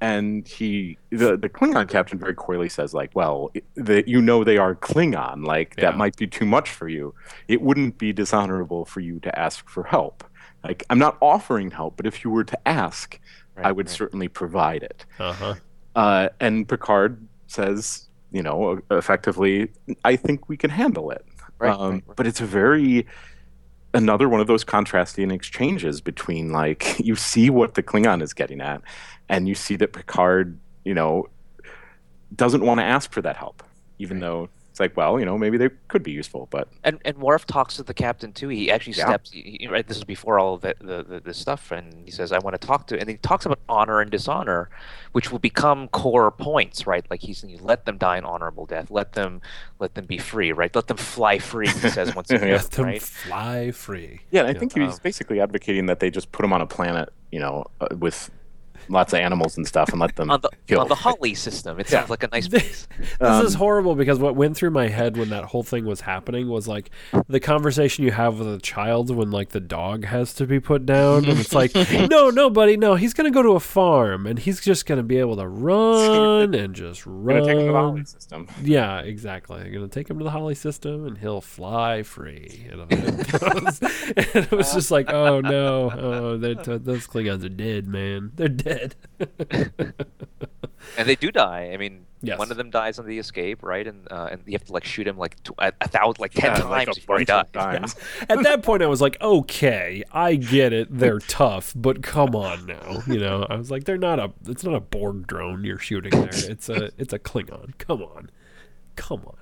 And 0.00 0.46
he, 0.46 0.96
the 1.10 1.36
the 1.36 1.48
Klingon 1.48 1.88
captain, 1.88 2.20
very 2.20 2.34
coyly 2.34 2.68
says, 2.68 2.94
"Like, 2.94 3.10
well, 3.16 3.50
that 3.74 4.06
you 4.06 4.22
know 4.22 4.44
they 4.44 4.56
are 4.56 4.76
Klingon. 4.76 5.44
Like 5.44 5.74
Yeah. 5.76 5.86
that 5.90 5.96
might 5.98 6.14
be 6.16 6.28
too 6.28 6.46
much 6.46 6.70
for 6.70 6.88
you. 6.88 7.12
It 7.48 7.60
wouldn't 7.60 7.98
be 7.98 8.12
dishonorable 8.12 8.84
for 8.84 9.00
you 9.00 9.18
to 9.20 9.36
ask 9.36 9.68
for 9.68 9.82
help. 9.82 10.22
Like, 10.64 10.84
I'm 10.90 10.98
not 10.98 11.16
offering 11.20 11.70
help, 11.70 11.96
but 11.96 12.06
if 12.06 12.24
you 12.24 12.30
were 12.30 12.44
to 12.44 12.68
ask, 12.68 13.18
I 13.56 13.72
would 13.72 13.86
right. 13.86 13.96
certainly 13.96 14.28
provide 14.28 14.82
it." 14.82 15.04
Uh 15.18 15.32
huh. 15.32 15.54
Uh, 15.94 16.28
and 16.40 16.68
Picard 16.68 17.26
says, 17.48 18.08
you 18.30 18.42
know, 18.42 18.80
effectively, 18.90 19.72
I 20.04 20.16
think 20.16 20.48
we 20.48 20.56
can 20.56 20.70
handle 20.70 21.10
it. 21.10 21.24
Right, 21.58 21.70
um, 21.70 21.80
right, 21.80 21.90
right. 22.06 22.16
But 22.16 22.26
it's 22.26 22.40
a 22.40 22.46
very 22.46 23.06
another 23.94 24.28
one 24.28 24.40
of 24.40 24.46
those 24.46 24.64
contrasting 24.64 25.30
exchanges 25.30 26.00
between 26.00 26.52
like 26.52 26.98
you 27.04 27.16
see 27.16 27.50
what 27.50 27.74
the 27.74 27.82
Klingon 27.82 28.22
is 28.22 28.32
getting 28.34 28.60
at, 28.60 28.82
and 29.28 29.48
you 29.48 29.54
see 29.54 29.76
that 29.76 29.92
Picard, 29.92 30.58
you 30.84 30.94
know, 30.94 31.26
doesn't 32.34 32.64
want 32.64 32.80
to 32.80 32.84
ask 32.84 33.12
for 33.12 33.22
that 33.22 33.36
help, 33.36 33.62
even 33.98 34.20
though 34.20 34.48
it's 34.78 34.80
like, 34.80 34.96
well, 34.96 35.18
you 35.18 35.26
know, 35.26 35.36
maybe 35.36 35.58
they 35.58 35.70
could 35.88 36.04
be 36.04 36.12
useful, 36.12 36.46
but 36.52 36.68
And 36.84 37.00
and 37.04 37.18
Worf 37.18 37.46
talks 37.46 37.74
to 37.76 37.82
the 37.82 37.92
captain 37.94 38.32
too. 38.32 38.48
He 38.48 38.70
actually 38.70 38.92
Yeah. 38.92 39.06
steps. 39.06 39.32
He, 39.32 39.56
he- 39.60 39.66
right, 39.66 39.84
this 39.84 39.96
is 39.96 40.04
before 40.04 40.38
all 40.38 40.54
of 40.54 40.60
the, 40.60 40.76
the, 40.80 41.02
the 41.02 41.20
this 41.20 41.36
stuff, 41.36 41.72
and 41.72 42.04
he 42.04 42.12
says, 42.12 42.30
"I 42.30 42.38
want 42.38 42.54
to 42.60 42.64
talk 42.64 42.86
to." 42.88 42.98
And 43.00 43.08
he 43.10 43.16
talks 43.16 43.44
about 43.44 43.58
honor 43.68 44.00
and 44.00 44.08
dishonor, 44.08 44.70
which 45.10 45.32
will 45.32 45.40
become 45.40 45.88
core 45.88 46.30
points, 46.30 46.86
right? 46.86 47.04
Like 47.10 47.22
he's 47.22 47.42
you 47.42 47.58
let 47.60 47.86
them 47.86 47.98
die 47.98 48.18
an 48.18 48.24
honorable 48.24 48.66
death. 48.66 48.88
Let 48.88 49.14
them 49.14 49.40
let 49.80 49.94
them 49.96 50.06
be 50.06 50.18
free, 50.18 50.52
right? 50.52 50.72
Let 50.72 50.86
them 50.86 50.96
fly 50.96 51.40
free. 51.40 51.66
He 51.66 51.88
says 51.88 52.14
once 52.14 52.30
again, 52.32 52.52
Let 52.52 52.70
them 52.70 52.84
right? 52.84 53.02
fly 53.02 53.72
free. 53.72 54.20
yeah, 54.30 54.44
I 54.44 54.52
Yeah. 54.52 54.58
think 54.60 54.74
he's 54.74 54.94
Um, 54.94 55.00
basically 55.02 55.40
advocating 55.40 55.86
that 55.86 55.98
they 55.98 56.08
just 56.10 56.30
put 56.30 56.42
them 56.42 56.52
on 56.52 56.60
a 56.60 56.66
planet, 56.66 57.08
you 57.32 57.40
know, 57.40 57.64
uh, 57.80 57.88
with 57.98 58.30
lots 58.88 59.12
of 59.12 59.20
animals 59.20 59.56
and 59.56 59.66
stuff, 59.66 59.90
and 59.90 60.00
let 60.00 60.16
them 60.16 60.30
On 60.30 60.40
the 60.40 60.50
kill. 60.66 60.80
on 60.80 60.88
the 60.88 60.94
Holly 60.94 61.34
system, 61.34 61.78
it 61.80 61.90
Yeah. 61.90 62.00
sounds 62.00 62.10
like 62.10 62.22
a 62.22 62.28
nice 62.28 62.48
place. 62.54 62.86
this 63.20 63.44
is 63.44 63.54
Um, 63.54 63.58
horrible 63.58 63.94
because 63.94 64.18
what 64.18 64.36
went 64.36 64.56
through 64.56 64.70
my 64.70 64.88
head 64.88 65.16
when 65.16 65.28
that 65.30 65.44
whole 65.44 65.62
thing 65.62 65.84
was 65.84 66.00
happening 66.02 66.48
was 66.48 66.66
like 66.68 66.90
the 67.28 67.40
conversation 67.40 68.04
you 68.04 68.10
have 68.12 68.38
with 68.38 68.52
a 68.52 68.58
child 68.58 69.14
when 69.14 69.30
like 69.30 69.50
the 69.50 69.60
dog 69.60 70.04
has 70.06 70.32
to 70.34 70.46
be 70.46 70.60
put 70.60 70.86
down 70.86 71.24
and 71.24 71.38
it's 71.38 71.52
like 71.54 71.74
no 72.10 72.30
no 72.30 72.48
buddy 72.50 72.76
no 72.76 72.94
he's 72.94 73.14
gonna 73.14 73.30
go 73.30 73.42
to 73.42 73.50
a 73.50 73.60
farm 73.60 74.26
and 74.26 74.38
he's 74.40 74.60
just 74.60 74.86
gonna 74.86 75.02
be 75.02 75.18
able 75.18 75.36
to 75.36 75.46
run 75.46 76.54
and 76.54 76.74
just 76.74 77.06
We're 77.06 77.40
gonna 77.40 77.46
take 77.46 77.56
them 77.56 77.66
to 77.66 77.72
the 77.72 77.78
Holly 77.78 78.04
system. 78.04 78.48
yeah 78.62 79.00
exactly 79.00 79.60
I'm 79.60 79.72
gonna 79.72 79.88
take 79.88 80.08
him 80.08 80.18
to 80.18 80.24
the 80.24 80.30
Holly 80.30 80.54
system 80.54 81.06
and 81.06 81.18
he'll 81.18 81.40
fly 81.40 82.02
free 82.02 82.66
and 82.72 82.90
it 82.90 83.64
was, 83.64 83.80
and 83.82 84.44
it 84.44 84.50
was 84.50 84.72
just 84.72 84.90
like 84.90 85.10
oh 85.12 85.40
no 85.40 85.90
oh 85.96 86.36
they're 86.38 86.54
t- 86.54 86.78
those 86.78 87.06
Klingons 87.06 87.44
are 87.44 87.48
dead 87.48 87.86
man 87.86 88.32
they're 88.34 88.48
dead 88.48 88.77
and 90.96 91.08
they 91.08 91.16
do 91.16 91.30
die. 91.30 91.70
I 91.72 91.76
mean, 91.76 92.04
Yes. 92.20 92.36
one 92.36 92.50
of 92.50 92.56
them 92.56 92.70
dies 92.70 92.98
on 92.98 93.06
the 93.06 93.16
escape, 93.20 93.62
right? 93.62 93.86
And 93.86 94.10
uh, 94.10 94.28
and 94.32 94.42
you 94.44 94.54
have 94.54 94.64
to 94.64 94.72
like 94.72 94.84
shoot 94.84 95.06
him 95.06 95.16
like 95.16 95.40
tw- 95.44 95.50
a, 95.58 95.72
a 95.80 95.86
thousand, 95.86 96.20
like 96.20 96.32
ten 96.32 96.50
Yeah, 96.50 96.56
times 96.58 96.68
like 96.88 96.94
before 96.96 97.18
he 97.20 97.24
dies. 97.24 97.44
bunch 97.52 97.76
of 97.76 97.92
times. 97.92 97.96
At 98.28 98.42
that 98.42 98.64
point, 98.64 98.82
I 98.82 98.86
was 98.86 99.00
like, 99.00 99.16
okay, 99.20 100.02
I 100.10 100.34
get 100.34 100.72
it. 100.72 100.88
They're 100.90 101.20
tough, 101.20 101.72
but 101.76 102.02
come 102.02 102.34
on 102.34 102.66
now. 102.66 103.02
You 103.06 103.20
know, 103.20 103.46
I 103.48 103.54
was 103.54 103.70
like, 103.70 103.84
they're 103.84 103.96
not 103.98 104.18
a. 104.18 104.32
It's 104.48 104.64
not 104.64 104.74
a 104.74 104.80
Borg 104.80 105.28
drone 105.28 105.62
you're 105.62 105.78
shooting 105.78 106.10
there. 106.10 106.30
It's 106.32 106.68
a. 106.68 106.90
It's 106.98 107.12
a 107.12 107.20
Klingon. 107.20 107.78
Come 107.78 108.02
on, 108.02 108.30
come 108.96 109.22
on. 109.24 109.36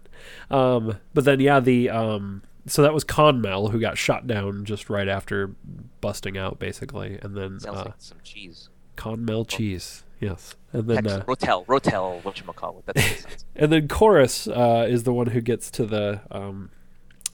Um, 0.58 0.98
but 1.14 1.24
then 1.24 1.40
yeah, 1.40 1.60
the 1.60 1.88
um, 1.88 2.42
so 2.66 2.82
that 2.82 2.92
was 2.92 3.04
Konmel 3.06 3.70
who 3.70 3.80
got 3.80 3.96
shot 3.96 4.26
down 4.26 4.66
just 4.66 4.90
right 4.90 5.08
after 5.08 5.54
busting 6.02 6.36
out, 6.36 6.58
basically, 6.58 7.18
and 7.22 7.34
then 7.34 7.58
Sounds 7.58 7.78
uh, 7.78 7.84
like 7.86 7.94
some 7.96 8.18
cheese. 8.22 8.68
Konmel 8.96 9.46
cheese. 9.46 10.02
Yes, 10.20 10.56
and 10.72 10.88
then 10.88 11.04
Texas, 11.04 11.20
uh, 11.20 11.24
Rotel, 11.24 11.66
Rotel, 11.66 12.22
whatchamacallit. 12.22 12.82
That's 12.86 13.02
what 13.02 13.12
it 13.12 13.20
sounds. 13.20 13.44
and 13.54 13.70
then 13.72 13.86
Korris 13.88 14.48
uh, 14.50 14.86
is 14.86 15.02
the 15.02 15.12
one 15.12 15.26
who 15.28 15.40
gets 15.42 15.70
to 15.72 15.84
the 15.84 16.22
um, 16.30 16.70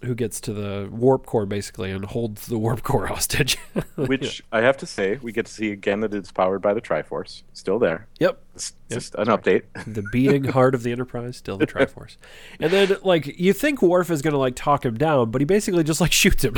who 0.02 0.16
gets 0.16 0.40
to 0.40 0.52
the 0.52 0.88
warp 0.90 1.24
core 1.24 1.46
basically 1.46 1.92
and 1.92 2.04
holds 2.04 2.48
the 2.48 2.58
warp 2.58 2.82
core 2.82 3.06
hostage. 3.14 3.56
Which 3.94 4.42
I 4.50 4.62
have 4.62 4.76
to 4.78 4.86
say, 4.86 5.20
we 5.22 5.30
get 5.30 5.46
to 5.46 5.52
see 5.52 5.70
again 5.70 6.00
that 6.00 6.12
it's 6.12 6.32
powered 6.32 6.60
by 6.60 6.74
the 6.74 6.80
Triforce. 6.80 7.44
Still 7.52 7.78
there. 7.78 8.08
yep, 8.18 8.42
It's 8.56 8.72
just 8.90 9.14
an 9.14 9.28
update. 9.28 9.62
the 9.86 10.02
beating 10.10 10.42
heart 10.42 10.74
of 10.74 10.82
the 10.82 10.90
Enterprise, 10.90 11.36
still 11.36 11.58
the 11.58 11.68
Triforce. 11.68 12.16
And 12.58 12.72
then 12.72 12.96
like 13.04 13.38
you 13.38 13.52
think 13.52 13.80
Worf 13.80 14.10
is 14.10 14.22
gonna 14.22 14.38
like 14.38 14.56
talk 14.56 14.84
him 14.84 14.98
down, 14.98 15.30
but 15.30 15.40
he 15.40 15.44
basically 15.44 15.84
just 15.84 16.00
like 16.00 16.10
shoots 16.12 16.42
him. 16.44 16.56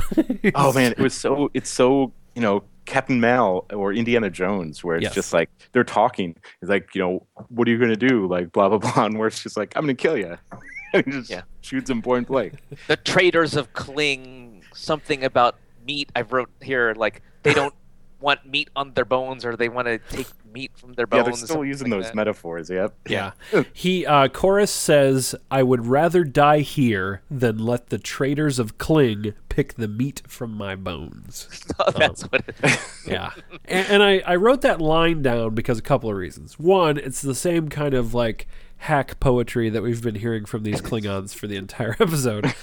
Oh 0.55 0.73
man, 0.73 0.93
it 0.93 0.99
was 0.99 1.13
so 1.13 1.51
it's 1.53 1.69
so 1.69 2.13
you 2.35 2.41
know 2.41 2.65
Captain 2.87 3.19
Mal 3.21 3.67
or 3.73 3.93
Indiana 3.93 4.31
Jones 4.31 4.85
where 4.85 4.97
it's 4.97 5.05
Yes. 5.05 5.15
just 5.15 5.33
like 5.33 5.51
they're 5.73 5.85
talking. 5.85 6.37
It's 6.61 6.71
like 6.71 6.95
you 6.95 7.01
know 7.01 7.27
what 7.49 7.67
are 7.69 7.71
you 7.71 7.79
gonna 7.79 7.97
do? 7.97 8.27
Like 8.27 8.53
blah 8.53 8.69
blah 8.69 8.79
blah, 8.79 9.05
and 9.07 9.19
where 9.19 9.29
it's 9.29 9.43
just 9.43 9.57
like 9.57 9.73
I'm 9.77 9.83
gonna 9.83 9.95
kill 9.95 10.17
you. 10.17 10.37
and 10.95 11.05
just 11.13 11.31
Yeah. 11.31 11.43
shoots 11.63 11.89
him 11.91 12.03
point 12.03 12.29
blank. 12.29 12.55
the 12.89 12.97
traders 12.97 13.57
of 13.57 13.73
Kling, 13.73 14.63
something 14.75 15.25
about 15.25 15.57
meat. 15.87 16.11
I 16.15 16.23
wrote 16.23 16.51
here 16.63 16.95
like 16.97 17.23
they 17.43 17.55
don't 17.55 17.75
want 18.21 18.47
meat 18.47 18.71
on 18.77 18.93
their 18.95 19.05
bones, 19.05 19.45
or 19.45 19.57
they 19.57 19.69
want 19.69 19.87
to 19.89 19.99
take 19.99 20.29
meat 20.55 20.71
from 20.77 20.95
their 20.95 21.07
Yeah, 21.13 21.23
they're 21.25 21.33
still 21.35 21.65
using 21.65 21.91
like 21.91 21.99
those 21.99 22.07
that. 22.07 22.15
metaphors. 22.15 22.71
Yep. 22.71 22.95
Yeah. 23.09 23.33
He 23.75 24.07
uh 24.07 24.29
Korris 24.29 24.69
says, 24.69 25.35
I 25.51 25.63
would 25.63 25.87
rather 25.87 26.25
die 26.25 26.61
here 26.61 27.23
than 27.31 27.59
let 27.59 27.89
the 27.91 27.99
traitors 27.99 28.59
of 28.59 28.79
Kling 28.79 29.35
pick 29.49 29.75
the 29.75 29.89
meat 29.89 30.23
from 30.27 30.53
my 30.55 30.75
bones. 30.77 31.49
Oh, 31.79 31.91
That's 31.91 32.23
what 32.23 32.45
it 32.49 32.55
is. 32.63 33.01
Yeah. 33.07 33.31
and, 33.65 33.87
and 33.89 34.03
I, 34.03 34.21
I 34.25 34.37
wrote 34.37 34.61
that 34.63 34.81
line 34.81 35.23
down 35.23 35.55
because 35.55 35.79
a 35.79 35.83
couple 35.83 36.09
of 36.09 36.17
reasons. 36.17 36.59
One, 36.59 36.97
it's 36.97 37.21
the 37.21 37.35
same 37.35 37.69
kind 37.69 37.95
of 37.95 38.15
like 38.15 38.47
hack 38.79 39.19
poetry 39.21 39.69
that 39.71 39.83
we've 39.83 40.03
been 40.03 40.15
hearing 40.15 40.45
from 40.45 40.63
these 40.63 40.81
Klingons 40.81 41.35
for 41.35 41.47
the 41.47 41.57
entire 41.57 41.97
episode. 42.01 42.55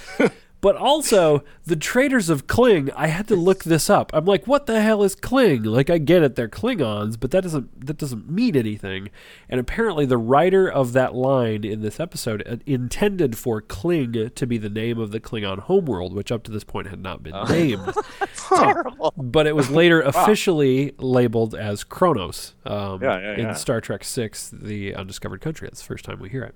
But 0.62 0.76
also, 0.76 1.42
the 1.66 1.74
traders 1.74 2.30
of 2.30 2.46
Kling, 2.46 2.88
I 2.96 3.08
had 3.08 3.26
to 3.26 3.34
look 3.34 3.64
this 3.64 3.90
up. 3.90 4.12
I'm 4.14 4.24
like, 4.24 4.46
what 4.46 4.66
the 4.66 4.80
hell 4.80 5.02
is 5.02 5.16
Kling? 5.16 5.64
Like 5.64 5.90
I 5.90 5.98
get 5.98 6.22
it, 6.22 6.36
they're 6.36 6.48
Klingons, 6.48 7.18
but 7.18 7.32
that 7.32 7.42
doesn't 7.42 7.84
that 7.84 7.98
doesn't 7.98 8.30
mean 8.30 8.56
anything. 8.56 9.10
And 9.48 9.58
apparently 9.58 10.06
the 10.06 10.16
writer 10.16 10.70
of 10.70 10.92
that 10.92 11.16
line 11.16 11.64
in 11.64 11.80
this 11.82 11.98
episode 11.98 12.44
uh, 12.46 12.58
intended 12.64 13.36
for 13.36 13.60
Kling 13.60 14.30
to 14.32 14.46
be 14.46 14.56
the 14.56 14.70
name 14.70 15.00
of 15.00 15.10
the 15.10 15.18
Klingon 15.18 15.58
homeworld, 15.58 16.14
which 16.14 16.30
up 16.30 16.44
to 16.44 16.52
this 16.52 16.62
point 16.62 16.86
had 16.86 17.02
not 17.02 17.24
been 17.24 17.34
named 17.48 17.92
terrible. 18.48 19.12
but 19.16 19.48
it 19.48 19.56
was 19.56 19.68
later 19.68 20.00
officially 20.12 20.94
labeled 20.98 21.56
as 21.56 21.82
Kronos 21.82 22.54
um, 22.64 23.02
Yeah, 23.02 23.18
yeah, 23.18 23.32
in 23.34 23.40
yeah. 23.40 23.52
Star 23.54 23.80
Trek 23.80 24.04
Six: 24.04 24.48
The 24.50 24.94
Undiscovered 24.94 25.40
Country. 25.40 25.66
That's 25.66 25.80
the 25.80 25.86
first 25.88 26.04
time 26.04 26.20
we 26.20 26.28
hear 26.28 26.44
it. 26.44 26.54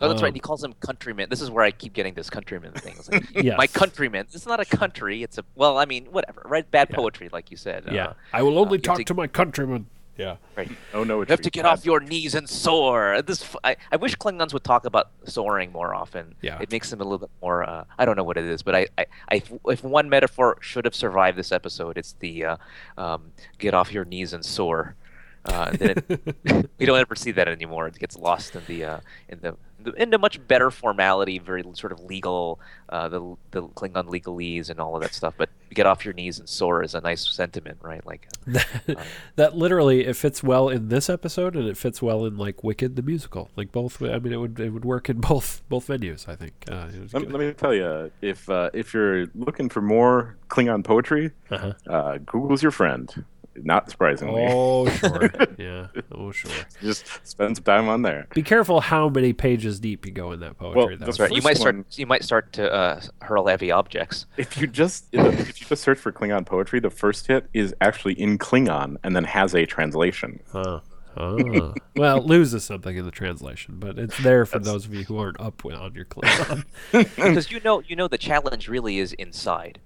Oh, 0.00 0.08
that's 0.08 0.22
right. 0.22 0.28
Um, 0.28 0.34
He 0.34 0.40
calls 0.40 0.60
them 0.60 0.74
countrymen. 0.80 1.28
This 1.28 1.40
is 1.40 1.50
where 1.50 1.64
I 1.64 1.70
keep 1.70 1.92
getting 1.92 2.14
this 2.14 2.30
countryman 2.30 2.72
thing. 2.72 2.94
It's 2.98 3.10
like, 3.10 3.24
Yes. 3.34 3.56
My 3.58 3.66
countrymen. 3.66 4.26
It's 4.32 4.46
not 4.46 4.60
a 4.60 4.64
country. 4.64 5.22
It's 5.22 5.38
a 5.38 5.44
well. 5.56 5.78
I 5.78 5.84
mean, 5.86 6.06
whatever. 6.06 6.42
Right? 6.44 6.68
Bad 6.70 6.90
poetry, 6.90 7.28
like 7.32 7.50
you 7.50 7.56
said. 7.56 7.84
yeah, 7.90 8.06
Uh, 8.08 8.12
I 8.32 8.42
will 8.42 8.58
only 8.58 8.72
you 8.72 8.78
have 8.78 8.82
talk 8.82 8.96
to- 8.98 9.04
to 9.04 9.14
my 9.14 9.26
countrymen. 9.26 9.86
Yeah, 10.16 10.38
right. 10.56 10.68
Oh 10.94 11.04
no, 11.04 11.20
You 11.20 11.26
have 11.28 11.42
to 11.42 11.50
get 11.50 11.64
off 11.64 11.84
your 11.84 12.00
knees 12.00 12.34
and 12.34 12.48
soar. 12.48 13.22
This 13.22 13.40
f- 13.40 13.54
I, 13.62 13.76
I 13.92 13.96
wish 13.96 14.16
Klingons 14.16 14.52
would 14.52 14.64
talk 14.64 14.84
about 14.84 15.10
soaring 15.26 15.70
more 15.70 15.94
often. 15.94 16.34
Yeah. 16.42 16.58
it 16.60 16.72
makes 16.72 16.90
them 16.90 17.00
a 17.00 17.04
little 17.04 17.18
bit 17.18 17.30
more. 17.40 17.62
Uh, 17.62 17.84
I 18.00 18.04
don't 18.04 18.16
know 18.16 18.24
what 18.24 18.36
it 18.36 18.44
is, 18.44 18.64
but 18.64 18.74
I, 18.74 18.86
I, 18.98 19.06
I 19.30 19.42
if 19.66 19.84
one 19.84 20.08
metaphor 20.08 20.58
should 20.60 20.86
have 20.86 20.94
survived 20.96 21.38
this 21.38 21.52
episode, 21.52 21.96
it's 21.96 22.14
the 22.18 22.44
uh, 22.44 22.56
um, 22.96 23.30
get 23.58 23.74
off 23.74 23.92
your 23.92 24.04
knees 24.04 24.32
and 24.32 24.44
soar. 24.44 24.96
Uh, 25.44 25.70
then 25.70 25.90
it, 26.08 26.36
we 26.78 26.84
don't 26.84 26.98
ever 26.98 27.14
see 27.14 27.30
that 27.30 27.46
anymore. 27.46 27.86
It 27.86 27.96
gets 28.00 28.16
lost 28.18 28.56
in 28.56 28.62
the 28.66 28.84
uh, 28.84 29.00
in 29.28 29.38
the 29.40 29.54
in 29.96 30.10
the 30.10 30.18
much 30.18 30.46
better 30.48 30.70
formality, 30.70 31.38
very 31.38 31.64
sort 31.74 31.92
of 31.92 32.00
legal, 32.00 32.58
uh, 32.88 33.08
the 33.08 33.36
the 33.52 33.62
Klingon 33.62 34.06
legalese 34.08 34.70
and 34.70 34.80
all 34.80 34.96
of 34.96 35.02
that 35.02 35.14
stuff. 35.14 35.34
But 35.36 35.50
get 35.72 35.86
off 35.86 36.04
your 36.04 36.14
knees 36.14 36.38
and 36.38 36.48
soar 36.48 36.82
is 36.82 36.94
a 36.94 37.00
nice 37.00 37.28
sentiment, 37.28 37.78
right? 37.82 38.04
Like, 38.06 38.26
that 39.36 39.56
literally 39.56 40.06
it 40.06 40.16
fits 40.16 40.42
well 40.42 40.68
in 40.68 40.88
this 40.88 41.08
episode, 41.08 41.54
and 41.56 41.68
it 41.68 41.76
fits 41.76 42.00
well 42.02 42.24
in 42.24 42.36
like 42.36 42.64
Wicked 42.64 42.96
the 42.96 43.02
musical. 43.02 43.50
Like 43.56 43.72
both, 43.72 44.02
I 44.02 44.18
mean, 44.18 44.32
it 44.32 44.36
would 44.38 44.58
it 44.60 44.70
would 44.70 44.84
work 44.84 45.08
in 45.08 45.20
both 45.20 45.62
both 45.68 45.86
venues. 45.86 46.28
I 46.28 46.36
think. 46.36 46.52
Uh, 46.70 46.88
it 46.94 47.00
was 47.00 47.14
Let, 47.14 47.22
good. 47.24 47.32
let 47.32 47.40
me 47.40 47.52
tell 47.52 47.74
you, 47.74 48.10
if 48.22 48.48
uh, 48.50 48.70
if 48.72 48.92
you're 48.94 49.26
looking 49.34 49.68
for 49.68 49.80
more 49.80 50.36
Klingon 50.48 50.84
poetry, 50.84 51.30
Uh-huh. 51.50 51.72
uh, 51.88 52.18
Google's 52.18 52.62
your 52.62 52.72
friend. 52.72 53.24
Not 53.64 53.90
surprisingly, 53.90 54.46
Oh 54.48 54.88
sure, 54.90 55.30
yeah. 55.58 55.88
Oh 56.12 56.30
sure. 56.30 56.50
just 56.82 57.06
spend 57.26 57.56
some 57.56 57.64
time 57.64 57.88
on 57.88 58.02
there. 58.02 58.26
Be 58.34 58.42
careful 58.42 58.80
how 58.80 59.08
many 59.08 59.32
pages 59.32 59.80
deep 59.80 60.06
you 60.06 60.12
go 60.12 60.32
in 60.32 60.40
that 60.40 60.58
poetry. 60.58 60.76
Well, 60.76 60.88
though. 60.96 61.04
that's 61.06 61.20
right. 61.20 61.30
You 61.30 61.36
First 61.36 61.44
might 61.44 61.56
start. 61.56 61.98
You 61.98 62.06
might 62.06 62.24
start 62.24 62.52
to 62.54 62.72
uh, 62.72 63.00
hurl 63.22 63.46
heavy 63.46 63.70
objects. 63.70 64.26
If 64.36 64.58
you 64.58 64.66
just 64.66 65.06
if 65.12 65.60
you 65.60 65.66
just 65.66 65.82
search 65.82 65.98
for 65.98 66.12
Klingon 66.12 66.46
poetry, 66.46 66.80
the 66.80 66.90
first 66.90 67.26
hit 67.26 67.48
is 67.52 67.74
actually 67.80 68.14
in 68.14 68.38
Klingon 68.38 68.96
and 69.02 69.14
then 69.14 69.24
has 69.24 69.54
a 69.54 69.66
translation. 69.66 70.40
Oh. 70.54 70.82
Oh. 71.16 71.74
well, 71.96 72.18
it 72.18 72.26
loses 72.26 72.62
something 72.62 72.96
in 72.96 73.04
the 73.04 73.10
translation, 73.10 73.80
but 73.80 73.98
it's 73.98 74.16
there 74.22 74.46
for 74.46 74.60
those 74.60 74.84
of 74.84 74.94
you 74.94 75.02
who 75.02 75.18
aren't 75.18 75.40
up 75.40 75.64
on 75.64 75.94
your 75.94 76.04
Klingon. 76.04 76.64
because 76.92 77.50
you 77.50 77.58
know 77.60 77.82
you 77.86 77.96
know 77.96 78.06
the 78.06 78.18
challenge 78.18 78.68
really 78.68 78.98
is 78.98 79.14
inside. 79.14 79.80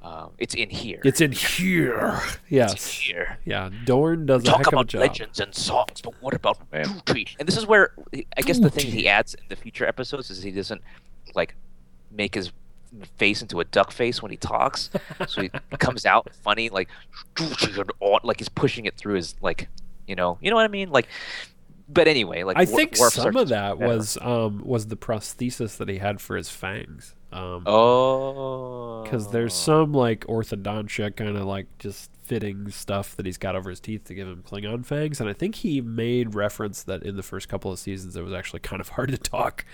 Um, 0.00 0.30
it's 0.38 0.54
in 0.54 0.70
here. 0.70 1.00
it's 1.04 1.20
in 1.20 1.32
here. 1.32 2.20
It's 2.24 2.38
Yes. 2.48 2.88
here. 2.92 3.38
Yeah, 3.44 3.68
Dorn 3.84 4.26
does 4.26 4.42
a 4.42 4.46
Talk 4.46 4.58
heck 4.58 4.66
of 4.68 4.72
a 4.72 4.76
about 4.76 4.86
job. 4.86 5.00
legends 5.00 5.40
and 5.40 5.52
songs, 5.54 6.00
but 6.02 6.14
what 6.22 6.34
about 6.34 6.58
Man. 6.72 7.02
duty? 7.04 7.28
And 7.38 7.48
this 7.48 7.56
is 7.56 7.66
where 7.66 7.92
I 8.36 8.42
guess 8.42 8.58
the 8.60 8.70
thing 8.70 8.86
he 8.92 9.08
adds 9.08 9.34
in 9.34 9.40
the 9.48 9.56
future 9.56 9.84
episodes 9.86 10.30
is 10.30 10.42
he 10.42 10.52
doesn't 10.52 10.82
like 11.34 11.56
make 12.12 12.34
his 12.36 12.52
face 13.16 13.42
into 13.42 13.60
a 13.60 13.64
duck 13.64 13.90
face 13.90 14.22
when 14.22 14.30
he 14.30 14.36
talks, 14.36 14.88
so 15.26 15.42
he 15.42 15.48
comes 15.78 16.06
out 16.06 16.28
funny 16.42 16.68
like 16.70 16.88
duty 17.34 17.82
like 18.22 18.38
he's 18.38 18.48
pushing 18.48 18.86
it 18.86 18.96
through 18.96 19.14
his 19.14 19.34
like 19.42 19.68
you 20.06 20.14
know 20.14 20.38
you 20.40 20.48
know 20.48 20.56
what 20.56 20.64
I 20.64 20.68
mean 20.68 20.90
like. 20.90 21.08
But 21.88 22.06
anyway, 22.08 22.42
like 22.42 22.56
I 22.58 22.64
Wor- 22.64 22.76
think 22.76 22.96
some 22.96 23.36
of 23.36 23.48
that 23.48 23.78
whatever. 23.78 23.96
was 23.96 24.18
um, 24.20 24.62
was 24.64 24.86
the 24.88 24.96
prosthesis 24.96 25.76
that 25.78 25.88
he 25.88 25.98
had 25.98 26.20
for 26.20 26.36
his 26.36 26.50
fangs. 26.50 27.14
Um, 27.32 27.62
Oh. 27.66 29.02
because 29.04 29.30
there's 29.30 29.54
some 29.54 29.92
like 29.92 30.26
orthodontia 30.26 31.14
kind 31.14 31.36
of 31.36 31.44
like 31.44 31.66
just 31.78 32.10
fitting 32.22 32.70
stuff 32.70 33.16
that 33.16 33.26
he's 33.26 33.38
got 33.38 33.56
over 33.56 33.70
his 33.70 33.80
teeth 33.80 34.04
to 34.04 34.14
give 34.14 34.28
him 34.28 34.42
Klingon 34.48 34.84
fangs, 34.84 35.20
and 35.20 35.28
I 35.28 35.32
think 35.32 35.56
he 35.56 35.80
made 35.80 36.34
reference 36.34 36.82
that 36.84 37.02
in 37.02 37.16
the 37.16 37.22
first 37.22 37.48
couple 37.48 37.72
of 37.72 37.78
seasons 37.78 38.16
it 38.16 38.22
was 38.22 38.32
actually 38.32 38.60
kind 38.60 38.80
of 38.80 38.88
hard 38.90 39.10
to 39.10 39.18
talk 39.18 39.64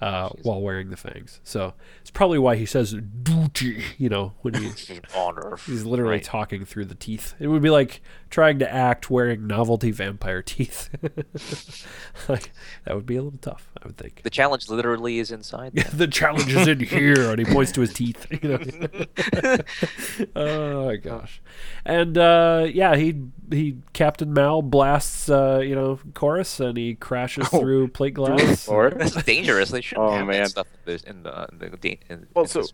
uh, 0.00 0.28
while 0.42 0.60
wearing 0.60 0.90
the 0.90 0.96
fangs. 0.96 1.40
So 1.44 1.74
it's 2.00 2.10
probably 2.10 2.38
why 2.38 2.56
he 2.56 2.66
says 2.66 2.94
duty, 3.22 3.84
you 3.96 4.08
know, 4.08 4.32
when 4.42 4.54
he 4.54 4.70
honor. 5.16 5.56
he's 5.66 5.84
literally 5.84 6.12
Right. 6.16 6.24
talking 6.24 6.64
through 6.64 6.86
the 6.86 6.94
teeth. 6.94 7.34
It 7.38 7.46
would 7.46 7.62
be 7.62 7.70
like 7.70 8.02
trying 8.34 8.58
to 8.58 8.68
act 8.72 9.08
wearing 9.10 9.46
novelty 9.46 9.92
vampire 9.92 10.42
teeth. 10.46 10.90
like, 12.28 12.50
that 12.84 12.96
would 12.96 13.06
be 13.06 13.14
a 13.14 13.22
little 13.22 13.38
tough, 13.38 13.70
I 13.80 13.86
would 13.86 13.96
think. 13.96 14.22
The 14.24 14.30
challenge 14.30 14.68
literally 14.68 15.20
is 15.20 15.30
inside. 15.30 15.72
the 15.92 16.08
challenge 16.08 16.52
is 16.52 16.66
in 16.66 16.80
here, 16.96 17.30
and 17.30 17.38
he 17.38 17.44
points 17.44 17.70
to 17.72 17.80
his 17.80 17.92
teeth. 17.92 18.26
You 18.42 18.48
know? 18.48 20.26
oh 20.36 20.86
my 20.86 20.96
gosh! 20.96 21.40
And 21.84 22.18
uh, 22.18 22.66
yeah, 22.72 22.96
he 22.96 23.22
he 23.50 23.76
Captain 23.92 24.32
Mal 24.32 24.62
blasts 24.62 25.28
uh, 25.28 25.60
you 25.62 25.74
know 25.76 26.00
Korris, 26.12 26.58
and 26.58 26.76
he 26.76 26.94
crashes 26.96 27.46
Oh, 27.52 27.60
through 27.60 27.88
plate 27.88 28.14
glass. 28.14 28.66
Or 28.68 28.90
That's 28.90 29.22
dangerous. 29.22 29.70
They 29.70 29.80
shouldn't 29.80 30.06
Oh, 30.08 30.10
have 30.16 30.26
man. 30.26 30.42
that 30.42 30.50
stuff 30.50 30.66
in 30.86 31.22
the 31.22 31.46
in 31.50 31.58
the, 31.58 31.66
in 31.66 31.98
in, 32.10 32.26
Well, 32.34 32.44
in 32.44 32.48
so 32.48 32.60
this- 32.62 32.72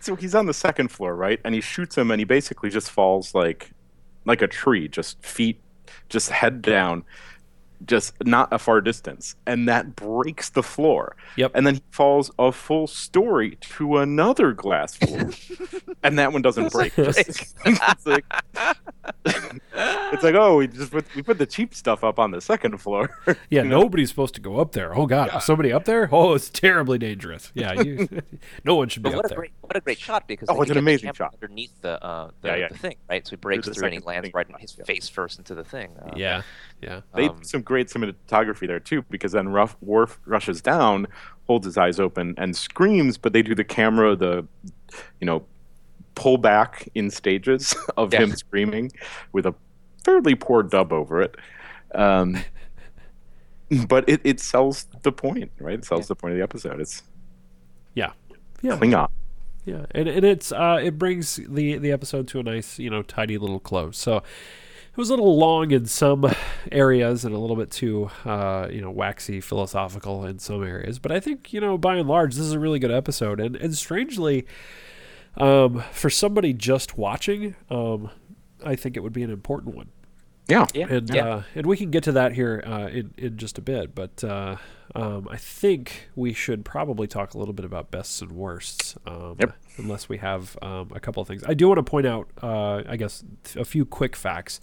so 0.00 0.14
he's 0.14 0.34
on 0.34 0.46
the 0.46 0.54
second 0.54 0.92
floor, 0.92 1.16
right? 1.16 1.40
And 1.44 1.56
he 1.56 1.60
shoots 1.60 1.98
him, 1.98 2.12
and 2.12 2.20
he 2.20 2.24
basically 2.24 2.70
just 2.70 2.88
falls 2.90 3.34
like 3.34 3.72
like 4.24 4.42
a 4.42 4.48
tree, 4.48 4.88
just 4.88 5.22
feet, 5.24 5.60
just 6.08 6.30
head 6.30 6.62
down, 6.62 7.04
just 7.86 8.14
not 8.24 8.52
a 8.52 8.58
far 8.58 8.80
distance, 8.80 9.36
and 9.46 9.68
that 9.68 9.94
breaks 9.94 10.50
the 10.50 10.62
floor. 10.62 11.16
Yep. 11.36 11.52
And 11.54 11.66
then 11.66 11.74
he 11.74 11.82
falls 11.90 12.30
a 12.38 12.52
full 12.52 12.86
story 12.86 13.56
to 13.60 13.98
another 13.98 14.52
glass 14.52 14.94
floor, 14.96 15.30
and 16.02 16.18
that 16.18 16.32
one 16.32 16.42
doesn't 16.42 16.72
break. 16.72 16.96
like, 18.06 18.24
it's 19.24 20.22
like, 20.22 20.34
oh, 20.34 20.56
we 20.56 20.66
just 20.68 20.90
put, 20.90 21.04
we 21.14 21.22
put 21.22 21.38
the 21.38 21.46
cheap 21.46 21.74
stuff 21.74 22.02
up 22.04 22.18
on 22.18 22.30
the 22.30 22.40
second 22.40 22.78
floor. 22.78 23.10
Yeah, 23.50 23.62
You 23.62 23.68
know? 23.68 23.80
nobody's 23.80 24.08
supposed 24.08 24.34
to 24.34 24.40
go 24.40 24.58
up 24.58 24.72
there. 24.72 24.96
Oh 24.96 25.06
God, 25.06 25.34
is 25.36 25.44
somebody 25.44 25.72
up 25.72 25.84
there? 25.84 26.08
Oh, 26.12 26.34
it's 26.34 26.48
terribly 26.50 26.98
dangerous. 26.98 27.50
Yeah, 27.54 27.72
you, 27.80 28.08
no 28.64 28.74
one 28.74 28.88
should 28.88 29.02
be 29.02 29.10
but 29.10 29.14
up 29.14 29.16
what 29.16 29.24
a 29.26 29.28
there. 29.28 29.36
great 29.38 29.52
what 29.60 29.76
a 29.76 29.80
great 29.80 29.98
shot 29.98 30.26
because 30.26 30.48
Oh, 30.50 30.60
it's 30.62 30.70
an 30.70 30.78
amazing 30.78 31.12
shot. 31.12 31.34
underneath 31.34 31.72
the 31.82 32.02
uh 32.04 32.30
the, 32.42 32.48
Yeah, 32.48 32.54
yeah. 32.56 32.68
the 32.68 32.78
thing 32.78 32.96
right 33.08 33.26
so 33.26 33.30
he 33.30 33.36
breaks 33.36 33.66
the 33.66 33.74
through 33.74 33.84
and 33.86 33.94
he 33.94 34.00
lands 34.00 34.26
thing 34.26 34.32
right 34.34 34.46
on 34.52 34.60
his 34.60 34.76
yeah. 34.78 34.84
face 34.84 35.08
first 35.08 35.38
into 35.38 35.54
the 35.54 35.64
thing. 35.64 35.90
Uh, 36.00 36.12
Yeah, 36.16 36.42
yeah. 36.82 37.00
They 37.14 37.28
Um, 37.28 37.42
some 37.44 37.62
great 37.62 37.88
cinematography 37.88 38.66
there 38.66 38.80
too, 38.80 39.02
because 39.10 39.32
then 39.32 39.48
Ruff, 39.48 39.76
Worf 39.80 40.20
rushes 40.26 40.60
down, 40.62 41.06
holds 41.46 41.66
his 41.66 41.76
eyes 41.78 41.98
open, 42.00 42.34
and 42.38 42.56
screams. 42.56 43.18
But 43.18 43.32
they 43.32 43.42
do 43.42 43.54
the 43.54 43.64
camera, 43.64 44.16
the 44.16 44.46
you 45.20 45.26
know, 45.26 45.44
pull 46.18 46.36
back 46.36 46.88
in 46.94 47.10
stages 47.10 47.74
of 47.96 48.12
Yeah. 48.12 48.20
him 48.22 48.34
screaming 48.36 48.90
with 49.32 49.46
a 49.46 49.54
fairly 50.04 50.34
poor 50.34 50.62
dub 50.62 50.92
over 50.92 51.22
it. 51.22 51.36
Um, 51.94 52.38
but 53.86 54.08
it, 54.08 54.20
it 54.24 54.40
sells 54.40 54.86
the 55.02 55.12
point, 55.12 55.50
right? 55.60 55.74
It 55.78 55.84
sells 55.84 56.08
the 56.08 56.14
point 56.16 56.32
of 56.32 56.38
the 56.38 56.42
episode. 56.42 56.80
It's 56.80 57.02
Yeah. 57.94 58.12
Yeah. 58.62 58.76
Klingon. 58.78 59.08
Yeah, 59.64 59.84
and, 59.90 60.08
and 60.08 60.24
it's 60.24 60.50
uh, 60.50 60.80
it 60.82 60.96
brings 60.98 61.36
the 61.36 61.76
the 61.76 61.92
episode 61.92 62.26
to 62.28 62.40
a 62.40 62.42
nice 62.42 62.78
you 62.78 62.88
know 62.88 63.02
tidy 63.02 63.36
little 63.36 63.60
close. 63.60 63.98
So 63.98 64.16
it 64.16 64.96
was 64.96 65.10
a 65.10 65.12
little 65.12 65.36
long 65.36 65.72
in 65.72 65.84
some 65.84 66.24
areas 66.72 67.22
and 67.26 67.34
a 67.34 67.38
little 67.38 67.54
bit 67.56 67.70
too 67.70 68.10
uh, 68.24 68.68
you 68.70 68.80
know 68.80 68.90
waxy 68.90 69.42
philosophical 69.42 70.24
in 70.24 70.38
some 70.38 70.64
areas, 70.64 70.98
but 70.98 71.12
I 71.12 71.20
think 71.20 71.52
you 71.52 71.60
know 71.60 71.76
by 71.76 71.96
and 71.96 72.08
large 72.08 72.34
this 72.36 72.46
is 72.46 72.52
a 72.52 72.58
really 72.58 72.78
good 72.78 72.90
episode. 72.90 73.40
And 73.40 73.56
and 73.56 73.76
strangely, 73.76 74.46
um, 75.38 75.84
for 75.92 76.10
somebody 76.10 76.52
just 76.52 76.98
watching, 76.98 77.54
um, 77.70 78.10
I 78.64 78.76
think 78.76 78.96
it 78.96 79.00
would 79.00 79.12
be 79.12 79.22
an 79.22 79.30
important 79.30 79.74
one. 79.74 79.88
Yeah. 80.48 80.66
Yeah. 80.72 80.86
And 80.88 81.14
yeah. 81.14 81.26
uh, 81.26 81.42
and 81.54 81.66
we 81.66 81.76
can 81.76 81.90
get 81.90 82.04
to 82.04 82.12
that 82.12 82.32
here 82.32 82.62
uh, 82.66 82.88
in 82.88 83.12
in 83.18 83.36
just 83.36 83.58
a 83.58 83.60
bit, 83.60 83.94
but 83.94 84.24
uh, 84.24 84.56
um, 84.94 85.28
I 85.30 85.36
think 85.36 86.08
we 86.16 86.32
should 86.32 86.64
probably 86.64 87.06
talk 87.06 87.34
a 87.34 87.38
little 87.38 87.52
bit 87.52 87.66
about 87.66 87.90
bests 87.90 88.22
and 88.22 88.32
worsts. 88.32 88.96
Um, 89.06 89.36
Yep. 89.38 89.56
Unless 89.78 90.08
we 90.08 90.18
have 90.18 90.58
um, 90.60 90.90
a 90.94 91.00
couple 91.00 91.20
of 91.20 91.28
things, 91.28 91.44
I 91.46 91.54
do 91.54 91.68
want 91.68 91.78
to 91.78 91.82
point 91.82 92.06
out, 92.06 92.28
uh, 92.42 92.82
I 92.88 92.96
guess, 92.96 93.24
a 93.56 93.64
few 93.64 93.84
quick 93.84 94.16
facts. 94.16 94.60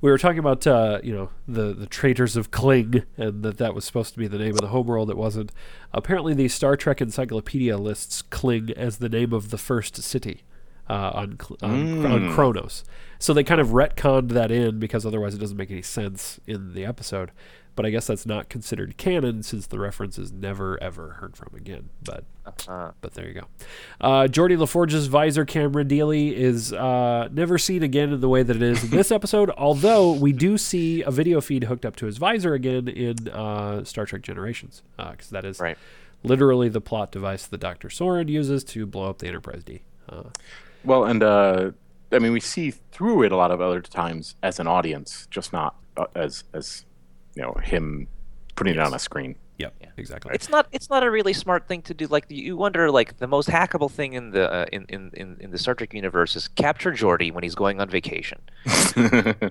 We 0.00 0.10
were 0.10 0.18
talking 0.18 0.38
about 0.38 0.66
uh, 0.66 1.00
you 1.02 1.14
know 1.14 1.30
the 1.48 1.72
the 1.72 1.86
traitors 1.86 2.36
of 2.36 2.50
Kling, 2.50 3.04
and 3.16 3.42
that 3.42 3.58
that 3.58 3.74
was 3.74 3.84
supposed 3.84 4.12
to 4.12 4.18
be 4.18 4.28
the 4.28 4.38
name 4.38 4.52
of 4.52 4.60
the 4.60 4.68
homeworld. 4.68 5.10
It 5.10 5.16
wasn't. 5.16 5.52
Apparently, 5.92 6.34
the 6.34 6.48
Star 6.48 6.76
Trek 6.76 7.00
Encyclopedia 7.00 7.76
lists 7.76 8.22
Kling 8.22 8.70
as 8.76 8.98
the 8.98 9.08
name 9.08 9.32
of 9.32 9.50
the 9.50 9.58
first 9.58 10.02
city 10.02 10.42
uh, 10.90 11.10
on 11.14 11.38
on, 11.62 12.06
on 12.06 12.32
Kronos. 12.32 12.84
So 13.18 13.32
they 13.32 13.44
kind 13.44 13.60
of 13.60 13.68
retconned 13.68 14.30
that 14.30 14.50
in 14.50 14.78
because 14.78 15.06
otherwise 15.06 15.34
it 15.34 15.38
doesn't 15.38 15.56
make 15.56 15.70
any 15.70 15.82
sense 15.82 16.40
in 16.46 16.74
the 16.74 16.84
episode. 16.84 17.30
But 17.80 17.86
I 17.86 17.90
guess 17.92 18.06
that's 18.06 18.26
not 18.26 18.50
considered 18.50 18.98
canon 18.98 19.42
since 19.42 19.66
the 19.66 19.78
reference 19.78 20.18
is 20.18 20.30
never 20.30 20.78
ever 20.82 21.12
heard 21.12 21.34
from 21.34 21.54
again. 21.56 21.88
But 22.04 22.24
Uh, 22.68 22.90
but 23.00 23.14
there 23.14 23.26
you 23.26 23.32
go. 23.32 23.46
Uh, 24.02 24.24
Geordi 24.24 24.58
LaForge's 24.58 25.06
visor 25.06 25.46
camera 25.46 25.82
dealie 25.82 26.30
is 26.34 26.74
uh, 26.74 27.30
never 27.32 27.56
seen 27.56 27.82
again 27.82 28.12
in 28.12 28.20
the 28.20 28.28
way 28.28 28.42
that 28.42 28.54
it 28.54 28.60
is 28.60 28.84
in 28.84 28.90
this 28.90 29.10
episode. 29.10 29.48
Although 29.56 30.12
we 30.12 30.30
do 30.34 30.58
see 30.58 31.00
a 31.00 31.10
video 31.10 31.40
feed 31.40 31.64
hooked 31.64 31.86
up 31.86 31.96
to 31.96 32.04
his 32.06 32.18
visor 32.18 32.52
again 32.52 32.86
in 32.86 33.28
uh, 33.30 33.82
Star 33.84 34.04
Trek 34.04 34.20
Generations, 34.20 34.82
because 34.98 35.30
that 35.30 35.46
is 35.46 35.58
Right. 35.58 35.78
literally 36.22 36.68
the 36.68 36.82
plot 36.82 37.10
device 37.12 37.46
that 37.46 37.60
Doctor 37.60 37.88
Soran 37.88 38.28
uses 38.28 38.62
to 38.64 38.84
blow 38.84 39.08
up 39.08 39.20
the 39.20 39.26
Enterprise 39.28 39.64
D. 39.64 39.80
Uh, 40.06 40.24
Well, 40.84 41.04
and 41.06 41.22
uh, 41.22 41.70
I 42.12 42.18
mean, 42.18 42.32
we 42.32 42.40
see 42.40 42.72
through 42.92 43.22
it 43.22 43.32
a 43.32 43.36
lot 43.36 43.50
of 43.50 43.62
other 43.62 43.80
times 43.80 44.34
as 44.42 44.60
an 44.60 44.66
audience, 44.66 45.26
just 45.30 45.50
not 45.54 45.76
uh, 45.96 46.04
as 46.14 46.44
as 46.52 46.84
you 47.34 47.42
know 47.42 47.54
him 47.62 48.06
putting 48.56 48.74
it 48.74 48.80
on 48.80 48.92
a 48.94 48.98
screen. 48.98 49.36
yep, 49.58 49.74
exactly. 49.96 50.32
it's 50.34 50.48
not 50.48 50.66
it's 50.72 50.90
not 50.90 51.02
a 51.02 51.10
really 51.10 51.32
smart 51.32 51.66
thing 51.68 51.82
to 51.82 51.94
do. 51.94 52.06
Like 52.06 52.26
you 52.28 52.56
wonder, 52.56 52.90
like 52.90 53.18
the 53.18 53.26
most 53.26 53.48
hackable 53.48 53.90
thing 53.90 54.12
in 54.14 54.30
the 54.30 54.50
uh, 54.52 54.66
in, 54.72 54.84
in, 54.88 55.10
in 55.14 55.36
in 55.40 55.50
the 55.50 55.58
Star 55.58 55.74
Trek 55.74 55.94
universe 55.94 56.36
is 56.36 56.48
capture 56.48 56.92
Geordi 56.92 57.32
when 57.32 57.42
he's 57.42 57.54
going 57.54 57.80
on 57.80 57.88
vacation. 57.88 58.40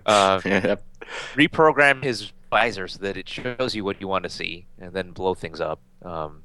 Uh, 0.05 0.41
Yep. 0.45 0.83
reprogram 1.35 2.03
his 2.03 2.31
visor 2.49 2.87
so 2.87 2.99
that 2.99 3.17
it 3.17 3.27
shows 3.29 3.73
you 3.75 3.83
what 3.83 3.99
you 4.01 4.07
want 4.07 4.23
to 4.23 4.29
see, 4.29 4.65
and 4.79 4.93
then 4.93 5.11
blow 5.11 5.33
things 5.33 5.61
up. 5.61 5.79
Um, 6.03 6.43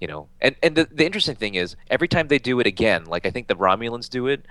you 0.00 0.08
know, 0.08 0.28
and 0.40 0.56
and 0.62 0.74
the, 0.74 0.88
the 0.90 1.06
interesting 1.06 1.36
thing 1.36 1.54
is 1.54 1.76
every 1.90 2.08
time 2.08 2.28
they 2.28 2.38
do 2.38 2.58
it 2.60 2.66
again, 2.66 3.04
like 3.04 3.24
I 3.26 3.30
think 3.30 3.46
the 3.48 3.56
Romulans 3.56 4.08
do 4.08 4.26
it, 4.26 4.46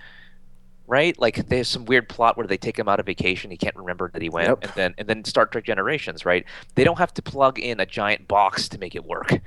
right? 0.88 1.18
Like 1.20 1.48
there's 1.48 1.68
some 1.68 1.86
weird 1.86 2.10
plot 2.10 2.38
where 2.38 2.48
they 2.48 2.58
take 2.58 2.78
him 2.78 2.88
out 2.90 3.00
of 3.00 3.06
vacation, 3.06 3.50
he 3.52 3.58
can't 3.58 3.76
remember 3.76 4.10
that 4.14 4.22
he 4.22 4.30
went, 4.30 4.50
Yep. 4.50 4.64
and 4.64 4.72
then 4.76 4.96
and 4.98 5.08
then 5.08 5.24
Star 5.26 5.46
Trek 5.46 5.64
Generations, 5.64 6.26
right? 6.26 6.46
They 6.76 6.84
don't 6.84 6.98
have 6.98 7.14
to 7.16 7.22
plug 7.22 7.60
in 7.60 7.80
a 7.80 7.86
giant 7.86 8.28
box 8.28 8.68
to 8.70 8.78
make 8.80 8.96
it 8.96 9.06
work. 9.06 9.32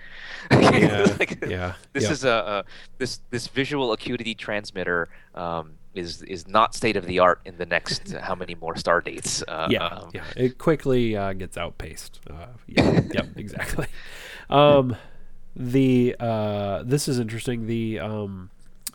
Yeah, 0.50 1.06
Like, 1.18 1.44
yeah, 1.46 1.74
This 1.92 2.04
yeah. 2.04 2.10
is 2.10 2.24
a, 2.24 2.30
a 2.30 2.64
this 2.98 3.20
this 3.30 3.46
visual 3.48 3.92
acuity 3.92 4.34
transmitter 4.34 5.08
um, 5.34 5.72
is 5.94 6.22
is 6.22 6.46
not 6.48 6.74
state 6.74 6.96
of 6.96 7.06
the 7.06 7.18
art 7.20 7.40
in 7.44 7.56
the 7.56 7.66
next 7.66 8.14
uh, 8.14 8.20
how 8.20 8.34
many 8.34 8.54
more 8.54 8.76
star 8.76 9.00
dates? 9.00 9.42
Uh, 9.46 9.68
yeah, 9.70 9.86
um, 9.86 10.10
yeah. 10.12 10.24
It 10.36 10.58
quickly 10.58 11.16
uh, 11.16 11.32
gets 11.34 11.56
outpaced. 11.56 12.20
Uh, 12.28 12.46
yeah, 12.66 13.00
yep, 13.12 13.28
exactly. 13.36 13.86
Um, 14.50 14.96
the 15.56 16.16
uh, 16.18 16.82
this 16.84 17.06
is 17.08 17.18
interesting. 17.18 17.66
The 17.66 18.00
um, 18.00 18.50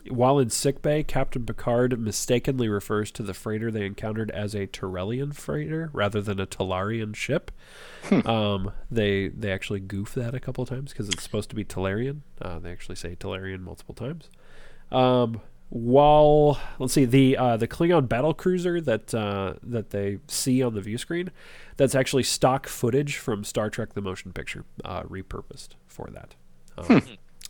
while 0.08 0.38
in 0.38 0.50
sickbay, 0.50 1.02
Captain 1.02 1.44
Picard 1.44 1.98
mistakenly 1.98 2.68
refers 2.68 3.10
to 3.12 3.22
the 3.22 3.34
freighter 3.34 3.70
they 3.70 3.84
encountered 3.84 4.30
as 4.30 4.54
a 4.54 4.66
Torellian 4.66 5.32
freighter 5.32 5.90
rather 5.92 6.20
than 6.20 6.40
a 6.40 6.46
Talarian 6.46 7.14
ship. 7.14 7.50
um, 8.24 8.72
they 8.90 9.28
they 9.28 9.52
actually 9.52 9.80
goof 9.80 10.14
that 10.14 10.34
a 10.34 10.40
couple 10.40 10.62
of 10.62 10.68
times 10.68 10.92
because 10.92 11.08
it's 11.08 11.22
supposed 11.22 11.50
to 11.50 11.56
be 11.56 11.64
Talarian. 11.64 12.20
Uh, 12.40 12.58
they 12.58 12.70
actually 12.70 12.96
say 12.96 13.14
Talarian 13.14 13.60
multiple 13.60 13.94
times. 13.94 14.30
Um, 14.90 15.40
while 15.70 16.58
let's 16.78 16.92
see 16.92 17.04
the 17.04 17.36
uh, 17.36 17.56
the 17.56 17.68
Klingon 17.68 18.08
battle 18.08 18.34
cruiser 18.34 18.80
that 18.80 19.14
uh, 19.14 19.54
that 19.62 19.90
they 19.90 20.18
see 20.26 20.62
on 20.62 20.74
the 20.74 20.80
view 20.80 20.98
screen, 20.98 21.30
that's 21.76 21.94
actually 21.94 22.24
stock 22.24 22.66
footage 22.66 23.16
from 23.16 23.44
Star 23.44 23.70
Trek: 23.70 23.94
The 23.94 24.02
Motion 24.02 24.32
Picture, 24.32 24.64
uh, 24.84 25.02
repurposed 25.04 25.70
for 25.86 26.08
that. 26.12 26.34
Um, 26.76 27.02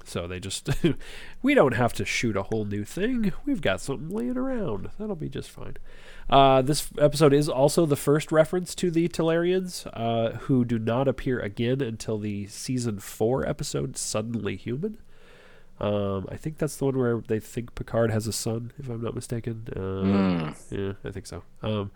So 0.05 0.27
they 0.27 0.41
just 0.41 0.69
we 1.43 1.55
don't 1.55 1.75
have 1.75 1.93
to 1.95 2.05
shoot 2.05 2.37
a 2.37 2.45
whole 2.45 2.65
new 2.65 2.85
thing. 2.85 3.33
We've 3.45 3.61
got 3.61 3.81
something 3.81 4.09
laying 4.09 4.37
around. 4.37 4.91
That'll 4.99 5.17
be 5.17 5.29
just 5.29 5.51
fine. 5.51 5.77
Uh, 6.29 6.63
this 6.63 6.89
episode 6.99 7.33
is 7.33 7.49
also 7.49 7.87
the 7.87 7.97
first 7.97 8.31
reference 8.31 8.75
to 8.77 8.91
the 8.91 9.09
Talarians, 9.09 9.87
uh, 9.93 10.37
who 10.39 10.65
do 10.65 10.79
not 10.79 11.09
appear 11.09 11.41
again 11.41 11.81
until 11.81 12.19
the 12.19 12.47
season 12.47 12.99
four 12.99 13.47
episode 13.49 13.97
"Suddenly 13.97 14.57
Human." 14.57 14.99
Um, 15.81 16.27
I 16.31 16.37
think 16.37 16.59
that's 16.59 16.77
the 16.77 16.85
one 16.85 16.99
where 16.99 17.23
they 17.27 17.41
think 17.41 17.75
Picard 17.75 18.11
has 18.11 18.27
a 18.27 18.33
son, 18.33 18.73
if 18.79 18.89
I'm 18.89 19.03
not 19.03 19.15
mistaken. 19.15 19.67
Uh, 19.75 20.53
Yeah, 20.71 20.93
I 21.05 21.11
think 21.11 21.27
so. 21.27 21.43
Um, 21.63 21.91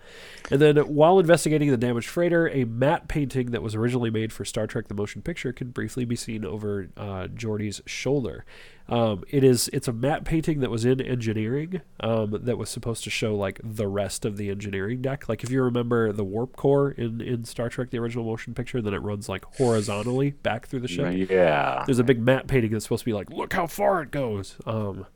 and 0.50 0.60
then 0.60 0.76
while 0.78 1.18
investigating 1.18 1.70
the 1.70 1.76
damaged 1.76 2.08
freighter, 2.08 2.48
a 2.48 2.64
matte 2.64 3.08
painting 3.08 3.50
that 3.50 3.62
was 3.62 3.74
originally 3.74 4.10
made 4.10 4.32
for 4.32 4.44
Star 4.44 4.66
Trek: 4.66 4.88
The 4.88 4.94
Motion 4.94 5.20
Picture 5.22 5.52
can 5.52 5.68
briefly 5.70 6.04
be 6.04 6.16
seen 6.16 6.44
over 6.44 6.88
uh, 6.96 7.26
Geordi's 7.28 7.82
shoulder. 7.86 8.44
Um, 8.86 9.24
it 9.30 9.42
is 9.42 9.70
it's 9.72 9.88
a 9.88 9.94
matte 9.94 10.24
painting 10.26 10.60
that 10.60 10.70
was 10.70 10.84
in 10.84 11.00
engineering 11.00 11.80
um, 12.00 12.38
that 12.42 12.58
was 12.58 12.68
supposed 12.68 13.02
to 13.04 13.10
show 13.10 13.34
like 13.34 13.58
the 13.64 13.88
rest 13.88 14.26
of 14.26 14.36
the 14.36 14.50
engineering 14.50 15.00
deck. 15.00 15.26
Like 15.26 15.42
if 15.42 15.50
you 15.50 15.62
remember 15.62 16.12
the 16.12 16.22
warp 16.24 16.54
core 16.56 16.90
in 16.90 17.22
in 17.22 17.44
Star 17.44 17.70
Trek: 17.70 17.88
The 17.90 17.98
Original 17.98 18.24
Motion 18.26 18.52
Picture, 18.52 18.82
then 18.82 18.92
it 18.92 18.98
runs 18.98 19.26
like 19.26 19.44
horizontally 19.56 20.32
back 20.32 20.66
through 20.66 20.80
the 20.80 20.88
ship 20.88 21.30
Yeah. 21.30 21.82
there's 21.86 21.98
a 21.98 22.04
big 22.04 22.20
matte 22.20 22.46
painting 22.46 22.72
that's 22.72 22.84
supposed 22.84 23.00
to 23.00 23.06
be 23.06 23.14
like, 23.14 23.30
look 23.30 23.54
how 23.54 23.66
far 23.66 24.02
it 24.02 24.10
goes. 24.10 24.56
Um, 24.66 25.06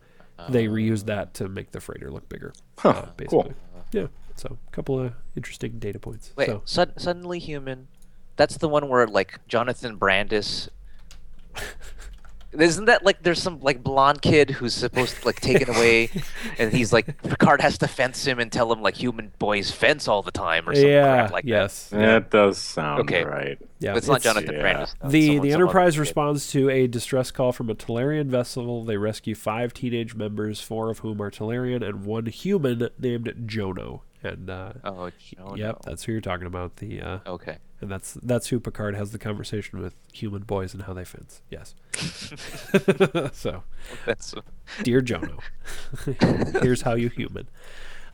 they 0.49 0.67
reused 0.67 1.05
that 1.07 1.35
to 1.35 1.49
make 1.49 1.73
the 1.73 1.81
freighter 1.81 2.11
look 2.11 2.27
bigger. 2.31 2.55
Huh, 2.79 2.89
uh, 2.91 3.07
basically. 3.19 3.43
cool. 3.43 3.55
Yeah. 3.93 4.07
So 4.37 4.57
a 4.67 4.71
couple 4.71 4.99
of 4.99 5.13
interesting 5.37 5.79
data 5.79 5.99
points. 5.99 6.33
Wait, 6.37 6.47
so 6.47 6.63
sud- 6.65 6.99
suddenly 6.99 7.39
human. 7.39 7.89
That's 8.37 8.57
the 8.57 8.69
one 8.69 8.89
where 8.89 9.07
like 9.07 9.41
Jonathan 9.47 9.97
Brandis. 9.97 10.71
Isn't 12.53 12.87
that 12.87 13.05
like 13.05 13.23
there's 13.23 13.43
some 13.43 13.61
like 13.61 13.83
blonde 13.83 14.23
kid 14.23 14.49
who's 14.51 14.73
supposed 14.73 15.17
to 15.21 15.27
like 15.27 15.39
taken 15.41 15.69
away, 15.69 16.11
and 16.59 16.73
he's 16.73 16.93
like 16.95 17.21
Picard 17.23 17.61
has 17.61 17.77
to 17.79 17.89
fence 17.89 18.25
him 18.27 18.39
and 18.39 18.51
tell 18.51 18.73
him 18.73 18.81
like 18.81 18.95
human 18.97 19.33
boys 19.39 19.71
fence 19.71 20.09
all 20.09 20.23
the 20.23 20.31
time 20.31 20.67
or 20.67 20.75
something 20.75 20.91
yeah, 20.91 21.17
crap 21.19 21.33
like 21.33 21.45
that. 21.45 21.51
yes, 21.51 21.89
That 21.91 22.31
does 22.31 22.57
sound 22.57 23.01
Okay. 23.03 23.23
right. 23.23 23.59
yeah. 23.81 23.93
But 23.93 23.99
it's 23.99 24.07
not 24.09 24.17
it's- 24.19 24.35
Jonathan 24.35 24.55
yeah. 24.55 24.61
Brandis. 24.63 24.95
though. 25.03 25.09
The 25.11 25.27
someone- 25.27 25.43
the 25.47 25.51
some 25.53 25.57
other 25.61 25.65
Enterprise 25.65 25.93
kid. 25.95 26.01
responds 26.01 26.51
to 26.53 26.71
a 26.71 26.87
distress 26.87 27.31
call 27.31 27.53
from 27.53 27.69
a 27.69 27.75
Talarian 27.75 28.27
vessel. 28.29 28.83
They 28.85 28.97
rescue 28.97 29.35
five 29.35 29.75
teenage 29.75 30.15
members, 30.15 30.61
four 30.61 30.91
of 30.91 31.01
whom 31.01 31.21
are 31.21 31.31
Talarian, 31.31 31.87
and 31.87 32.07
one 32.07 32.27
human 32.27 32.89
named 32.99 33.27
Jono. 33.47 34.01
And 34.23 34.49
uh, 34.51 34.73
Oh, 34.85 35.11
Jono. 35.37 35.57
yep, 35.57 35.83
that's 35.85 36.05
who 36.05 36.13
you're 36.13 36.21
talking 36.23 36.47
about. 36.47 36.77
The 36.77 37.01
uh, 37.03 37.19
Okay. 37.27 37.59
And 37.81 37.91
that's 37.91 38.15
that's 38.15 38.49
who 38.49 38.59
Picard 38.59 38.97
has 38.97 39.13
the 39.13 39.19
conversation 39.19 39.81
with 39.81 39.95
human 40.13 40.43
boys 40.43 40.75
and 40.75 40.83
how 40.83 40.95
they 40.95 41.05
fence. 41.05 41.43
Yes. 41.49 41.75
so 43.33 43.63
That's 44.05 44.35
Dear 44.83 45.01
Jono, 45.01 45.41
here's 46.61 46.83
how 46.83 46.95
you 46.95 47.09
human. 47.09 47.49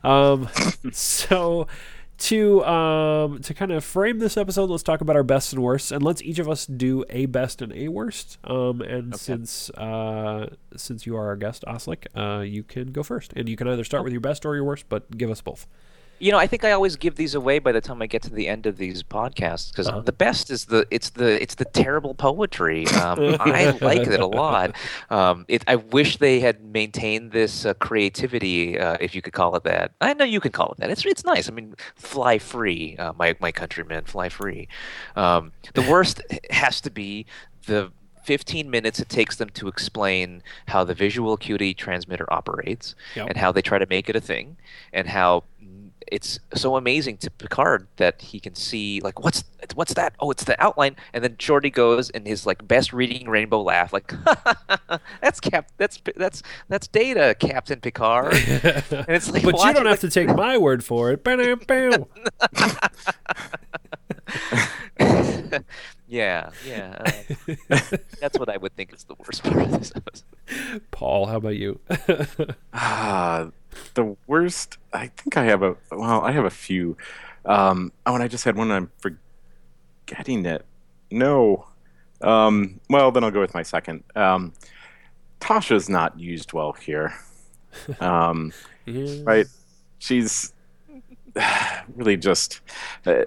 Um, 0.03 0.49
so 0.91 1.67
to 2.17 2.63
um 2.63 3.39
to 3.41 3.53
kind 3.53 3.71
of 3.71 3.83
frame 3.83 4.19
this 4.19 4.37
episode, 4.37 4.69
let's 4.69 4.83
talk 4.83 5.01
about 5.01 5.15
our 5.15 5.23
best 5.23 5.51
and 5.51 5.61
worst, 5.61 5.91
and 5.91 6.03
let's 6.03 6.21
each 6.21 6.39
of 6.39 6.47
us 6.47 6.65
do 6.65 7.03
a 7.09 7.25
best 7.25 7.61
and 7.61 7.73
a 7.73 7.87
worst. 7.87 8.37
Um, 8.43 8.81
and 8.81 9.19
since 9.19 9.69
uh 9.71 10.47
since 10.77 11.05
you 11.05 11.17
are 11.17 11.27
our 11.27 11.35
guest, 11.35 11.63
Oslec, 11.67 12.05
uh, 12.15 12.41
you 12.41 12.63
can 12.63 12.91
go 12.91 13.01
first, 13.03 13.33
and 13.35 13.49
you 13.49 13.55
can 13.57 13.67
either 13.67 13.83
start 13.83 14.03
with 14.03 14.13
your 14.13 14.21
best 14.21 14.45
or 14.45 14.55
your 14.55 14.63
worst, 14.63 14.85
but 14.89 15.17
give 15.17 15.31
us 15.31 15.41
both. 15.41 15.65
You 16.19 16.31
know, 16.31 16.37
I 16.37 16.47
think 16.47 16.63
I 16.63 16.71
always 16.71 16.95
give 16.95 17.15
these 17.15 17.35
away 17.35 17.59
by 17.59 17.71
the 17.73 17.81
time 17.81 18.01
I 18.01 18.07
get 18.07 18.21
to 18.23 18.29
the 18.29 18.47
end 18.47 18.65
of 18.65 18.77
these 18.77 19.03
podcasts 19.03 19.71
because 19.71 19.87
Uh-huh. 19.87 19.99
the 20.01 20.11
best 20.13 20.49
is 20.49 20.65
the 20.65 20.87
it's 20.89 21.09
the 21.11 21.41
it's 21.41 21.55
the 21.55 21.65
terrible 21.65 22.13
poetry. 22.13 22.87
Um, 22.87 23.35
I 23.39 23.77
like 23.81 24.07
it 24.07 24.19
a 24.19 24.25
lot. 24.25 24.75
Um, 25.09 25.45
it, 25.47 25.63
I 25.67 25.75
wish 25.75 26.17
they 26.17 26.39
had 26.39 26.63
maintained 26.63 27.31
this 27.31 27.65
uh, 27.65 27.73
creativity, 27.75 28.79
uh, 28.79 28.97
if 29.01 29.13
you 29.13 29.21
could 29.21 29.33
call 29.33 29.55
it 29.55 29.63
that. 29.63 29.91
I 29.99 30.13
know 30.13 30.25
you 30.25 30.39
can 30.39 30.51
call 30.51 30.71
it 30.71 30.77
that. 30.77 30.89
It's 30.89 31.05
it's 31.05 31.25
nice. 31.25 31.49
I 31.49 31.51
mean, 31.51 31.75
fly 31.95 32.37
free, 32.37 32.95
uh, 32.97 33.13
my 33.13 33.35
my 33.39 33.51
countrymen, 33.51 34.05
fly 34.05 34.29
free. 34.29 34.67
Um, 35.15 35.51
the 35.73 35.81
worst 35.81 36.21
has 36.49 36.79
to 36.81 36.89
be 36.89 37.25
the 37.67 37.91
15 38.23 38.71
minutes 38.71 38.99
it 38.99 39.07
takes 39.07 39.35
them 39.35 39.49
to 39.51 39.67
explain 39.67 40.41
how 40.69 40.83
the 40.83 40.95
visual 40.95 41.33
acuity 41.33 41.75
transmitter 41.75 42.25
operates 42.33 42.95
Yep. 43.15 43.27
and 43.29 43.37
how 43.37 43.51
they 43.51 43.61
try 43.61 43.77
to 43.77 43.85
make 43.85 44.09
it 44.09 44.15
a 44.15 44.19
thing 44.19 44.57
and 44.91 45.07
how 45.07 45.43
it's 46.11 46.39
so 46.53 46.75
amazing 46.75 47.17
to 47.17 47.31
Picard 47.31 47.87
that 47.97 48.21
he 48.21 48.39
can 48.39 48.55
see 48.55 49.01
like 49.01 49.23
what's 49.23 49.43
what's 49.73 49.93
that? 49.95 50.13
Oh, 50.19 50.31
it's 50.31 50.43
the 50.43 50.61
outline. 50.63 50.95
And 51.13 51.23
then 51.23 51.35
Geordi 51.35 51.71
goes 51.71 52.09
and 52.09 52.27
his 52.27 52.45
like 52.45 52.67
best 52.67 52.93
reading 52.93 53.27
rainbow 53.29 53.61
laugh, 53.61 53.91
like 53.93 54.13
that's 55.21 55.39
Cap, 55.39 55.71
that's 55.77 55.99
that's 56.15 56.43
that's 56.69 56.87
Data, 56.87 57.35
Captain 57.39 57.79
Picard. 57.79 58.33
and 58.33 59.09
it's 59.09 59.31
like, 59.31 59.43
but 59.43 59.55
you 59.55 59.73
don't 59.73 59.85
have 59.85 59.85
like, 59.85 59.99
to 60.01 60.09
take 60.09 60.35
my 60.35 60.57
word 60.57 60.83
for 60.83 61.11
it. 61.11 61.23
Bam, 61.23 61.59
bam. 61.67 62.05
yeah, 66.07 66.49
yeah. 66.67 67.03
uh, 67.69 67.81
that's 68.19 68.37
what 68.39 68.49
I 68.49 68.57
would 68.57 68.75
think 68.75 68.93
is 68.93 69.03
the 69.05 69.15
worst 69.15 69.43
part 69.43 69.61
of 69.63 69.71
this 69.71 69.91
episode. 69.95 70.81
Paul, 70.91 71.27
how 71.27 71.37
about 71.37 71.55
you? 71.55 71.79
Ah, 72.73 73.49
the 73.93 74.15
worst. 74.27 74.77
I 74.93 75.07
think 75.07 75.37
I 75.37 75.45
have 75.45 75.63
a. 75.63 75.75
Well, 75.91 76.21
I 76.21 76.31
have 76.31 76.45
a 76.45 76.49
few. 76.49 76.97
Um, 77.45 77.91
oh, 78.05 78.13
and 78.15 78.23
I 78.23 78.27
just 78.27 78.43
had 78.43 78.55
one. 78.55 78.71
I'm 78.71 78.91
forgetting 78.99 80.45
it. 80.45 80.65
No. 81.11 81.67
Um, 82.21 82.79
well, 82.89 83.11
then 83.11 83.23
I'll 83.23 83.31
go 83.31 83.41
with 83.41 83.53
my 83.53 83.63
second. 83.63 84.03
Um, 84.15 84.53
Tasha's 85.39 85.89
not 85.89 86.19
used 86.19 86.53
well 86.53 86.71
here. 86.73 87.13
Um, 87.99 88.51
Yeah. 88.85 89.21
right? 89.23 89.47
She's 89.99 90.53
really 91.95 92.17
just. 92.17 92.61
Uh, 93.05 93.23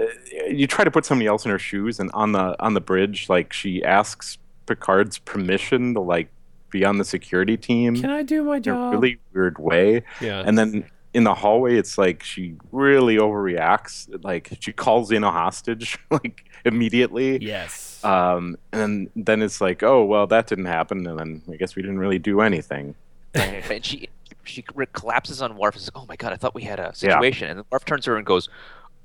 you 0.48 0.66
try 0.66 0.84
to 0.84 0.90
put 0.90 1.04
somebody 1.04 1.26
else 1.26 1.44
in 1.44 1.50
her 1.50 1.58
shoes, 1.58 1.98
and 2.00 2.10
on 2.14 2.32
the 2.32 2.56
on 2.62 2.74
the 2.74 2.80
bridge, 2.80 3.28
like 3.28 3.52
she 3.52 3.82
asks 3.84 4.38
Picard's 4.66 5.18
permission 5.18 5.94
to 5.94 6.00
like 6.00 6.28
be 6.70 6.84
on 6.84 6.98
the 6.98 7.04
security 7.04 7.56
team 7.56 7.96
Can 8.00 8.10
I 8.10 8.22
do 8.22 8.42
my 8.44 8.58
job? 8.58 8.76
in 8.76 8.82
a 8.82 8.84
job? 8.92 8.92
really 9.02 9.18
weird 9.32 9.58
way. 9.58 10.02
yeah. 10.20 10.42
And 10.44 10.58
then 10.58 10.88
in 11.14 11.24
the 11.24 11.34
hallway, 11.34 11.76
it's 11.76 11.96
like 11.98 12.22
she 12.22 12.54
really 12.70 13.16
overreacts. 13.16 14.22
Like 14.24 14.50
she 14.60 14.72
calls 14.72 15.10
in 15.10 15.24
a 15.24 15.30
hostage 15.30 15.98
like 16.10 16.44
immediately. 16.64 17.38
yes. 17.42 18.02
Um, 18.04 18.56
and 18.72 18.80
then 18.80 19.10
then 19.16 19.42
it's 19.42 19.60
like, 19.60 19.82
oh 19.82 20.04
well, 20.04 20.26
that 20.28 20.46
didn't 20.46 20.66
happen, 20.66 21.06
and 21.06 21.18
then 21.18 21.42
I 21.52 21.56
guess 21.56 21.74
we 21.76 21.82
didn't 21.82 21.98
really 21.98 22.18
do 22.18 22.40
anything. 22.42 22.94
and 23.34 23.84
she 23.84 24.08
she 24.44 24.62
collapses 24.92 25.42
on 25.42 25.56
Worf 25.56 25.74
and 25.74 25.82
says, 25.82 25.90
"Oh 25.94 26.06
my 26.08 26.16
god, 26.16 26.32
I 26.32 26.36
thought 26.36 26.54
we 26.54 26.62
had 26.62 26.78
a 26.78 26.94
situation." 26.94 27.48
And 27.48 27.58
then 27.60 27.64
Worf 27.70 27.84
turns 27.84 28.04
to 28.04 28.10
her 28.12 28.16
and 28.16 28.24
goes, 28.26 28.48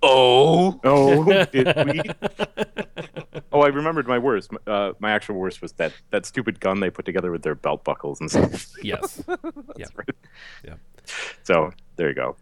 "Oh." 0.03 0.79
Oh, 0.83 1.45
did 1.51 1.67
we? 1.87 2.01
oh, 3.51 3.61
I 3.61 3.67
remembered 3.67 4.07
my 4.07 4.17
worst. 4.17 4.51
Uh, 4.67 4.93
my 4.99 5.11
actual 5.11 5.35
worst 5.35 5.61
was 5.61 5.73
that 5.73 5.93
that 6.11 6.25
stupid 6.25 6.59
gun 6.59 6.79
they 6.79 6.89
put 6.89 7.05
together 7.05 7.31
with 7.31 7.43
their 7.43 7.55
belt 7.55 7.83
buckles 7.83 8.19
and 8.19 8.29
stuff. 8.29 8.71
yes. 8.83 9.23
Yeah. 9.77 9.87
Yeah. 10.63 10.75
so 11.43 11.71
there 11.95 12.09
you 12.09 12.15
go. 12.15 12.35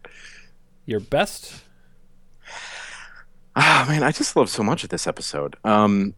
Your 0.86 1.00
best? 1.00 1.62
Ah, 3.54 3.84
man, 3.86 4.02
I 4.02 4.12
just 4.12 4.34
love 4.34 4.48
so 4.48 4.62
much 4.62 4.82
of 4.82 4.88
this 4.88 5.06
episode. 5.06 5.56
Um, 5.62 6.14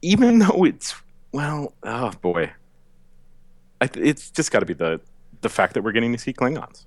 even 0.00 0.38
though 0.38 0.64
it's 0.64 0.94
well, 1.32 1.74
oh 1.82 2.12
boy, 2.22 2.50
I 3.82 3.90
it's 3.94 4.30
just 4.30 4.52
got 4.52 4.60
to 4.60 4.66
be 4.66 4.72
the 4.72 5.02
the 5.42 5.50
fact 5.50 5.74
that 5.74 5.82
we're 5.82 5.92
getting 5.92 6.12
to 6.12 6.18
see 6.18 6.32
Klingons. 6.32 6.86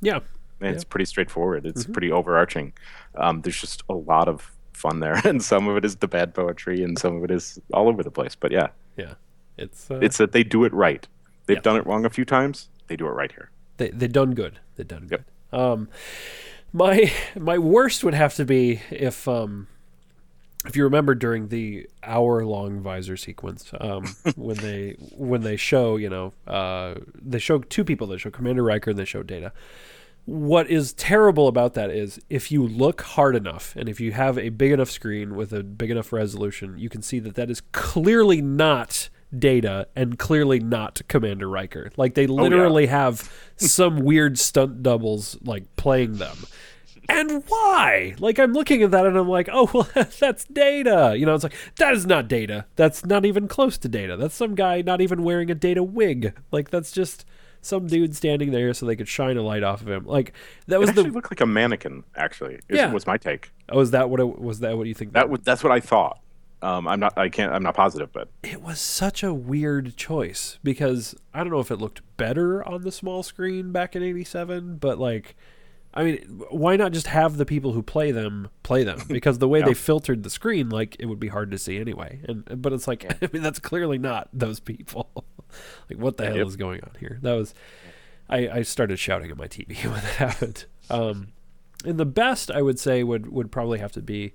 Yeah. 0.00 0.20
It's 0.60 0.84
pretty 0.84 1.04
straightforward. 1.04 1.64
It's 1.66 1.84
pretty 1.86 2.10
overarching. 2.10 2.72
Um, 3.14 3.42
there's 3.42 3.60
just 3.60 3.82
a 3.88 3.94
lot 3.94 4.28
of 4.28 4.50
fun 4.72 5.00
there, 5.00 5.14
and 5.24 5.42
some 5.42 5.68
of 5.68 5.76
it 5.76 5.84
is 5.84 5.96
the 5.96 6.08
bad 6.08 6.34
poetry, 6.34 6.82
and 6.82 6.98
some 6.98 7.16
of 7.16 7.24
it 7.24 7.30
is 7.30 7.60
all 7.72 7.88
over 7.88 8.02
the 8.02 8.10
place. 8.10 8.34
But 8.34 8.50
yeah, 8.52 8.68
Yeah. 8.96 9.14
It's 9.56 9.90
uh, 9.90 9.98
it's 10.02 10.18
that 10.18 10.32
they 10.32 10.44
do 10.44 10.64
it 10.64 10.72
right. 10.72 11.06
They've 11.46 11.56
Yeah. 11.56 11.62
done 11.62 11.76
it 11.76 11.86
wrong 11.86 12.04
a 12.04 12.10
few 12.10 12.24
times. 12.24 12.68
They 12.86 12.96
do 12.96 13.06
it 13.06 13.10
right 13.12 13.30
here. 13.32 13.50
they 13.76 13.90
they 13.90 14.08
done 14.08 14.34
good. 14.34 14.58
They 14.76 14.84
done 14.84 15.08
Yep. 15.10 15.24
good. 15.50 15.58
Um, 15.58 15.88
my 16.72 17.10
my 17.36 17.58
worst 17.58 18.04
would 18.04 18.14
have 18.14 18.34
to 18.36 18.44
be 18.44 18.80
if 18.90 19.26
um 19.26 19.66
if 20.66 20.76
you 20.76 20.84
remember 20.84 21.14
during 21.14 21.48
the 21.48 21.88
hour 22.02 22.44
long 22.44 22.80
visor 22.80 23.16
sequence 23.16 23.70
um 23.80 24.04
when 24.36 24.56
they 24.58 24.96
when 25.16 25.40
they 25.42 25.56
show 25.56 25.96
you 25.96 26.10
know 26.10 26.32
uh 26.46 26.94
they 27.14 27.38
show 27.38 27.58
two 27.60 27.84
people 27.84 28.06
they 28.06 28.18
show 28.18 28.30
Commander 28.30 28.62
Riker 28.62 28.90
and 28.90 28.98
they 28.98 29.04
show 29.04 29.22
Data. 29.22 29.52
What 30.28 30.68
is 30.68 30.92
terrible 30.92 31.48
about 31.48 31.72
that 31.72 31.90
is 31.90 32.20
if 32.28 32.52
you 32.52 32.62
look 32.66 33.00
hard 33.00 33.34
enough 33.34 33.74
and 33.76 33.88
if 33.88 33.98
you 33.98 34.12
have 34.12 34.36
a 34.36 34.50
big 34.50 34.72
enough 34.72 34.90
screen 34.90 35.34
with 35.34 35.54
a 35.54 35.62
big 35.62 35.90
enough 35.90 36.12
resolution, 36.12 36.76
you 36.76 36.90
can 36.90 37.00
see 37.00 37.18
that 37.20 37.34
that 37.36 37.48
is 37.48 37.62
clearly 37.72 38.42
not 38.42 39.08
Data 39.36 39.88
and 39.96 40.18
clearly 40.18 40.60
not 40.60 41.00
Commander 41.08 41.48
Riker. 41.48 41.90
Like 41.96 42.12
they 42.12 42.26
oh, 42.26 42.34
literally 42.34 42.88
have 42.88 43.32
some 43.56 44.00
weird 44.04 44.38
stunt 44.38 44.82
doubles 44.82 45.38
like 45.42 45.64
playing 45.76 46.18
them. 46.18 46.36
And 47.08 47.42
why? 47.48 48.14
Like 48.18 48.38
I'm 48.38 48.52
looking 48.52 48.82
at 48.82 48.90
that 48.90 49.06
and 49.06 49.16
I'm 49.16 49.30
like, 49.30 49.48
oh 49.50 49.70
well, 49.94 50.06
that's 50.18 50.44
Data. 50.44 51.14
You 51.16 51.24
know, 51.24 51.34
it's 51.34 51.44
like 51.44 51.56
that 51.76 51.94
is 51.94 52.04
not 52.04 52.28
Data. 52.28 52.66
That's 52.76 53.06
not 53.06 53.24
even 53.24 53.48
close 53.48 53.78
to 53.78 53.88
Data. 53.88 54.14
That's 54.18 54.34
some 54.34 54.54
guy 54.54 54.82
not 54.82 55.00
even 55.00 55.22
wearing 55.22 55.50
a 55.50 55.54
Data 55.54 55.82
wig. 55.82 56.34
Like 56.52 56.68
that's 56.68 56.92
just 56.92 57.24
some 57.68 57.86
dude 57.86 58.16
standing 58.16 58.50
there 58.50 58.72
so 58.74 58.86
they 58.86 58.96
could 58.96 59.06
shine 59.08 59.36
a 59.36 59.42
light 59.42 59.62
off 59.62 59.82
of 59.82 59.88
him. 59.88 60.04
Like 60.06 60.32
that 60.66 60.76
It 60.76 60.78
was 60.80 60.88
actually 60.90 61.04
the. 61.04 61.10
looked 61.10 61.30
like 61.30 61.40
a 61.40 61.46
mannequin. 61.46 62.02
Actually, 62.16 62.54
is, 62.68 62.78
Yeah. 62.78 62.92
was 62.92 63.06
my 63.06 63.16
take. 63.16 63.50
Oh, 63.68 63.80
is 63.80 63.90
that 63.92 64.10
what 64.10 64.18
it 64.20 64.38
was? 64.40 64.60
That 64.60 64.76
what 64.76 64.86
you 64.86 64.94
think? 64.94 65.12
That 65.12 65.28
was 65.30 65.40
that's 65.44 65.62
what 65.62 65.72
I 65.72 65.80
thought. 65.80 66.18
Um, 66.60 66.88
I'm 66.88 66.98
not. 66.98 67.16
I 67.16 67.28
can't. 67.28 67.52
I'm 67.52 67.62
not 67.62 67.76
positive, 67.76 68.12
but 68.12 68.28
it 68.42 68.60
was 68.60 68.80
such 68.80 69.22
a 69.22 69.32
weird 69.32 69.96
choice 69.96 70.58
because 70.64 71.14
I 71.32 71.38
don't 71.44 71.52
know 71.52 71.60
if 71.60 71.70
it 71.70 71.76
looked 71.76 72.00
better 72.16 72.66
on 72.68 72.82
the 72.82 72.90
small 72.90 73.22
screen 73.22 73.70
back 73.70 73.94
in 73.94 74.02
'87, 74.02 74.78
but 74.78 74.98
like, 74.98 75.36
I 75.98 76.04
mean, 76.04 76.42
why 76.50 76.76
not 76.76 76.92
just 76.92 77.08
have 77.08 77.38
the 77.38 77.44
people 77.44 77.72
who 77.72 77.82
play 77.82 78.12
them 78.12 78.48
play 78.62 78.84
them? 78.84 79.00
Because 79.08 79.38
the 79.38 79.48
way 79.48 79.62
they 79.62 79.74
filtered 79.74 80.22
the 80.22 80.30
screen, 80.30 80.68
like, 80.68 80.94
it 81.00 81.06
would 81.06 81.18
be 81.18 81.26
hard 81.26 81.50
to 81.50 81.58
see 81.58 81.76
anyway. 81.78 82.20
And 82.28 82.62
but 82.62 82.72
it's 82.72 82.86
like, 82.86 83.04
I 83.22 83.28
mean, 83.32 83.42
that's 83.42 83.58
clearly 83.58 83.98
not 83.98 84.28
those 84.32 84.60
people. 84.60 85.10
like, 85.90 85.98
what 85.98 86.16
the 86.16 86.26
hell 86.26 86.36
Yep. 86.36 86.46
is 86.46 86.56
going 86.56 86.82
on 86.84 86.92
here? 87.00 87.18
That 87.22 87.32
was, 87.32 87.52
I, 88.30 88.48
I 88.48 88.62
started 88.62 89.00
shouting 89.00 89.28
at 89.28 89.36
my 89.36 89.48
TV 89.48 89.84
when 89.86 89.94
that 89.94 90.04
happened. 90.14 90.66
Um, 90.88 91.28
and 91.84 91.98
the 91.98 92.06
best 92.06 92.48
I 92.50 92.62
would 92.62 92.78
say 92.78 93.02
would 93.02 93.32
would 93.32 93.50
probably 93.50 93.80
have 93.80 93.92
to 93.92 94.02
be, 94.02 94.34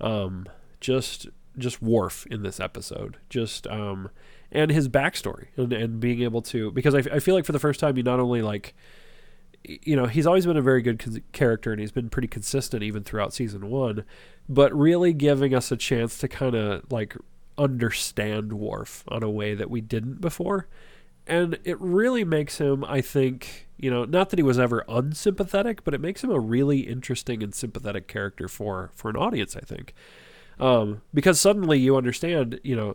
um, 0.00 0.46
just 0.80 1.28
just 1.58 1.82
Worf 1.82 2.26
in 2.30 2.42
this 2.42 2.58
episode, 2.58 3.18
just 3.28 3.66
um, 3.66 4.08
and 4.50 4.70
his 4.70 4.88
backstory 4.88 5.48
and 5.58 5.74
and 5.74 6.00
being 6.00 6.22
able 6.22 6.40
to 6.42 6.70
because 6.72 6.94
I, 6.94 7.00
I 7.00 7.18
feel 7.18 7.34
like 7.34 7.44
for 7.44 7.52
the 7.52 7.58
first 7.58 7.80
time 7.80 7.98
you 7.98 8.02
not 8.02 8.18
only 8.18 8.40
like 8.40 8.74
you 9.64 9.94
know 9.94 10.06
he's 10.06 10.26
always 10.26 10.46
been 10.46 10.56
a 10.56 10.62
very 10.62 10.82
good 10.82 11.22
character 11.32 11.70
and 11.72 11.80
he's 11.80 11.92
been 11.92 12.10
pretty 12.10 12.28
consistent 12.28 12.82
even 12.82 13.02
throughout 13.04 13.32
season 13.32 13.70
one 13.70 14.04
but 14.48 14.76
really 14.76 15.12
giving 15.12 15.54
us 15.54 15.70
a 15.70 15.76
chance 15.76 16.18
to 16.18 16.28
kind 16.28 16.54
of 16.54 16.90
like 16.90 17.16
understand 17.58 18.52
Worf 18.52 19.04
on 19.08 19.22
a 19.22 19.30
way 19.30 19.54
that 19.54 19.70
we 19.70 19.80
didn't 19.80 20.20
before. 20.20 20.68
And 21.26 21.58
it 21.64 21.80
really 21.80 22.24
makes 22.24 22.58
him 22.58 22.84
i 22.84 23.00
think 23.00 23.68
you 23.76 23.90
know 23.90 24.04
not 24.04 24.30
that 24.30 24.38
he 24.38 24.42
was 24.42 24.58
ever 24.58 24.84
unsympathetic 24.88 25.84
but 25.84 25.94
it 25.94 26.00
makes 26.00 26.24
him 26.24 26.30
a 26.30 26.40
really 26.40 26.80
interesting 26.80 27.42
and 27.42 27.54
sympathetic 27.54 28.08
character 28.08 28.48
for 28.48 28.90
for 28.94 29.08
an 29.08 29.16
audience 29.16 29.56
i 29.56 29.60
think. 29.60 29.94
Um, 30.58 31.02
because 31.14 31.40
suddenly 31.40 31.78
you 31.78 31.96
understand 31.96 32.60
you 32.64 32.74
know 32.74 32.94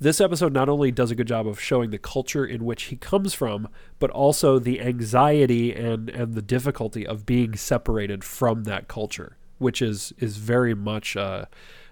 this 0.00 0.20
episode 0.20 0.54
not 0.54 0.70
only 0.70 0.90
does 0.90 1.10
a 1.10 1.14
good 1.14 1.28
job 1.28 1.46
of 1.46 1.60
showing 1.60 1.90
the 1.90 1.98
culture 1.98 2.44
in 2.44 2.64
which 2.64 2.84
he 2.84 2.96
comes 2.96 3.34
from, 3.34 3.68
but 3.98 4.10
also 4.10 4.58
the 4.58 4.80
anxiety 4.80 5.74
and 5.74 6.08
and 6.08 6.34
the 6.34 6.42
difficulty 6.42 7.06
of 7.06 7.26
being 7.26 7.54
separated 7.54 8.24
from 8.24 8.64
that 8.64 8.88
culture, 8.88 9.36
which 9.58 9.82
is 9.82 10.14
is 10.18 10.38
very 10.38 10.74
much 10.74 11.18
uh, 11.18 11.44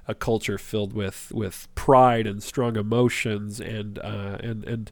a 0.07 0.15
culture 0.15 0.57
filled 0.57 0.95
with 0.95 1.31
with 1.35 1.69
pride 1.75 2.27
and 2.27 2.43
strong 2.43 2.77
emotions 2.77 3.61
and 3.61 3.99
uh, 3.99 4.39
and 4.41 4.65
and 4.65 4.91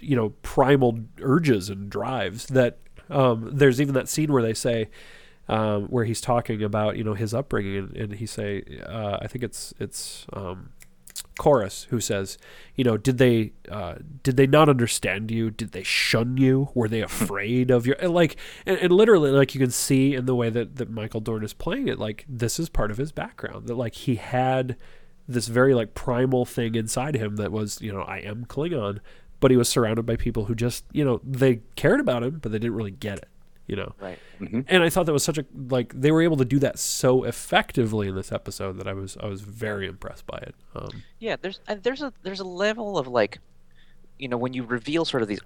you 0.00 0.16
know 0.16 0.30
primal 0.40 1.00
urges 1.20 1.68
and 1.68 1.90
drives. 1.90 2.46
That 2.46 2.78
um, 3.10 3.50
there's 3.52 3.82
even 3.82 3.94
that 3.94 4.08
scene 4.08 4.32
where 4.32 4.42
they 4.42 4.54
say. 4.54 4.88
Um, 5.48 5.86
where 5.86 6.04
he's 6.04 6.20
talking 6.20 6.60
about 6.64 6.96
you 6.96 7.04
know 7.04 7.14
his 7.14 7.32
upbringing 7.32 7.76
and, 7.76 7.96
and 7.96 8.12
he 8.14 8.26
say 8.26 8.64
uh, 8.84 9.18
I 9.22 9.28
think 9.28 9.44
it's 9.44 9.72
it's 9.78 10.26
um, 10.32 10.70
Korris 11.38 11.86
who 11.86 12.00
says, 12.00 12.38
you 12.74 12.84
know, 12.84 12.96
did 12.96 13.18
they 13.18 13.52
uh, 13.70 13.96
did 14.22 14.36
they 14.36 14.46
not 14.46 14.68
understand 14.68 15.30
you? 15.30 15.50
Did 15.50 15.72
they 15.72 15.82
shun 15.82 16.36
you? 16.36 16.70
Were 16.74 16.88
they 16.88 17.00
afraid 17.02 17.70
of 17.70 17.86
your 17.86 17.96
and 17.96 18.12
like 18.12 18.36
and, 18.64 18.78
and 18.78 18.92
literally 18.92 19.30
like 19.30 19.54
you 19.54 19.60
can 19.60 19.70
see 19.70 20.14
in 20.14 20.26
the 20.26 20.34
way 20.34 20.50
that 20.50 20.76
that 20.76 20.90
Michael 20.90 21.20
Dorn 21.20 21.44
is 21.44 21.52
playing 21.52 21.88
it, 21.88 21.98
like 21.98 22.24
this 22.28 22.58
is 22.58 22.68
part 22.68 22.90
of 22.90 22.96
his 22.96 23.12
background 23.12 23.66
that 23.66 23.74
like 23.74 23.94
he 23.94 24.16
had 24.16 24.76
this 25.28 25.48
very 25.48 25.74
like 25.74 25.94
primal 25.94 26.44
thing 26.44 26.74
inside 26.74 27.16
him 27.16 27.36
that 27.36 27.52
was 27.52 27.80
you 27.80 27.92
know 27.92 28.02
I 28.02 28.18
am 28.18 28.46
Klingon, 28.46 29.00
but 29.40 29.50
he 29.50 29.56
was 29.56 29.68
surrounded 29.68 30.06
by 30.06 30.16
people 30.16 30.46
who 30.46 30.54
just 30.54 30.84
you 30.92 31.04
know 31.04 31.20
they 31.22 31.60
cared 31.74 32.00
about 32.00 32.22
him, 32.22 32.38
but 32.42 32.52
they 32.52 32.58
didn't 32.58 32.76
really 32.76 32.90
get 32.90 33.18
it. 33.18 33.28
You 33.68 33.74
know, 33.76 33.92
Right. 34.00 34.18
and 34.40 34.82
I 34.84 34.88
thought 34.90 35.06
that 35.06 35.12
was 35.12 35.24
such 35.24 35.38
a 35.38 35.44
like 35.68 35.92
they 35.92 36.12
were 36.12 36.22
able 36.22 36.36
to 36.36 36.44
do 36.44 36.58
that 36.60 36.78
so 36.78 37.24
effectively 37.24 38.06
in 38.06 38.14
this 38.14 38.30
episode 38.30 38.78
that 38.78 38.86
I 38.86 38.92
was 38.92 39.16
I 39.20 39.26
was 39.26 39.40
very 39.40 39.88
impressed 39.88 40.24
by 40.26 40.38
it. 40.38 40.54
Um, 40.74 41.02
Yeah, 41.18 41.34
there's 41.40 41.58
there's 41.82 42.00
a 42.02 42.12
there's 42.22 42.38
a 42.38 42.44
level 42.44 42.96
of 42.96 43.08
like, 43.08 43.40
you 44.18 44.28
know, 44.28 44.36
when 44.36 44.52
you 44.52 44.62
reveal 44.62 45.04
sort 45.04 45.22
of 45.22 45.28
these 45.28 45.40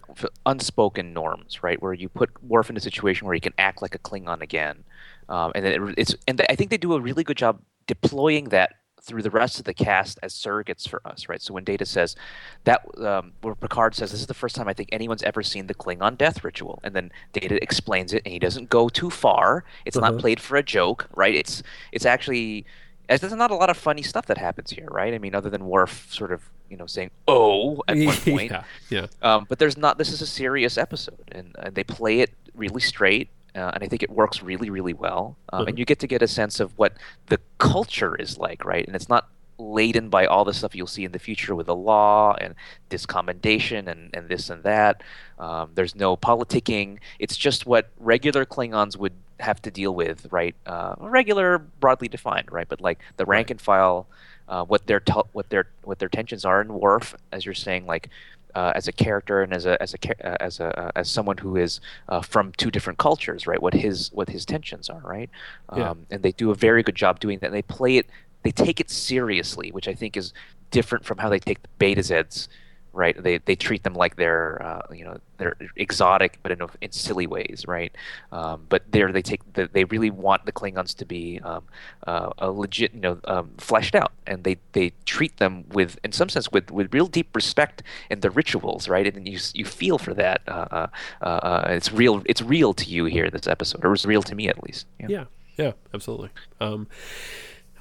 unspoken 0.46 1.12
norms, 1.14 1.62
right? 1.62 1.80
Where 1.80 1.94
you 1.94 2.08
put 2.10 2.30
Worf 2.42 2.68
in 2.70 2.76
a 2.76 2.80
situation 2.80 3.26
where 3.26 3.34
he 3.34 3.40
can 3.40 3.54
act 3.56 3.80
like 3.82 3.94
a 3.94 3.98
Klingon 3.98 4.42
again, 4.42 4.84
um, 5.30 5.52
and 5.54 5.64
then 5.64 5.72
it, 5.88 5.94
it's 5.96 6.14
and 6.28 6.36
th- 6.38 6.46
I 6.50 6.56
think 6.56 6.70
they 6.70 6.78
do 6.78 6.92
a 6.92 7.00
really 7.00 7.24
good 7.24 7.36
job 7.38 7.60
deploying 7.86 8.50
that 8.50 8.74
through 9.02 9.22
the 9.22 9.30
rest 9.30 9.58
of 9.58 9.64
the 9.64 9.74
cast 9.74 10.18
as 10.22 10.34
surrogates 10.34 10.88
for 10.88 11.00
us, 11.06 11.28
right? 11.28 11.40
So 11.42 11.54
when 11.54 11.64
Data 11.64 11.86
says 11.86 12.16
that, 12.64 12.82
um, 12.98 13.32
where 13.42 13.54
Picard 13.54 13.94
says 13.94 14.10
this 14.12 14.20
is 14.20 14.26
the 14.26 14.34
first 14.34 14.54
time 14.56 14.68
I 14.68 14.72
think 14.74 14.88
anyone's 14.92 15.22
ever 15.22 15.42
seen 15.42 15.66
the 15.66 15.74
Klingon 15.74 16.18
death 16.18 16.44
ritual, 16.44 16.80
and 16.84 16.94
then 16.94 17.10
Data 17.32 17.60
explains 17.62 18.12
it, 18.12 18.22
and 18.24 18.32
he 18.32 18.38
doesn't 18.38 18.68
go 18.68 18.88
too 18.88 19.10
far. 19.10 19.64
It's 19.84 19.96
Uh-huh. 19.96 20.10
not 20.10 20.20
played 20.20 20.40
for 20.40 20.56
a 20.56 20.62
joke, 20.62 21.06
right? 21.14 21.34
It's 21.34 21.62
it's 21.92 22.04
actually 22.06 22.66
as 23.08 23.20
there's 23.20 23.32
not 23.32 23.50
a 23.50 23.56
lot 23.56 23.70
of 23.70 23.76
funny 23.76 24.02
stuff 24.02 24.26
that 24.26 24.38
happens 24.38 24.70
here, 24.70 24.86
right? 24.90 25.12
I 25.12 25.18
mean, 25.18 25.34
other 25.34 25.50
than 25.50 25.66
Worf 25.66 26.06
sort 26.12 26.30
of, 26.30 26.42
you 26.68 26.76
know, 26.76 26.86
saying 26.86 27.10
"oh" 27.26 27.82
at 27.88 27.96
one 27.96 28.16
point. 28.34 28.50
yeah, 28.52 28.62
yeah, 28.88 29.06
Um, 29.22 29.46
but 29.48 29.58
there's 29.58 29.76
not. 29.76 29.98
This 29.98 30.12
is 30.12 30.22
a 30.22 30.26
serious 30.26 30.78
episode, 30.78 31.24
and, 31.32 31.56
and 31.58 31.74
they 31.74 31.82
play 31.82 32.20
it 32.20 32.30
really 32.54 32.80
straight, 32.80 33.28
uh, 33.54 33.70
and 33.74 33.82
I 33.82 33.88
think 33.88 34.02
it 34.02 34.10
works 34.10 34.42
really, 34.42 34.70
really 34.70 34.94
well. 34.94 35.36
Um, 35.52 35.64
Mhm. 35.64 35.68
And 35.70 35.78
you 35.78 35.84
get 35.84 35.98
to 36.00 36.06
get 36.06 36.22
a 36.22 36.28
sense 36.28 36.60
of 36.60 36.76
what 36.78 36.92
the 37.26 37.38
culture 37.58 38.14
is 38.16 38.38
like, 38.38 38.64
right? 38.64 38.86
And 38.86 38.94
it's 38.96 39.08
not 39.08 39.28
laden 39.58 40.08
by 40.08 40.24
all 40.24 40.44
the 40.44 40.54
stuff 40.54 40.74
you'll 40.74 40.86
see 40.86 41.04
in 41.04 41.12
the 41.12 41.18
future 41.18 41.54
with 41.54 41.66
the 41.66 41.74
law 41.76 42.34
and 42.40 42.54
discommendation 42.88 43.88
and, 43.88 44.10
and 44.14 44.28
this 44.28 44.50
and 44.50 44.62
that. 44.64 45.02
Um, 45.38 45.70
there's 45.74 45.94
no 45.94 46.16
politicking. 46.16 46.98
It's 47.18 47.36
just 47.36 47.66
what 47.66 47.90
regular 47.98 48.44
Klingons 48.44 48.96
would 48.96 49.12
have 49.40 49.60
to 49.62 49.70
deal 49.70 49.94
with, 49.94 50.26
right? 50.30 50.54
Uh, 50.66 50.94
regular, 50.98 51.58
broadly 51.58 52.08
defined, 52.08 52.50
right? 52.52 52.68
But 52.68 52.80
like 52.80 52.98
the 53.16 53.24
rank 53.26 53.50
and 53.50 53.60
file, 53.60 54.06
uh, 54.48 54.64
what 54.64 54.86
their 54.86 55.00
tel- 55.00 55.28
what 55.32 55.48
their 55.50 55.66
what 55.82 55.98
their 55.98 56.08
tensions 56.08 56.44
are 56.44 56.60
in 56.60 56.68
Worf, 56.74 57.14
as 57.32 57.44
you're 57.44 57.54
saying, 57.54 57.86
like 57.86 58.08
uh, 58.54 58.72
as 58.74 58.88
a 58.88 58.92
character 58.92 59.42
and 59.42 59.52
as 59.52 59.66
a 59.66 59.80
as 59.82 59.94
a 59.94 60.26
uh, 60.26 60.36
as 60.40 60.60
a 60.60 60.78
uh, 60.78 60.90
as 60.96 61.10
someone 61.10 61.38
who 61.38 61.56
is 61.56 61.80
uh, 62.08 62.20
from 62.22 62.52
two 62.56 62.70
different 62.70 62.98
cultures, 62.98 63.46
right? 63.46 63.60
What 63.62 63.74
his 63.74 64.10
what 64.12 64.28
his 64.28 64.44
tensions 64.46 64.88
are, 64.90 65.00
right? 65.04 65.30
Um, 65.68 66.06
And 66.10 66.22
they 66.22 66.32
do 66.32 66.50
a 66.50 66.54
very 66.54 66.82
good 66.82 66.96
job 66.96 67.20
doing 67.20 67.38
that. 67.40 67.46
And 67.46 67.54
they 67.54 67.62
play 67.62 67.96
it, 67.96 68.06
they 68.42 68.52
take 68.52 68.80
it 68.80 68.90
seriously, 68.90 69.70
which 69.72 69.88
I 69.88 69.94
think 69.94 70.16
is 70.16 70.32
different 70.70 71.04
from 71.04 71.18
how 71.18 71.28
they 71.28 71.38
take 71.40 71.60
the 71.62 71.68
Betazeds, 71.78 72.48
right? 72.92 73.20
They 73.20 73.38
they 73.38 73.56
treat 73.56 73.82
them 73.82 73.94
like 73.94 74.16
they're 74.16 74.62
uh, 74.62 74.82
you 74.92 75.04
know 75.04 75.18
they're 75.38 75.56
exotic, 75.76 76.38
but 76.42 76.52
in 76.52 76.60
in 76.80 76.92
silly 76.92 77.26
ways, 77.26 77.64
right? 77.66 77.94
Um, 78.32 78.66
but 78.68 78.82
there 78.92 79.12
they 79.12 79.22
take 79.22 79.40
the, 79.54 79.68
they 79.72 79.84
really 79.84 80.10
want 80.10 80.46
the 80.46 80.52
Klingons 80.52 80.94
to 80.96 81.04
be 81.04 81.40
um, 81.40 81.64
uh, 82.06 82.30
a 82.38 82.50
legit, 82.50 82.94
you 82.94 83.00
know, 83.00 83.18
um, 83.24 83.50
fleshed 83.58 83.94
out, 83.94 84.12
and 84.26 84.44
they, 84.44 84.58
they 84.72 84.92
treat 85.04 85.36
them 85.38 85.64
with, 85.70 85.98
in 86.04 86.12
some 86.12 86.28
sense, 86.28 86.50
with, 86.52 86.70
with 86.70 86.92
real 86.92 87.06
deep 87.06 87.34
respect 87.34 87.82
in 88.10 88.20
the 88.20 88.30
rituals, 88.30 88.88
right? 88.88 89.06
And 89.14 89.26
you 89.26 89.38
you 89.54 89.64
feel 89.64 89.98
for 89.98 90.14
that. 90.14 90.42
Uh, 90.46 90.66
uh, 90.70 90.86
uh, 91.22 91.24
uh, 91.24 91.66
it's 91.70 91.92
real. 91.92 92.22
It's 92.26 92.42
real 92.42 92.74
to 92.74 92.88
you 92.88 93.04
here 93.06 93.30
this 93.30 93.46
episode, 93.46 93.84
or 93.84 93.88
it 93.88 93.90
was 93.90 94.06
real 94.06 94.22
to 94.22 94.34
me 94.34 94.48
at 94.48 94.62
least. 94.62 94.86
Yeah. 94.98 95.06
yeah, 95.08 95.24
yeah, 95.56 95.72
absolutely. 95.94 96.30
Um, 96.60 96.86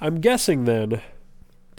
I'm 0.00 0.20
guessing 0.20 0.64
then 0.64 1.02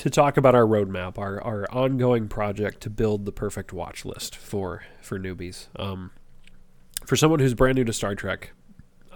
to 0.02 0.10
talk 0.10 0.36
about 0.36 0.56
our 0.56 0.66
roadmap, 0.66 1.20
our 1.20 1.39
our 1.43 1.72
ongoing 1.72 2.28
project 2.28 2.82
to 2.82 2.89
build 2.89 3.26
the 3.26 3.32
perfect 3.32 3.72
watch 3.72 4.04
list 4.04 4.36
for 4.36 4.84
for 4.99 5.20
newbies. 5.20 5.68
Um, 5.76 6.10
for 7.06 7.16
someone 7.16 7.39
who's 7.39 7.54
brand 7.54 7.78
new 7.78 7.84
to 7.84 7.93
Star 7.93 8.16
Trek, 8.16 8.52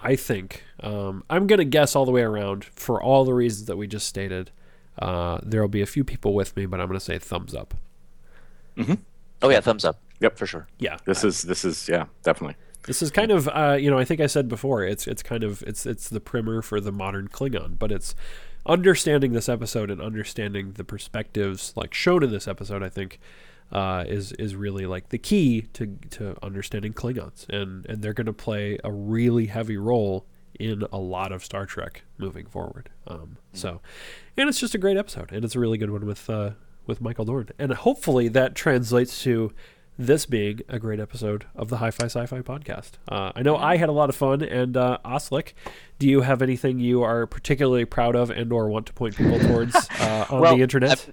I 0.03 0.15
think 0.15 0.63
um, 0.81 1.23
I'm 1.27 1.47
going 1.47 1.57
to 1.57 1.65
guess 1.65 1.95
all 1.95 2.05
the 2.05 2.11
way 2.11 2.21
around 2.21 2.65
for 2.65 3.01
all 3.01 3.25
the 3.25 3.33
reasons 3.33 3.65
that 3.65 3.77
we 3.77 3.88
just 3.88 4.07
stated. 4.07 4.51
Uh, 4.99 5.39
there 5.41 5.59
will 5.59 5.67
be 5.67 5.81
a 5.81 5.88
few 5.88 6.03
people 6.03 6.36
with 6.36 6.55
me, 6.55 6.67
but 6.67 6.79
I'm 6.79 6.88
going 6.88 6.99
to 6.99 7.03
say 7.03 7.17
thumbs 7.17 7.55
up. 7.55 7.73
Oh 9.41 9.49
yeah, 9.49 9.61
thumbs 9.61 9.86
up. 9.86 9.99
Yep. 10.19 10.38
for 10.38 10.45
sure. 10.45 10.67
Yeah, 10.77 10.97
This 11.05 11.23
is 11.23 11.41
this 11.41 11.65
is 11.65 11.89
yeah, 11.89 12.05
definitely. 12.21 12.57
This 12.86 13.01
is 13.01 13.09
kind 13.09 13.31
of, 13.31 13.47
uh, 13.47 13.75
you 13.79 13.89
know, 13.89 13.97
I 13.97 14.05
think 14.05 14.21
I 14.21 14.27
said 14.27 14.47
before, 14.47 14.83
it's 14.83 15.07
it's 15.07 15.23
kind 15.23 15.43
of 15.43 15.63
it's 15.63 15.88
it's 15.88 16.09
the 16.09 16.19
primer 16.19 16.61
for 16.61 16.79
the 16.79 16.91
modern 16.91 17.27
Klingon, 17.27 17.79
but 17.79 17.91
it's 17.91 18.13
understanding 18.66 19.34
this 19.34 19.49
episode 19.49 19.91
and 19.91 20.01
understanding 20.01 20.74
the 20.74 20.84
perspectives 20.84 21.74
like 21.76 21.93
shown 21.93 22.24
in 22.24 22.32
this 22.32 22.47
episode. 22.47 22.84
I 22.84 22.89
think 22.89 23.20
uh, 23.72 24.05
is 24.07 24.32
is 24.34 24.55
really 24.55 24.86
like 24.86 25.09
the 25.09 25.18
key 25.18 25.61
to 25.74 25.97
to 26.11 26.36
understanding 26.43 26.93
Klingons, 26.93 27.47
and 27.49 27.86
and 27.88 28.01
they're 28.01 28.13
going 28.13 28.26
to 28.26 28.34
play 28.34 28.78
a 28.84 28.91
really 28.91 29.47
heavy 29.47 29.78
role 29.78 30.26
in 30.59 30.84
a 30.91 30.97
lot 30.97 31.32
of 31.32 31.43
Star 31.43 31.66
Trek 31.66 32.03
moving 32.18 32.45
forward. 32.45 32.89
Um, 33.07 33.38
so, 33.53 33.82
and 34.38 34.47
it's 34.47 34.59
just 34.59 34.74
a 34.76 34.78
great 34.78 34.97
episode, 34.97 35.32
and 35.32 35.43
it's 35.43 35.55
a 35.55 35.59
really 35.59 35.78
good 35.78 35.91
one 35.91 36.05
with 36.05 36.30
uh, 36.30 36.51
with 36.86 37.01
Michael 37.01 37.26
Dorn, 37.26 37.49
and 37.57 37.74
hopefully 37.74 38.28
that 38.30 38.55
translates 38.55 39.24
to 39.24 39.51
this 39.97 40.25
being 40.25 40.61
a 40.67 40.79
great 40.79 40.99
episode 40.99 41.45
of 41.55 41.69
the 41.69 41.77
Hi-Fi 41.77 42.05
Sci-Fi 42.05 42.41
podcast. 42.41 42.91
Uh, 43.07 43.31
I 43.35 43.41
know 43.41 43.55
I 43.55 43.77
had 43.77 43.89
a 43.89 43.93
lot 43.93 44.09
of 44.09 44.15
fun, 44.15 44.41
and 44.41 44.75
uh, 44.75 44.97
Oslec, 45.05 45.53
do 45.99 46.07
you 46.07 46.21
have 46.21 46.41
anything 46.41 46.79
you 46.79 47.01
are 47.03 47.25
particularly 47.25 47.85
proud 47.85 48.15
of 48.15 48.29
and/or 48.29 48.67
want 48.69 48.85
to 48.87 48.93
point 48.93 49.15
people 49.15 49.39
towards 49.39 49.75
uh, 49.99 50.25
on 50.29 50.41
Well, 50.41 50.55
the 50.55 50.61
internet? 50.61 51.07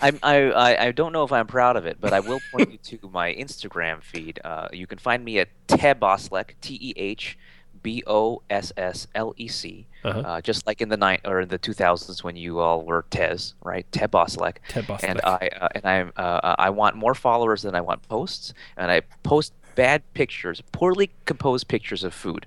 I, 0.00 0.12
I 0.22 0.86
I 0.86 0.92
don't 0.92 1.12
know 1.12 1.24
if 1.24 1.32
I'm 1.32 1.48
proud 1.48 1.76
of 1.76 1.84
it, 1.86 1.98
but 2.00 2.12
I 2.12 2.20
will 2.20 2.38
point 2.52 2.70
you 2.70 2.98
to 2.98 3.08
my 3.10 3.34
Instagram 3.34 4.02
feed. 4.02 4.38
Uh, 4.44 4.68
you 4.72 4.86
can 4.86 4.98
find 4.98 5.24
me 5.24 5.40
at 5.40 5.48
Teboslec, 5.66 6.50
T 6.60 6.78
E 6.80 6.92
H 6.96 7.36
B 7.82 8.02
O 8.06 8.42
S 8.50 8.72
S 8.76 9.06
L 9.14 9.34
E 9.36 9.48
C. 9.48 9.86
Uh-huh. 10.04 10.20
Uh, 10.20 10.40
just 10.40 10.66
like 10.66 10.80
in 10.80 10.88
the 10.88 10.96
night 10.96 11.20
or 11.24 11.40
in 11.40 11.48
the 11.48 11.58
2000s 11.58 12.22
when 12.22 12.36
you 12.36 12.60
all 12.60 12.82
were 12.82 13.04
Tez, 13.10 13.54
right? 13.62 13.86
Teboslec. 13.90 14.56
Ted 14.68 14.84
Boslek. 14.84 15.04
And 15.04 15.20
I 15.24 15.50
uh, 15.60 15.68
and 15.74 15.84
I 15.84 16.20
uh, 16.20 16.54
I 16.58 16.70
want 16.70 16.96
more 16.96 17.14
followers 17.14 17.62
than 17.62 17.74
I 17.74 17.80
want 17.80 18.02
posts, 18.08 18.54
and 18.76 18.90
I 18.90 19.02
post 19.22 19.52
bad 19.74 20.02
pictures, 20.14 20.62
poorly 20.72 21.10
composed 21.24 21.68
pictures 21.68 22.04
of 22.04 22.12
food. 22.12 22.46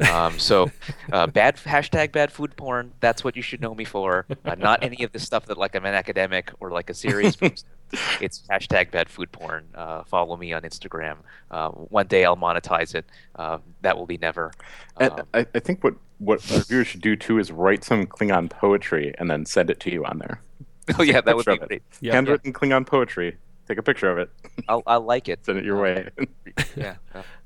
Um, 0.00 0.38
so, 0.38 0.70
uh, 1.12 1.26
bad 1.40 1.56
hashtag 1.56 2.12
bad 2.12 2.32
food 2.32 2.56
porn. 2.56 2.92
That's 3.00 3.24
what 3.24 3.36
you 3.36 3.42
should 3.42 3.60
know 3.60 3.74
me 3.74 3.84
for. 3.84 4.26
Uh, 4.44 4.54
not 4.54 4.82
any 4.82 5.04
of 5.04 5.12
the 5.12 5.18
stuff 5.18 5.46
that 5.46 5.58
like 5.58 5.74
I'm 5.74 5.84
an 5.84 5.94
academic 5.94 6.52
or 6.60 6.70
like 6.70 6.90
a 6.90 6.94
serious 6.94 7.36
person. 7.36 7.68
It's 8.20 8.42
hashtag 8.50 8.90
bad 8.90 9.08
food 9.08 9.30
porn. 9.32 9.64
Uh, 9.74 10.04
follow 10.04 10.36
me 10.36 10.52
on 10.52 10.62
Instagram. 10.62 11.16
Uh, 11.50 11.70
one 11.70 12.06
day 12.06 12.24
I'll 12.24 12.36
monetize 12.36 12.94
it. 12.94 13.04
Uh, 13.36 13.58
that 13.82 13.96
will 13.98 14.06
be 14.06 14.16
never. 14.18 14.52
And 14.98 15.12
Um, 15.12 15.26
I, 15.34 15.46
I 15.54 15.58
think 15.60 15.84
what 15.84 15.94
what 16.18 16.38
our 16.52 16.60
viewers 16.60 16.86
should 16.86 17.00
do 17.02 17.16
too 17.16 17.38
is 17.38 17.50
write 17.50 17.82
some 17.84 18.06
Klingon 18.06 18.48
poetry 18.48 19.12
and 19.18 19.28
then 19.30 19.44
send 19.44 19.70
it 19.70 19.80
to 19.80 19.90
you 19.90 20.04
on 20.04 20.18
there. 20.18 20.40
oh 20.98 21.02
yeah, 21.02 21.20
that 21.20 21.36
would 21.36 21.44
be 21.46 21.58
great. 21.58 21.82
Yeah. 22.00 22.12
Handwritten 22.14 22.52
Klingon 22.52 22.86
poetry. 22.86 23.36
Take 23.68 23.78
a 23.78 23.82
picture 23.82 24.10
of 24.10 24.18
it. 24.18 24.30
I'll, 24.68 24.82
I'll 24.86 25.00
like 25.02 25.28
it. 25.28 25.44
Send 25.44 25.58
it 25.58 25.64
your 25.64 25.80
way. 25.80 26.08
Yeah. 26.76 26.96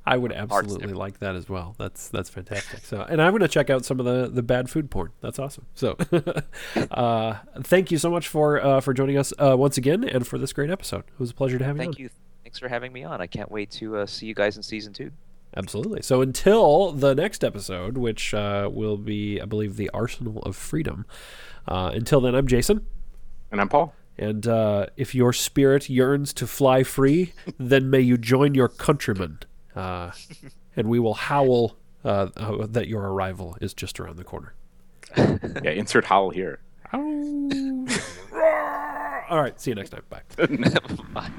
I 0.07 0.17
would 0.17 0.33
absolutely 0.33 0.93
like 0.93 1.19
that 1.19 1.35
as 1.35 1.49
well. 1.49 1.75
That's 1.79 2.09
that's 2.09 2.31
fantastic. 2.31 2.85
So, 2.85 3.03
and 3.03 3.21
I'm 3.21 3.33
going 3.33 3.43
to 3.43 3.49
check 3.49 3.71
out 3.71 3.85
some 3.85 3.99
of 3.99 4.07
the, 4.07 4.29
the 4.29 4.43
bad 4.43 4.71
food 4.71 4.89
porn. 4.89 5.11
That's 5.21 5.41
awesome. 5.41 5.67
So, 5.75 5.97
uh, 6.93 7.39
thank 7.63 7.91
you 7.91 7.99
so 7.99 8.09
much 8.09 8.29
for 8.29 8.65
uh, 8.65 8.81
for 8.81 8.95
joining 8.95 9.19
us 9.19 9.33
uh, 9.39 9.57
once 9.59 9.77
again 9.77 10.05
and 10.05 10.25
for 10.25 10.39
this 10.39 10.53
great 10.53 10.71
episode. 10.71 11.05
It 11.09 11.19
was 11.19 11.33
a 11.33 11.35
pleasure 11.35 11.59
to 11.59 11.65
have 11.65 11.77
you. 11.77 11.83
Thank 11.83 11.97
on. 11.97 12.03
you. 12.03 12.11
Thanks 12.45 12.61
for 12.61 12.69
having 12.69 12.93
me 12.93 13.03
on. 13.03 13.21
I 13.21 13.27
can't 13.27 13.51
wait 13.51 13.73
to 13.73 13.97
uh, 13.97 14.07
see 14.07 14.27
you 14.27 14.35
guys 14.35 14.57
in 14.57 14.63
season 14.63 14.93
two. 14.93 15.11
Absolutely. 15.57 16.03
So 16.03 16.21
until 16.21 16.93
the 16.93 17.15
next 17.15 17.43
episode, 17.43 17.99
which 17.99 18.33
uh, 18.35 18.69
will 18.73 18.99
be, 18.99 19.41
I 19.41 19.47
believe, 19.47 19.77
the 19.77 19.91
Arsenal 19.91 20.41
of 20.43 20.55
Freedom. 20.55 21.07
Uh, 21.67 21.91
until 21.95 22.21
then, 22.21 22.35
I'm 22.35 22.47
Jason. 22.47 22.87
and 23.51 23.61
I'm 23.61 23.69
Paul. 23.69 23.93
And 24.19 24.47
uh, 24.47 24.87
if 24.97 25.15
your 25.15 25.33
spirit 25.33 25.91
yearns 25.91 26.33
to 26.35 26.47
fly 26.47 26.83
free, 26.83 27.33
then 27.59 27.91
may 27.91 28.01
you 28.01 28.17
join 28.17 28.55
your 28.55 28.69
countrymen. 28.69 29.41
Uh, 29.77 30.11
and 30.77 30.89
we 30.89 30.99
will 30.99 31.15
howl 31.15 31.77
uh, 32.05 32.29
uh, 32.37 32.67
that 32.69 32.89
your 32.89 33.03
arrival 33.03 33.57
is 33.61 33.75
just 33.75 34.01
around 34.01 34.17
the 34.17 34.25
corner. 34.25 34.55
Yeah, 35.63 35.71
insert 35.71 36.05
howl 36.07 36.31
here. 36.31 36.59
All 36.93 37.01
right. 39.41 39.61
See 39.61 39.71
you 39.71 39.75
next 39.75 39.91
time. 39.91 40.03
Bye. 40.09 40.23
Bye. 41.15 41.31